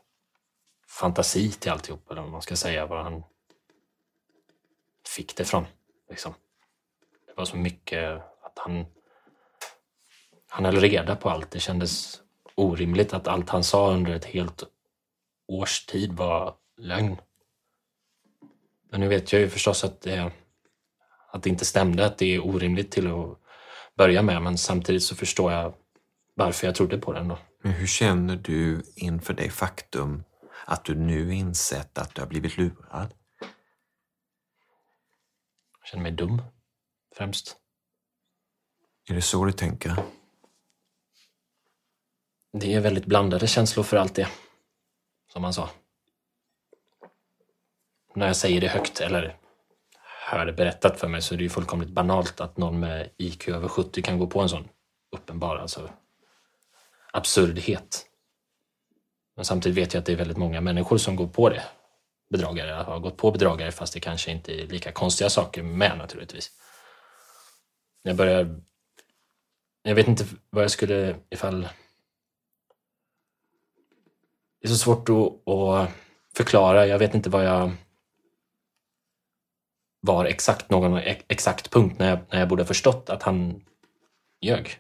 fantasi 0.88 1.52
till 1.52 1.72
alltihop, 1.72 2.12
eller 2.12 2.22
vad 2.22 2.32
man 2.32 2.42
ska 2.42 2.56
säga, 2.56 2.86
var 2.86 3.04
han 3.04 3.24
fick 5.16 5.36
det 5.36 5.46
från. 5.46 5.66
Liksom. 6.10 6.34
Det 7.26 7.34
var 7.38 7.46
så 7.46 7.58
mycket 7.58 8.22
att 8.42 8.60
han... 8.60 8.86
Han 10.48 10.66
höll 10.66 10.80
reda 10.80 11.16
på 11.16 11.30
allt. 11.30 11.52
Det 11.52 11.60
kändes 11.60 12.22
orimligt 12.56 13.14
att 13.14 13.28
allt 13.28 13.50
han 13.50 13.64
sa 13.64 13.94
under 13.94 14.12
ett 14.12 14.26
helt 14.26 14.64
års 15.48 15.86
tid 15.86 16.14
var 16.14 16.56
lögn. 16.78 17.18
Men 18.90 19.00
nu 19.00 19.08
vet 19.08 19.34
jag 19.34 19.42
ju 19.42 19.50
förstås 19.50 19.84
att 19.84 20.02
det, 20.02 20.32
att 21.28 21.44
det 21.44 21.50
inte 21.50 21.66
stämde, 21.66 22.06
att 22.06 22.18
det 22.18 22.36
är 22.36 22.46
orimligt 22.46 22.92
till 22.92 23.08
att 23.08 23.43
börja 23.98 24.22
med, 24.22 24.42
men 24.42 24.58
samtidigt 24.58 25.04
så 25.04 25.16
förstår 25.16 25.52
jag 25.52 25.74
varför 26.36 26.68
jag 26.68 26.76
trodde 26.76 26.98
på 26.98 27.14
den 27.14 27.28
då. 27.28 27.38
Men 27.62 27.72
hur 27.72 27.88
känner 27.88 28.36
du 28.36 28.84
inför 28.96 29.34
det 29.34 29.50
faktum 29.50 30.24
att 30.66 30.86
du 30.86 30.96
nu 30.96 31.34
insett 31.34 31.98
att 31.98 32.16
du 32.16 32.22
har 32.22 32.28
blivit 32.28 32.58
lurad? 32.58 33.14
Jag 35.80 35.88
känner 35.88 36.04
mig 36.04 36.12
dum, 36.12 36.42
främst. 37.16 37.58
Är 39.10 39.14
det 39.14 39.22
så 39.22 39.46
du 39.46 39.52
tänker? 39.52 39.96
Det 42.54 42.74
är 42.74 42.82
väldigt 42.82 43.06
blandade 43.06 43.48
känslor 43.48 43.84
för 43.84 43.98
allt 43.98 44.16
det, 44.16 44.28
som 45.32 45.44
han 45.44 45.54
sa. 45.54 45.70
När 48.16 48.28
jag 48.28 48.36
säger 48.36 48.62
det 48.62 48.68
högt, 48.68 49.02
eller 49.02 49.38
hör 50.38 50.46
det 50.46 50.54
berättat 50.54 51.00
för 51.00 51.08
mig, 51.08 51.22
så 51.22 51.34
är 51.34 51.38
det 51.38 51.44
ju 51.44 51.50
fullkomligt 51.50 51.90
banalt 51.90 52.42
att 52.42 52.58
någon 52.58 52.80
med 52.80 53.10
IQ 53.18 53.50
över 53.50 53.68
70 53.68 54.02
kan 54.02 54.20
gå 54.20 54.28
på 54.28 54.42
en 54.42 54.50
sån 54.50 54.68
uppenbar, 55.12 55.58
alltså 55.58 55.90
absurdhet. 57.12 58.06
Men 59.36 59.46
samtidigt 59.46 59.78
vet 59.78 59.94
jag 59.94 60.00
att 60.00 60.06
det 60.06 60.12
är 60.12 60.18
väldigt 60.18 60.38
många 60.38 60.62
människor 60.62 60.98
som 60.98 61.16
går 61.16 61.28
på 61.28 61.50
det. 61.50 61.64
Bedragare 62.30 62.72
har 62.72 63.00
gått 63.00 63.18
på 63.18 63.32
bedragare 63.32 63.72
fast 63.72 63.94
det 63.94 64.00
kanske 64.00 64.32
inte 64.32 64.62
är 64.62 64.68
lika 64.68 64.92
konstiga 64.92 65.30
saker 65.30 65.64
med 65.64 65.98
naturligtvis. 65.98 66.52
Jag 68.04 68.16
börjar... 68.16 68.62
Jag 69.84 69.96
vet 69.96 70.08
inte 70.08 70.26
vad 70.50 70.64
jag 70.64 70.72
skulle 70.72 71.16
ifall... 71.30 71.62
Det 74.62 74.68
är 74.68 74.70
så 74.70 74.78
svårt 74.78 75.10
att, 75.10 75.54
att 75.54 75.90
förklara. 76.36 76.88
Jag 76.88 77.00
vet 77.00 77.16
inte 77.16 77.30
vad 77.30 77.46
jag 77.46 77.72
var 80.06 80.26
exakt 80.26 80.70
någon 80.70 81.00
exakt 81.28 81.72
punkt 81.72 81.96
när 82.00 82.10
jag, 82.10 82.20
när 82.32 82.40
jag 82.40 82.50
borde 82.50 82.62
ha 82.64 82.68
förstått 82.68 83.10
att 83.10 83.24
han 83.24 83.62
ljög. 84.42 84.80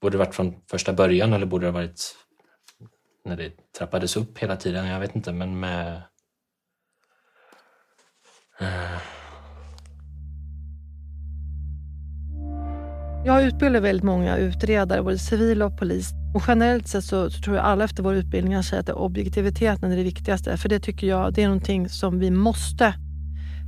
Borde 0.00 0.14
det 0.14 0.18
varit 0.18 0.34
från 0.34 0.54
första 0.70 0.92
början 0.92 1.32
eller 1.32 1.46
borde 1.46 1.66
det 1.66 1.70
ha 1.70 1.80
varit 1.80 2.16
när 3.24 3.36
det 3.36 3.52
trappades 3.78 4.16
upp 4.16 4.38
hela 4.38 4.56
tiden? 4.56 4.86
Jag 4.86 5.00
vet 5.00 5.16
inte, 5.16 5.32
men 5.32 5.60
med... 5.60 6.02
Eh. 8.60 8.98
Jag 13.24 13.42
utbildar 13.42 13.80
väldigt 13.80 14.04
många 14.04 14.36
utredare, 14.36 15.02
både 15.02 15.18
civila 15.18 15.66
och 15.66 15.78
polis. 15.78 16.10
Och 16.34 16.42
generellt 16.48 16.88
sett 16.88 17.04
så, 17.04 17.30
så 17.30 17.42
tror 17.42 17.56
jag 17.56 17.64
alla 17.64 17.84
efter 17.84 18.02
våra 18.02 18.16
utbildningar 18.16 18.62
säger 18.62 18.82
att 18.82 18.90
objektiviteten 18.90 19.92
är 19.92 19.96
det 19.96 20.02
viktigaste. 20.02 20.56
För 20.56 20.68
det 20.68 20.80
tycker 20.80 21.06
jag 21.06 21.34
det 21.34 21.42
är 21.42 21.46
någonting 21.46 21.88
som 21.88 22.18
vi 22.18 22.30
måste 22.30 22.94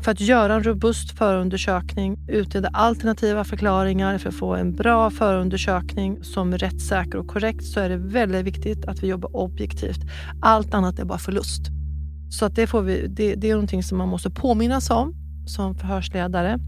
för 0.05 0.12
att 0.12 0.20
göra 0.20 0.55
en 0.55 0.62
robust 0.62 1.18
förundersökning, 1.18 2.18
utreda 2.28 2.68
alternativa 2.68 3.44
förklaringar 3.44 4.18
för 4.18 4.28
att 4.28 4.34
få 4.34 4.55
en 4.55 4.72
bra 4.72 5.11
förundersökning 5.11 6.24
som 6.24 6.52
är 6.52 6.59
rättssäker 6.59 7.18
och 7.18 7.26
korrekt 7.26 7.64
så 7.64 7.80
är 7.80 7.88
det 7.88 7.96
väldigt 7.96 8.44
viktigt 8.44 8.84
att 8.84 9.02
vi 9.02 9.07
jobbar 9.07 9.36
objektivt. 9.36 9.98
Allt 10.42 10.74
annat 10.74 10.98
är 10.98 11.05
bara 11.05 11.18
förlust. 11.18 11.62
Så 12.30 12.44
att 12.44 12.57
det, 12.57 12.66
får 12.66 12.82
vi, 12.82 13.07
det, 13.07 13.34
det 13.34 13.50
är 13.50 13.55
någonting 13.55 13.82
som 13.82 13.98
man 13.98 14.09
måste 14.09 14.30
påminnas 14.30 14.90
om 14.90 15.14
som 15.46 15.74
förhörsledare. 15.74 16.59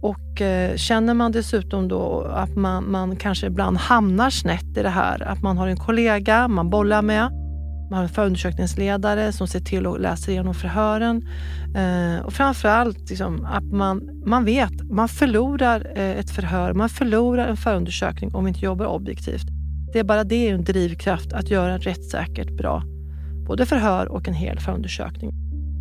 Och 0.00 0.40
eh, 0.40 0.76
känner 0.76 1.14
man 1.14 1.32
dessutom 1.32 1.88
då 1.88 2.20
att 2.20 2.56
man, 2.56 2.90
man 2.90 3.16
kanske 3.16 3.46
ibland 3.46 3.76
hamnar 3.76 4.30
snett 4.30 4.76
i 4.76 4.82
det 4.82 4.88
här, 4.88 5.22
att 5.22 5.42
man 5.42 5.58
har 5.58 5.68
en 5.68 5.76
kollega 5.76 6.48
man 6.48 6.70
bollar 6.70 7.02
med, 7.02 7.41
man 7.92 7.98
har 7.98 8.04
en 8.04 8.08
förundersökningsledare 8.08 9.32
som 9.32 9.46
ser 9.46 9.60
till 9.60 9.86
att 9.86 10.00
läsa 10.00 10.30
igenom 10.30 10.54
förhören. 10.54 11.28
Eh, 11.74 12.24
och 12.24 12.32
framförallt 12.32 13.10
liksom, 13.10 13.44
att 13.44 13.64
man, 13.64 14.22
man 14.26 14.44
vet, 14.44 14.90
man 14.90 15.08
förlorar 15.08 15.92
eh, 15.96 16.18
ett 16.18 16.30
förhör, 16.30 16.72
man 16.74 16.88
förlorar 16.88 17.48
en 17.48 17.56
förundersökning 17.56 18.34
om 18.34 18.44
vi 18.44 18.48
inte 18.48 18.64
jobbar 18.64 18.86
objektivt. 18.86 19.46
Det 19.92 19.98
är 19.98 20.04
bara 20.04 20.24
det 20.24 20.48
är 20.48 20.54
en 20.54 20.64
drivkraft 20.64 21.32
att 21.32 21.50
göra 21.50 21.78
rättssäkert 21.78 22.50
bra. 22.50 22.82
Både 23.46 23.66
förhör 23.66 24.08
och 24.08 24.28
en 24.28 24.34
hel 24.34 24.60
förundersökning. 24.60 25.30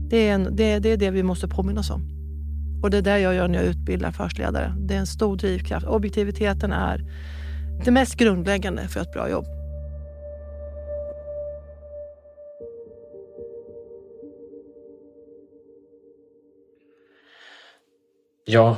Det 0.10 0.28
är, 0.28 0.34
en, 0.34 0.56
det, 0.56 0.80
det 0.80 0.90
är 0.90 0.98
det 0.98 1.12
vi 1.12 1.24
måste 1.24 1.48
påminnas 1.48 1.90
om. 1.90 2.02
Och 2.84 2.90
det 2.90 2.98
är 2.98 3.02
det 3.02 3.20
jag 3.20 3.36
gör 3.36 3.48
när 3.48 3.60
jag 3.60 3.66
utbildar 3.66 4.12
förhörsledare. 4.12 4.74
Det 4.78 4.94
är 4.96 5.00
en 5.00 5.08
stor 5.08 5.38
drivkraft. 5.38 5.86
Objektiviteten 5.88 6.72
är 6.72 7.06
det 7.86 7.92
mest 7.92 8.16
grundläggande 8.16 8.88
för 8.88 9.02
ett 9.02 9.14
bra 9.14 9.30
jobb. 9.30 9.61
Ja. 18.52 18.78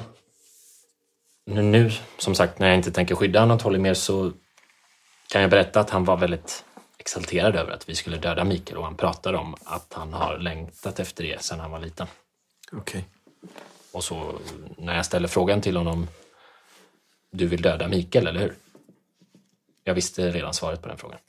Nu, 1.46 1.62
nu, 1.62 1.92
som 2.18 2.36
sagt, 2.36 2.60
när 2.60 2.68
jag 2.68 2.78
inte 2.78 2.92
tänker 2.92 3.16
skydda 3.16 3.42
Anatoly 3.42 3.80
mer 3.80 3.94
så 3.94 4.32
kan 5.28 5.42
jag 5.42 5.50
berätta 5.50 5.80
att 5.80 5.90
han 5.90 6.06
var 6.06 6.18
väldigt 6.18 6.66
exalterad 6.98 7.56
över 7.56 7.72
att 7.72 7.90
vi 7.90 7.96
skulle 7.96 8.18
döda 8.18 8.44
Mikael 8.44 8.78
och 8.78 8.86
han 8.86 8.96
pratade 8.96 9.38
om 9.38 9.56
att 9.64 9.94
han 9.94 10.14
har 10.14 10.38
längtat 10.38 11.00
efter 11.00 11.24
det 11.24 11.44
sedan 11.44 11.60
han 11.60 11.72
var 11.72 11.80
liten. 11.80 12.08
Okej. 12.72 13.06
Och 13.92 14.04
så 14.04 14.36
när 14.78 14.96
jag 14.96 15.06
ställer 15.06 15.28
frågan 15.28 15.62
till 15.62 15.78
honom, 15.78 16.08
du 17.32 17.48
vill 17.48 17.62
döda 17.62 17.88
Mikael, 17.88 18.28
eller 18.28 18.40
hur? 18.40 18.56
Jag 19.84 19.94
visste 19.94 20.32
redan 20.32 20.54
svaret 20.54 20.82
på 20.82 20.88
den 20.88 20.98
frågan. 20.98 21.20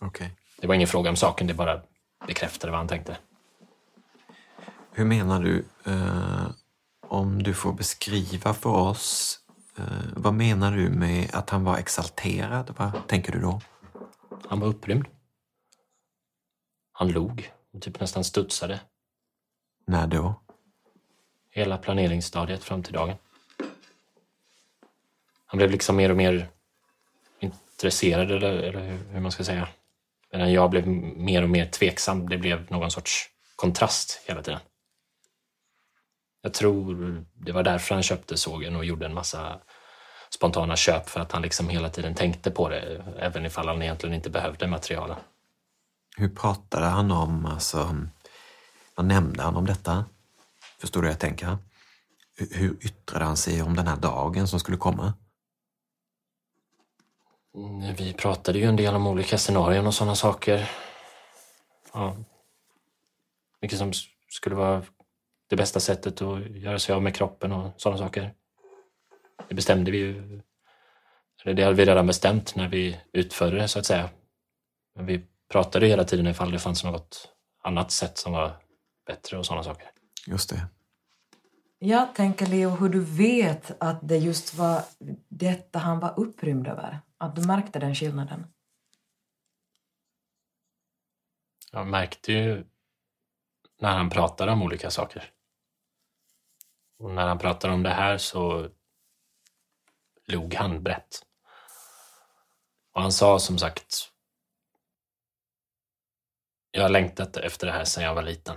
Okej. 0.00 0.30
Det 0.60 0.66
var 0.66 0.74
ingen 0.74 0.88
fråga 0.88 1.10
om 1.10 1.16
saken, 1.16 1.46
det 1.46 1.54
bara 1.54 1.80
bekräftade 2.26 2.70
vad 2.70 2.78
han 2.78 2.88
tänkte. 2.88 3.16
Hur 4.92 5.04
menar 5.04 5.42
du, 5.42 5.64
eh, 5.86 6.46
om 7.08 7.42
du 7.42 7.54
får 7.54 7.72
beskriva 7.72 8.54
för 8.54 8.70
oss, 8.70 9.38
eh, 9.78 9.84
vad 10.16 10.34
menar 10.34 10.72
du 10.76 10.90
med 10.90 11.30
att 11.34 11.50
han 11.50 11.64
var 11.64 11.76
exalterad? 11.78 12.74
Vad 12.76 13.06
tänker 13.06 13.32
du 13.32 13.40
då? 13.40 13.60
Han 14.48 14.60
var 14.60 14.68
upprymd. 14.68 15.04
Han 16.92 17.08
log 17.08 17.52
och 17.72 17.82
typ 17.82 18.00
nästan 18.00 18.24
studsade 18.24 18.80
När 19.86 20.06
då? 20.06 20.34
hela 21.50 21.78
planeringsstadiet 21.78 22.64
fram 22.64 22.82
till 22.82 22.92
dagen. 22.92 23.16
Han 25.46 25.58
blev 25.58 25.70
liksom 25.70 25.96
mer 25.96 26.10
och 26.10 26.16
mer 26.16 26.48
intresserad, 27.40 28.30
eller, 28.30 28.52
eller 28.52 28.80
hur- 28.80 29.04
hur 29.12 29.20
man 29.20 29.32
ska 29.32 29.44
säga. 29.44 29.68
Medan 30.32 30.52
jag 30.52 30.70
blev 30.70 30.86
mer 30.86 31.42
och 31.42 31.48
mer 31.50 31.66
tveksam. 31.66 32.28
Det 32.28 32.38
blev 32.38 32.70
någon 32.70 32.90
sorts 32.90 33.30
kontrast 33.56 34.20
hela 34.26 34.42
tiden. 34.42 34.60
Jag 36.42 36.54
tror 36.54 37.24
det 37.34 37.52
var 37.52 37.62
därför 37.62 37.94
han 37.94 38.02
köpte 38.02 38.36
sågen 38.36 38.76
och 38.76 38.84
gjorde 38.84 39.06
en 39.06 39.14
massa 39.14 39.60
spontana 40.30 40.76
köp 40.76 41.08
för 41.08 41.20
att 41.20 41.32
han 41.32 41.42
liksom 41.42 41.68
hela 41.68 41.88
tiden 41.90 42.14
tänkte 42.14 42.50
på 42.50 42.68
det, 42.68 43.04
även 43.18 43.46
ifall 43.46 43.68
han 43.68 43.82
egentligen 43.82 44.14
inte 44.14 44.30
behövde 44.30 44.66
materialen. 44.66 45.16
Hur 46.16 46.28
pratade 46.28 46.86
han 46.86 47.10
om, 47.10 47.46
alltså, 47.46 47.96
vad 48.94 49.06
nämnde 49.06 49.42
han 49.42 49.56
om 49.56 49.66
detta? 49.66 50.04
Förstår 50.80 51.02
du 51.02 51.06
vad 51.06 51.12
jag 51.12 51.20
tänker? 51.20 51.58
Hur, 52.36 52.48
hur 52.58 52.76
yttrade 52.80 53.24
han 53.24 53.36
sig 53.36 53.62
om 53.62 53.76
den 53.76 53.86
här 53.86 53.96
dagen 53.96 54.48
som 54.48 54.60
skulle 54.60 54.76
komma? 54.76 55.14
Mm, 57.54 57.94
Vi 57.94 58.12
pratade 58.12 58.58
ju 58.58 58.64
en 58.64 58.76
del 58.76 58.94
om 58.94 59.06
olika 59.06 59.38
scenarion 59.38 59.86
och 59.86 59.94
sådana 59.94 60.14
saker. 60.14 60.70
Ja. 61.92 62.16
Vilket 63.60 63.78
som 63.78 63.92
skulle 64.28 64.54
vara 64.56 64.82
det 65.48 65.56
bästa 65.56 65.80
sättet 65.80 66.22
att 66.22 66.50
göra 66.50 66.78
sig 66.78 66.94
av 66.94 67.02
med 67.02 67.14
kroppen 67.14 67.52
och 67.52 67.72
sådana 67.76 67.98
saker. 67.98 68.34
Det 69.48 69.54
bestämde 69.54 69.90
vi 69.90 69.98
ju. 69.98 70.42
Eller 71.44 71.54
det 71.54 71.62
hade 71.62 71.76
vi 71.76 71.84
redan 71.84 72.06
bestämt 72.06 72.54
när 72.56 72.68
vi 72.68 73.00
utförde 73.12 73.56
det 73.56 73.68
så 73.68 73.78
att 73.78 73.86
säga. 73.86 74.10
Men 74.94 75.06
vi 75.06 75.24
pratade 75.48 75.86
hela 75.86 76.04
tiden 76.04 76.26
ifall 76.26 76.50
det 76.50 76.58
fanns 76.58 76.84
något 76.84 77.32
annat 77.62 77.90
sätt 77.90 78.18
som 78.18 78.32
var 78.32 78.56
bättre 79.06 79.38
och 79.38 79.46
sådana 79.46 79.62
saker. 79.62 79.90
Just 80.26 80.50
det. 80.50 80.66
Jag 81.78 82.14
tänker 82.14 82.46
Leo, 82.46 82.70
hur 82.70 82.88
du 82.88 83.04
vet 83.04 83.82
att 83.82 84.08
det 84.08 84.16
just 84.16 84.54
var 84.54 84.82
detta 85.28 85.78
han 85.78 86.00
var 86.00 86.20
upprymd 86.20 86.66
över. 86.66 87.00
Att 87.18 87.36
du 87.36 87.46
märkte 87.46 87.78
den 87.78 87.94
skillnaden. 87.94 88.46
Jag 91.72 91.86
märkte 91.86 92.32
ju 92.32 92.64
när 93.80 93.96
han 93.96 94.10
pratade 94.10 94.52
om 94.52 94.62
olika 94.62 94.90
saker. 94.90 95.32
Och 96.98 97.10
när 97.10 97.26
han 97.26 97.38
pratade 97.38 97.74
om 97.74 97.82
det 97.82 97.90
här 97.90 98.18
så 98.18 98.68
log 100.26 100.54
han 100.54 100.82
brett. 100.82 101.22
Och 102.94 103.02
han 103.02 103.12
sa 103.12 103.38
som 103.38 103.58
sagt 103.58 104.10
Jag 106.70 106.82
har 106.82 106.88
längtat 106.88 107.36
efter 107.36 107.66
det 107.66 107.72
här 107.72 107.84
sedan 107.84 108.04
jag 108.04 108.14
var 108.14 108.22
liten. 108.22 108.56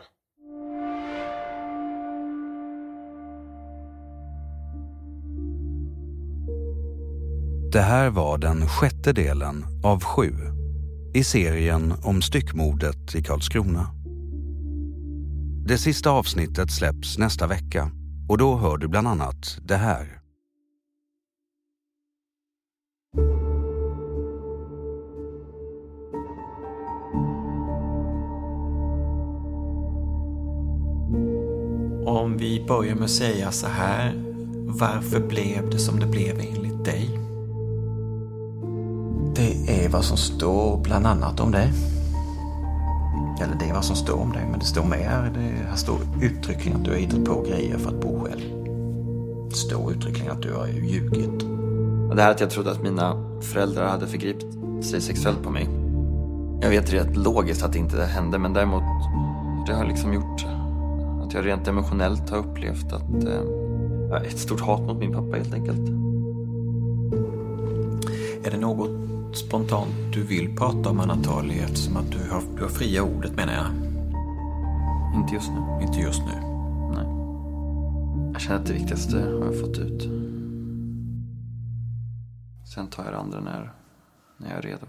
Det 7.72 7.82
här 7.82 8.10
var 8.10 8.38
den 8.38 8.68
sjätte 8.68 9.14
delen 9.14 9.66
av 9.84 10.04
sju 10.04 10.32
i 11.14 11.24
serien 11.24 11.94
om 12.04 12.22
styckmordet 12.22 13.16
i 13.16 13.24
Karlskrona. 13.24 13.88
Det 15.68 15.78
sista 15.78 16.10
avsnittet 16.10 16.72
släpps 16.72 17.18
nästa 17.18 17.48
vecka 17.48 17.92
och 18.32 18.38
då 18.38 18.56
hör 18.56 18.78
du 18.78 18.88
bland 18.88 19.08
annat 19.08 19.58
det 19.62 19.76
här. 19.76 20.20
Om 32.06 32.38
vi 32.38 32.66
börjar 32.68 32.96
med 32.96 33.04
att 33.04 33.10
säga 33.10 33.52
så 33.52 33.68
här. 33.68 34.14
Varför 34.68 35.20
blev 35.20 35.70
det 35.70 35.80
som 35.80 36.00
det 36.00 36.06
blev 36.08 36.40
enligt 36.40 36.86
dig? 36.86 37.20
Det 39.36 39.84
är 39.84 39.90
vad 39.90 40.06
som 40.06 40.18
står 40.18 40.78
bland 40.84 41.08
annat 41.08 41.40
om 41.40 41.52
dig. 41.52 41.74
Eller 43.42 43.56
det 43.56 43.70
är 43.70 43.74
vad 43.74 43.86
som 43.86 43.96
står 43.96 44.22
om 44.22 44.32
dig, 44.32 44.48
men 44.50 44.60
det 44.60 44.66
står 44.66 44.84
mer. 44.84 45.32
Det 45.34 45.70
här 45.70 45.76
står 45.76 45.98
uttryckligen 46.22 46.78
att 46.78 46.86
du 46.86 46.92
har 46.92 46.98
hittat 46.98 47.26
på 47.26 47.42
grejer 47.42 47.78
för 47.78 47.90
att 47.90 48.02
bo 48.02 48.26
själv. 48.26 48.42
Det 49.50 49.56
står 49.56 49.92
uttryckligen 49.92 50.32
att 50.32 50.42
du 50.42 50.54
har 50.54 50.68
ljugit. 50.68 51.40
Det 52.16 52.22
här 52.22 52.32
att 52.32 52.40
jag 52.40 52.50
trodde 52.50 52.72
att 52.72 52.84
mina 52.84 53.40
föräldrar 53.42 53.88
hade 53.88 54.08
förgripit 54.08 54.56
sig 54.86 55.02
sexuellt 55.02 55.44
på 55.44 55.50
mig. 55.50 55.70
Jag 56.62 56.70
vet 56.70 56.94
rätt 56.94 57.18
logiskt 57.18 57.64
att 57.64 57.74
det 57.74 57.80
inte 57.80 58.04
hände 58.04 58.38
men 58.38 58.54
däremot 58.54 58.84
det 59.68 59.74
har 59.74 59.86
liksom 59.86 60.14
gjort 60.14 60.46
att 61.24 61.34
jag 61.34 61.46
rent 61.46 61.68
emotionellt 61.68 62.30
har 62.30 62.38
upplevt 62.38 62.94
att 62.94 63.24
eh, 63.24 64.22
ett 64.28 64.40
stort 64.40 64.62
hat 64.62 64.82
mot 64.82 64.98
min 64.98 65.14
pappa 65.14 65.38
helt 65.38 65.54
enkelt. 65.54 65.90
Är 68.44 68.52
det 68.52 68.58
något 68.58 69.01
spontant 69.38 70.14
du 70.14 70.24
vill 70.24 70.56
prata 70.56 70.90
om 70.90 71.00
Anatoly 71.00 71.60
eftersom 71.60 71.98
att 71.98 72.12
du 72.12 72.30
har, 72.30 72.42
du 72.56 72.62
har 72.62 72.70
fria 72.70 73.04
ordet 73.04 73.36
menar 73.36 73.54
jag? 73.54 73.92
Inte 75.16 75.34
just 75.34 75.50
nu. 75.52 75.86
Inte 75.86 76.00
just 76.00 76.22
nu. 76.22 76.42
Nej. 76.96 77.06
Jag 78.34 78.42
känner 78.42 78.60
att 78.60 78.66
det 78.66 78.74
viktigaste 78.74 79.18
har 79.18 79.46
jag 79.46 79.60
fått 79.60 79.78
ut. 79.78 80.02
Sen 82.76 82.88
tar 82.88 83.04
jag 83.04 83.14
det 83.14 83.20
andra 83.20 83.40
när, 83.40 83.74
när 84.38 84.50
jag 84.50 84.58
är 84.58 84.62
redo. 84.62 84.86